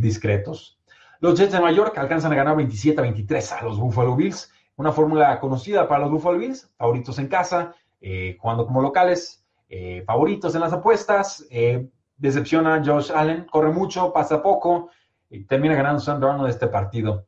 discretos. 0.00 0.80
Los 1.20 1.38
Jets 1.38 1.52
de 1.52 1.58
Nueva 1.58 1.76
York 1.76 1.98
alcanzan 1.98 2.32
a 2.32 2.34
ganar 2.34 2.56
27 2.56 2.98
a 2.98 3.02
23 3.02 3.52
a 3.52 3.62
los 3.62 3.78
Buffalo 3.78 4.16
Bills. 4.16 4.50
Una 4.76 4.92
fórmula 4.92 5.40
conocida 5.40 5.88
para 5.88 6.02
los 6.02 6.10
Buffalo 6.10 6.38
Bills, 6.38 6.70
favoritos 6.76 7.18
en 7.18 7.28
casa, 7.28 7.74
jugando 8.38 8.66
como 8.66 8.82
locales, 8.82 9.44
favoritos 10.06 10.54
en 10.54 10.60
las 10.60 10.72
apuestas, 10.72 11.46
decepciona 12.16 12.76
a 12.76 12.84
Josh 12.84 13.10
Allen, 13.14 13.46
corre 13.50 13.72
mucho, 13.72 14.12
pasa 14.12 14.42
poco, 14.42 14.90
y 15.28 15.44
termina 15.44 15.74
ganando 15.74 16.00
Sam 16.00 16.20
Darnold 16.20 16.50
este 16.50 16.68
partido. 16.68 17.26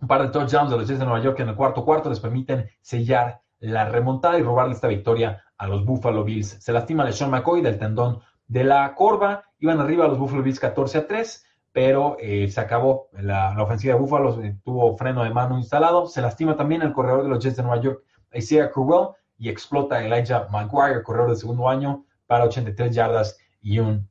Un 0.00 0.08
par 0.08 0.22
de 0.22 0.28
touchdowns 0.28 0.70
de 0.70 0.76
los 0.76 0.88
Jets 0.88 0.98
de 1.00 1.04
Nueva 1.04 1.22
York 1.22 1.40
en 1.40 1.48
el 1.50 1.56
cuarto 1.56 1.84
cuarto 1.84 2.08
les 2.10 2.20
permiten 2.20 2.68
sellar 2.80 3.40
la 3.58 3.88
remontada 3.88 4.38
y 4.38 4.42
robarle 4.42 4.74
esta 4.74 4.88
victoria 4.88 5.42
a 5.56 5.66
los 5.66 5.84
Buffalo 5.84 6.24
Bills. 6.24 6.62
Se 6.62 6.72
lastima 6.72 7.10
Sean 7.12 7.30
McCoy 7.30 7.60
del 7.60 7.78
tendón 7.78 8.20
de 8.46 8.64
la 8.64 8.94
corva, 8.94 9.44
iban 9.58 9.80
arriba 9.80 10.04
a 10.04 10.08
los 10.08 10.18
Buffalo 10.18 10.42
Bills 10.42 10.60
14 10.60 10.98
a 10.98 11.06
3, 11.06 11.46
pero 11.74 12.16
eh, 12.20 12.48
se 12.48 12.60
acabó 12.60 13.08
la, 13.20 13.60
ofensiva 13.60 13.94
de 13.94 14.00
Buffalo, 14.00 14.40
eh, 14.44 14.56
tuvo 14.64 14.96
freno 14.96 15.24
de 15.24 15.30
mano 15.30 15.58
instalado, 15.58 16.06
se 16.06 16.22
lastima 16.22 16.56
también 16.56 16.82
el 16.82 16.92
corredor 16.92 17.24
de 17.24 17.28
los 17.28 17.42
Jets 17.42 17.56
de 17.56 17.64
Nueva 17.64 17.82
York, 17.82 18.04
Isaiah 18.32 18.70
Crowell, 18.70 19.08
y 19.38 19.48
explota 19.48 20.04
Elijah 20.04 20.46
McGuire, 20.52 21.02
corredor 21.02 21.30
de 21.30 21.36
segundo 21.36 21.68
año, 21.68 22.04
para 22.28 22.44
83 22.44 22.94
yardas 22.94 23.36
y 23.60 23.80
un 23.80 24.08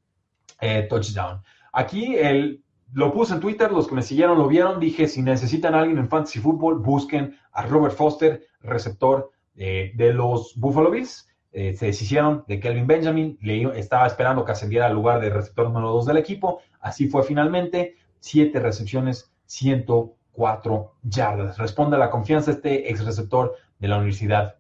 eh, 0.60 0.88
touchdown. 0.90 1.42
Aquí 1.72 2.18
lo 2.92 3.14
puse 3.14 3.34
en 3.34 3.40
Twitter, 3.40 3.72
los 3.72 3.88
que 3.88 3.96
me 3.96 4.02
siguieron 4.02 4.38
lo 4.38 4.50
vieron, 4.50 4.82
dije, 4.82 5.08
si 5.08 5.22
necesitan 5.22 5.74
a 5.74 5.80
alguien 5.80 6.00
en 6.00 6.10
Fantasy 6.10 6.40
Football, 6.40 6.80
busquen 6.80 7.38
a 7.54 7.66
Robert 7.66 7.96
Foster, 7.96 8.46
receptor 8.60 9.32
de 9.56 10.12
los 10.14 10.54
Buffalo 10.58 10.92
Bills. 10.92 11.30
Se 11.52 11.86
deshicieron 11.86 12.44
de 12.48 12.60
Kelvin 12.60 12.88
Benjamin, 12.88 13.38
le 13.42 13.80
estaba 13.80 14.06
esperando 14.06 14.44
que 14.44 14.52
ascendiera 14.52 14.88
al 14.88 14.94
lugar 14.94 15.22
de 15.22 15.30
receptor 15.30 15.68
número 15.68 15.90
2 15.92 16.06
del 16.08 16.18
equipo, 16.18 16.62
Así 16.84 17.08
fue 17.08 17.24
finalmente, 17.24 17.96
siete 18.20 18.60
recepciones, 18.60 19.34
104 19.46 20.96
yardas. 21.02 21.58
Responde 21.58 21.96
a 21.96 22.00
la 22.00 22.12
confianza 22.12 22.52
este 22.52 22.92
ex 22.92 23.04
receptor 23.06 23.56
de 23.80 23.88
la 23.88 23.96
Universidad 23.96 24.58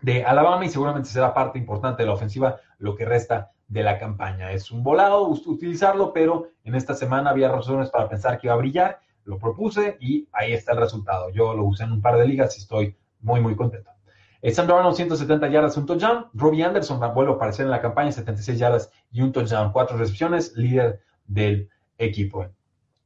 de 0.00 0.24
Alabama 0.24 0.64
y 0.64 0.70
seguramente 0.70 1.10
será 1.10 1.34
parte 1.34 1.58
importante 1.58 2.02
de 2.02 2.06
la 2.06 2.14
ofensiva 2.14 2.56
lo 2.78 2.96
que 2.96 3.04
resta 3.04 3.52
de 3.66 3.82
la 3.82 3.98
campaña. 3.98 4.50
Es 4.50 4.70
un 4.70 4.82
volado 4.82 5.28
utilizarlo, 5.28 6.14
pero 6.14 6.48
en 6.64 6.74
esta 6.74 6.94
semana 6.94 7.30
había 7.30 7.50
razones 7.50 7.90
para 7.90 8.08
pensar 8.08 8.38
que 8.38 8.46
iba 8.46 8.54
a 8.54 8.58
brillar. 8.58 9.00
Lo 9.24 9.38
propuse 9.38 9.98
y 10.00 10.26
ahí 10.32 10.54
está 10.54 10.72
el 10.72 10.78
resultado. 10.78 11.28
Yo 11.30 11.52
lo 11.52 11.64
usé 11.64 11.84
en 11.84 11.92
un 11.92 12.00
par 12.00 12.16
de 12.16 12.26
ligas 12.26 12.56
y 12.56 12.62
estoy 12.62 12.96
muy, 13.20 13.42
muy 13.42 13.54
contento. 13.54 13.90
Eh, 14.40 14.52
Sam 14.52 14.68
Darnold, 14.68 14.96
170 14.96 15.48
yardas, 15.48 15.76
un 15.76 15.84
touchdown. 15.84 16.28
Robbie 16.32 16.64
Anderson 16.64 16.98
vuelve 17.12 17.32
a 17.32 17.34
aparecer 17.34 17.66
en 17.66 17.72
la 17.72 17.82
campaña, 17.82 18.10
76 18.10 18.58
yardas 18.58 18.90
y 19.10 19.20
un 19.20 19.32
touchdown. 19.32 19.70
Cuatro 19.72 19.98
recepciones, 19.98 20.56
líder 20.56 21.00
del 21.28 21.70
equipo. 21.96 22.46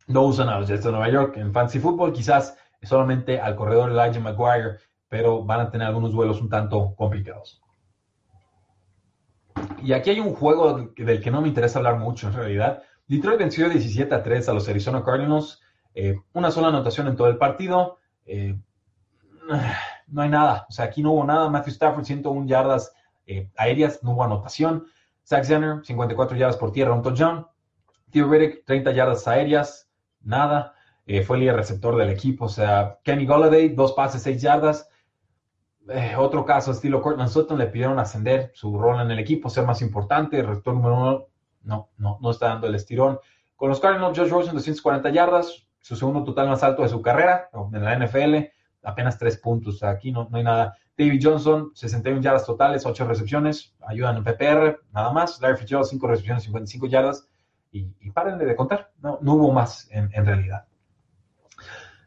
No 0.07 0.23
usan 0.23 0.49
a 0.49 0.59
los 0.59 0.69
Jets 0.69 0.85
de 0.85 0.91
Nueva 0.91 1.11
York 1.11 1.37
en 1.37 1.53
Fantasy 1.53 1.79
Football, 1.79 2.13
quizás 2.13 2.57
solamente 2.83 3.41
al 3.41 3.55
corredor 3.55 3.91
Elijah 3.91 4.21
McGuire, 4.21 4.79
pero 5.09 5.45
van 5.45 5.61
a 5.61 5.71
tener 5.71 5.89
algunos 5.89 6.13
duelos 6.13 6.41
un 6.41 6.49
tanto 6.49 6.95
complicados. 6.97 7.61
Y 9.83 9.93
aquí 9.93 10.11
hay 10.11 10.21
un 10.21 10.35
juego 10.35 10.91
del 10.97 11.21
que 11.21 11.31
no 11.31 11.43
me 11.43 11.49
interesa 11.49 11.79
hablar 11.79 11.99
mucho 11.99 12.29
en 12.29 12.35
realidad. 12.35 12.83
Detroit 13.07 13.39
venció 13.39 13.69
17 13.69 14.15
a 14.15 14.23
3 14.23 14.49
a 14.49 14.53
los 14.55 14.69
Arizona 14.69 15.05
Cardinals. 15.05 15.61
Eh, 15.95 16.19
una 16.33 16.51
sola 16.51 16.69
anotación 16.69 17.09
en 17.09 17.17
todo 17.17 17.29
el 17.29 17.37
partido. 17.37 17.99
Eh, 18.25 18.59
no 20.07 20.23
hay 20.23 20.29
nada. 20.29 20.67
O 20.69 20.73
sea, 20.73 20.87
aquí 20.87 21.03
no 21.03 21.13
hubo 21.13 21.25
nada. 21.25 21.51
Matthew 21.51 21.73
Stafford, 21.73 22.05
101 22.05 22.47
yardas 22.47 22.93
eh, 23.27 23.51
aéreas, 23.57 24.03
no 24.03 24.13
hubo 24.13 24.25
anotación. 24.25 24.87
Zach 25.25 25.45
Zenner, 25.45 25.85
54 25.85 26.37
yardas 26.37 26.57
por 26.57 26.73
tierra, 26.73 26.95
un 26.95 27.03
touchdown. 27.03 27.47
Theo 28.13 28.29
Riddick, 28.31 28.65
30 28.65 28.93
yardas 28.93 29.27
aéreas, 29.27 29.91
nada. 30.21 30.75
fue 31.27 31.39
el 31.39 31.55
receptor 31.55 31.97
del 31.97 32.11
equipo. 32.11 32.45
O 32.45 32.49
sea, 32.49 32.99
Kenny 33.03 33.27
Golladay, 33.27 33.71
dos 33.71 33.93
pases, 33.93 34.23
6 34.23 34.41
yardas. 34.41 34.89
Eh, 35.89 36.15
otro 36.17 36.45
caso, 36.45 36.71
estilo 36.71 37.03
Cortland 37.03 37.31
Sutton, 37.31 37.59
le 37.59 37.67
pidieron 37.67 37.99
ascender 37.99 38.53
su 38.55 38.79
rol 38.79 39.01
en 39.01 39.11
el 39.11 39.19
equipo, 39.19 39.51
ser 39.51 39.67
más 39.67 39.83
importante, 39.83 40.39
el 40.39 40.47
rector 40.47 40.75
número 40.75 40.97
uno, 40.97 41.27
no, 41.63 41.91
no, 41.97 42.19
no 42.21 42.31
está 42.31 42.49
dando 42.49 42.69
el 42.69 42.75
estirón. 42.75 43.19
Con 43.57 43.69
los 43.69 43.81
Cardinals, 43.81 44.17
Josh 44.17 44.31
Rosen, 44.31 44.55
240 44.55 45.11
yardas, 45.11 45.67
su 45.81 45.97
segundo 45.97 46.23
total 46.23 46.49
más 46.49 46.63
alto 46.63 46.83
de 46.83 46.89
su 46.89 47.03
carrera 47.03 47.49
en 47.73 47.85
la 47.85 47.97
NFL, 47.99 48.37
apenas 48.85 49.19
tres 49.19 49.37
puntos, 49.39 49.83
aquí 49.83 50.13
no, 50.13 50.29
no 50.31 50.37
hay 50.37 50.45
nada. 50.45 50.77
David 50.97 51.21
Johnson, 51.23 51.73
61 51.75 52.21
yardas 52.21 52.47
totales, 52.47 52.87
8 52.87 53.05
recepciones, 53.07 53.75
ayudan 53.81 54.19
en 54.19 54.25
PPR, 54.25 54.81
nada 54.93 55.11
más. 55.13 55.41
Larry 55.41 55.57
Fitzgerald, 55.57 55.87
5 55.87 56.07
recepciones, 56.07 56.45
55 56.45 56.87
yardas, 56.87 57.29
y, 57.73 57.95
y 58.01 58.11
párenle 58.11 58.45
de 58.45 58.55
contar, 58.55 58.91
no, 59.01 59.19
no 59.23 59.35
hubo 59.35 59.53
más 59.53 59.89
en, 59.91 60.11
realidad. 60.25 60.67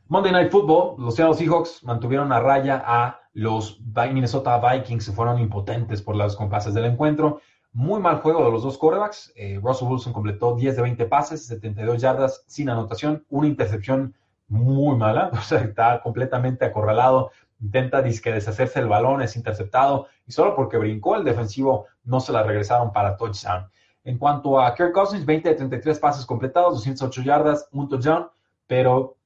Monday 0.08 0.32
Night 0.32 0.52
Football, 0.52 1.04
los 1.04 1.16
Seattle 1.16 1.36
Seahawks 1.36 1.84
mantuvieron 1.84 2.32
a 2.32 2.40
raya 2.40 2.82
a 2.86 3.20
los 3.34 3.82
Minnesota 3.82 4.60
Vikings, 4.60 5.04
se 5.04 5.12
fueron 5.12 5.40
impotentes 5.40 6.02
por 6.02 6.16
los 6.16 6.36
compases 6.36 6.74
del 6.74 6.86
encuentro. 6.86 7.42
Muy 7.74 8.00
mal 8.00 8.22
juego 8.22 8.46
de 8.46 8.52
los 8.52 8.64
dos 8.64 8.78
quarterbacks. 8.78 9.34
Eh, 9.36 9.60
Russell 9.62 9.90
Wilson 9.90 10.14
completó 10.14 10.56
10 10.56 10.76
de 10.78 10.82
20 10.82 11.06
pases, 11.08 11.46
72 11.48 12.00
yardas 12.00 12.46
sin 12.48 12.70
anotación, 12.70 13.26
una 13.30 13.48
intercepción 13.48 14.16
muy 14.48 14.96
mala, 14.96 15.32
o 15.34 15.42
sea, 15.42 15.62
está 15.62 16.00
completamente 16.02 16.66
acorralado, 16.66 17.32
intenta 17.60 18.02
disque 18.02 18.32
deshacerse 18.32 18.80
el 18.80 18.88
balón, 18.88 19.22
es 19.22 19.36
interceptado 19.36 20.08
y 20.28 20.32
solo 20.32 20.56
porque 20.56 20.78
brincó 20.78 21.16
el 21.16 21.24
defensivo 21.24 21.88
no 22.04 22.20
se 22.20 22.32
la 22.32 22.44
regresaron 22.44 22.94
para 22.94 23.18
touchdown. 23.18 23.70
En 24.06 24.20
cuanto 24.20 24.62
a 24.62 24.74
Kirk 24.76 24.94
Cousins, 24.94 25.26
20 25.26 25.50
de 25.50 25.56
33 25.56 26.00
pases 26.00 26.26
completados, 26.26 26.76
208 26.76 27.24
yardas, 27.24 27.68
un 27.72 27.90
touchdown, 27.90 28.28
pero 28.68 29.18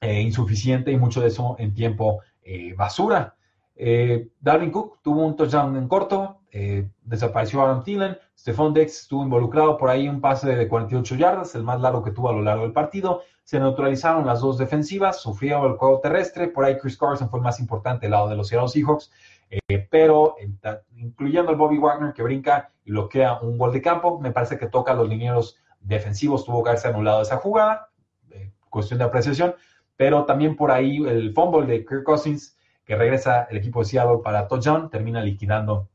eh, 0.00 0.20
insuficiente 0.20 0.90
y 0.90 0.96
mucho 0.96 1.20
de 1.20 1.28
eso 1.28 1.54
en 1.58 1.74
tiempo 1.74 2.20
eh, 2.42 2.74
basura. 2.74 3.36
Eh, 3.76 4.30
Darwin 4.40 4.70
Cook 4.70 5.00
tuvo 5.02 5.24
un 5.24 5.36
touchdown 5.36 5.76
en 5.76 5.86
corto, 5.86 6.40
desapareció 7.04 7.62
Aaron 7.62 7.82
Thielen, 7.82 8.18
Stephon 8.36 8.74
Dex 8.74 9.02
estuvo 9.02 9.22
involucrado 9.22 9.78
por 9.78 9.88
ahí 9.88 10.08
un 10.08 10.20
pase 10.20 10.54
de 10.54 10.68
48 10.68 11.14
yardas, 11.14 11.54
el 11.54 11.62
más 11.62 11.80
largo 11.80 12.02
que 12.02 12.10
tuvo 12.10 12.28
a 12.28 12.32
lo 12.32 12.42
largo 12.42 12.64
del 12.64 12.72
partido. 12.72 13.22
Se 13.44 13.60
neutralizaron 13.60 14.26
las 14.26 14.40
dos 14.40 14.58
defensivas, 14.58 15.20
sufrió 15.20 15.64
el 15.66 15.76
juego 15.76 16.00
terrestre, 16.00 16.48
por 16.48 16.64
ahí 16.64 16.76
Chris 16.78 16.98
Carson 16.98 17.30
fue 17.30 17.38
el 17.38 17.44
más 17.44 17.60
importante 17.60 18.06
del 18.06 18.10
lado 18.10 18.28
de 18.28 18.36
los 18.36 18.48
Seattle 18.48 18.68
Seahawks, 18.68 19.12
pero 19.90 20.36
incluyendo 20.96 21.50
el 21.50 21.58
Bobby 21.58 21.78
Wagner 21.78 22.12
que 22.14 22.22
brinca 22.22 22.70
y 22.84 22.90
bloquea 22.90 23.40
un 23.40 23.58
gol 23.58 23.72
de 23.72 23.82
campo, 23.82 24.18
me 24.18 24.30
parece 24.30 24.58
que 24.58 24.66
toca 24.66 24.92
a 24.92 24.94
los 24.94 25.08
linieros 25.08 25.58
defensivos, 25.80 26.44
tuvo 26.44 26.62
que 26.62 26.70
haberse 26.70 26.88
anulado 26.88 27.22
esa 27.22 27.36
jugada, 27.36 27.90
cuestión 28.70 28.98
de 28.98 29.04
apreciación, 29.04 29.54
pero 29.96 30.24
también 30.24 30.56
por 30.56 30.70
ahí 30.70 30.96
el 30.96 31.32
fumble 31.34 31.66
de 31.66 31.84
Kirk 31.84 32.04
Cousins, 32.04 32.56
que 32.84 32.96
regresa 32.96 33.44
el 33.50 33.58
equipo 33.58 33.80
de 33.80 33.84
Seattle 33.84 34.18
para 34.24 34.48
touchdown, 34.48 34.90
termina 34.90 35.20
liquidando 35.20 35.88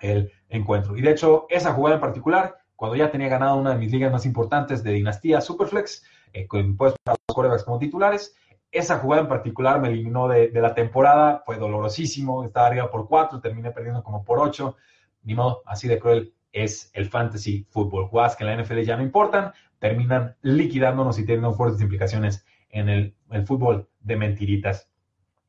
el 0.00 0.32
encuentro. 0.48 0.96
Y 0.96 1.02
de 1.02 1.10
hecho, 1.10 1.46
esa 1.48 1.72
jugada 1.72 1.96
en 1.96 2.00
particular, 2.00 2.56
cuando 2.74 2.96
ya 2.96 3.10
tenía 3.10 3.28
ganado 3.28 3.56
una 3.56 3.70
de 3.70 3.78
mis 3.78 3.92
ligas 3.92 4.10
más 4.10 4.26
importantes 4.26 4.82
de 4.82 4.92
dinastía 4.92 5.40
Superflex, 5.40 6.02
eh, 6.32 6.46
con 6.48 6.76
pues, 6.76 6.94
para 7.04 7.16
los 7.28 7.34
quarterbacks 7.34 7.64
como 7.64 7.78
titulares, 7.78 8.34
esa 8.74 8.98
jugada 8.98 9.22
en 9.22 9.28
particular 9.28 9.80
me 9.80 9.88
eliminó 9.88 10.26
de, 10.28 10.50
la 10.52 10.74
temporada, 10.74 11.42
fue 11.46 11.56
dolorosísimo, 11.56 12.44
estaba 12.44 12.66
arriba 12.66 12.90
por 12.90 13.08
cuatro, 13.08 13.40
terminé 13.40 13.70
perdiendo 13.70 14.02
como 14.02 14.24
por 14.24 14.40
ocho, 14.40 14.76
ni 15.22 15.34
modo, 15.34 15.62
así 15.64 15.86
de 15.86 16.00
cruel 16.00 16.34
es 16.52 16.90
el 16.92 17.08
fantasy 17.08 17.66
fútbol. 17.70 18.08
Jugadas 18.08 18.34
que 18.34 18.44
en 18.44 18.50
la 18.50 18.62
NFL 18.62 18.80
ya 18.80 18.96
no 18.96 19.04
importan, 19.04 19.52
terminan 19.78 20.36
liquidándonos 20.42 21.18
y 21.18 21.24
teniendo 21.24 21.52
fuertes 21.52 21.80
implicaciones 21.80 22.44
en 22.68 22.88
el, 22.88 23.14
fútbol 23.46 23.88
de 24.00 24.16
mentiritas. 24.16 24.90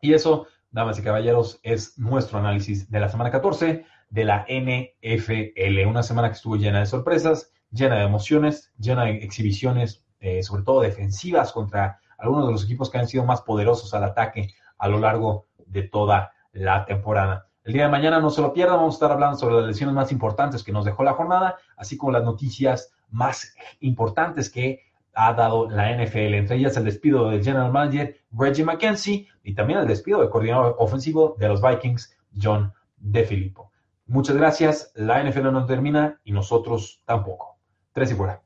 Y 0.01 0.13
eso, 0.13 0.47
damas 0.69 0.99
y 0.99 1.01
caballeros, 1.01 1.59
es 1.63 1.97
nuestro 1.97 2.37
análisis 2.37 2.89
de 2.91 2.99
la 2.99 3.09
semana 3.09 3.31
14 3.31 3.85
de 4.09 4.23
la 4.23 4.45
NFL. 4.47 5.87
Una 5.87 6.03
semana 6.03 6.29
que 6.29 6.35
estuvo 6.35 6.57
llena 6.57 6.79
de 6.79 6.85
sorpresas, 6.85 7.51
llena 7.71 7.97
de 7.97 8.03
emociones, 8.03 8.71
llena 8.77 9.05
de 9.05 9.17
exhibiciones, 9.17 10.03
eh, 10.19 10.43
sobre 10.43 10.63
todo 10.63 10.81
defensivas 10.81 11.51
contra 11.51 11.99
algunos 12.17 12.47
de 12.47 12.51
los 12.51 12.63
equipos 12.63 12.89
que 12.89 12.97
han 12.97 13.07
sido 13.07 13.25
más 13.25 13.41
poderosos 13.41 13.93
al 13.93 14.03
ataque 14.03 14.53
a 14.77 14.87
lo 14.87 14.99
largo 14.99 15.47
de 15.65 15.83
toda 15.83 16.31
la 16.51 16.85
temporada. 16.85 17.47
El 17.63 17.73
día 17.73 17.85
de 17.85 17.89
mañana 17.89 18.19
no 18.19 18.29
se 18.29 18.41
lo 18.41 18.53
pierdan, 18.53 18.77
vamos 18.77 18.93
a 18.93 18.97
estar 18.97 19.11
hablando 19.11 19.37
sobre 19.37 19.55
las 19.55 19.65
lesiones 19.65 19.95
más 19.95 20.11
importantes 20.11 20.63
que 20.63 20.71
nos 20.71 20.85
dejó 20.85 21.03
la 21.03 21.13
jornada, 21.13 21.57
así 21.77 21.97
como 21.97 22.11
las 22.11 22.23
noticias 22.23 22.93
más 23.09 23.55
importantes 23.79 24.49
que 24.49 24.81
ha 25.15 25.33
dado 25.33 25.69
la 25.69 25.91
NFL, 25.91 26.35
entre 26.35 26.57
ellas 26.57 26.77
el 26.77 26.83
despido 26.83 27.29
del 27.29 27.43
general 27.43 27.71
manager 27.71 28.17
Reggie 28.31 28.65
McKenzie 28.65 29.27
y 29.43 29.55
también 29.55 29.79
el 29.79 29.87
despido 29.87 30.19
del 30.19 30.29
coordinador 30.29 30.75
ofensivo 30.77 31.35
de 31.39 31.47
los 31.47 31.61
Vikings, 31.61 32.15
John 32.39 32.73
DeFilippo. 32.97 33.71
Muchas 34.07 34.35
gracias, 34.35 34.91
la 34.93 35.23
NFL 35.23 35.51
no 35.51 35.65
termina 35.65 36.19
y 36.23 36.33
nosotros 36.33 37.01
tampoco. 37.05 37.57
Tres 37.93 38.11
y 38.11 38.13
fuera. 38.13 38.44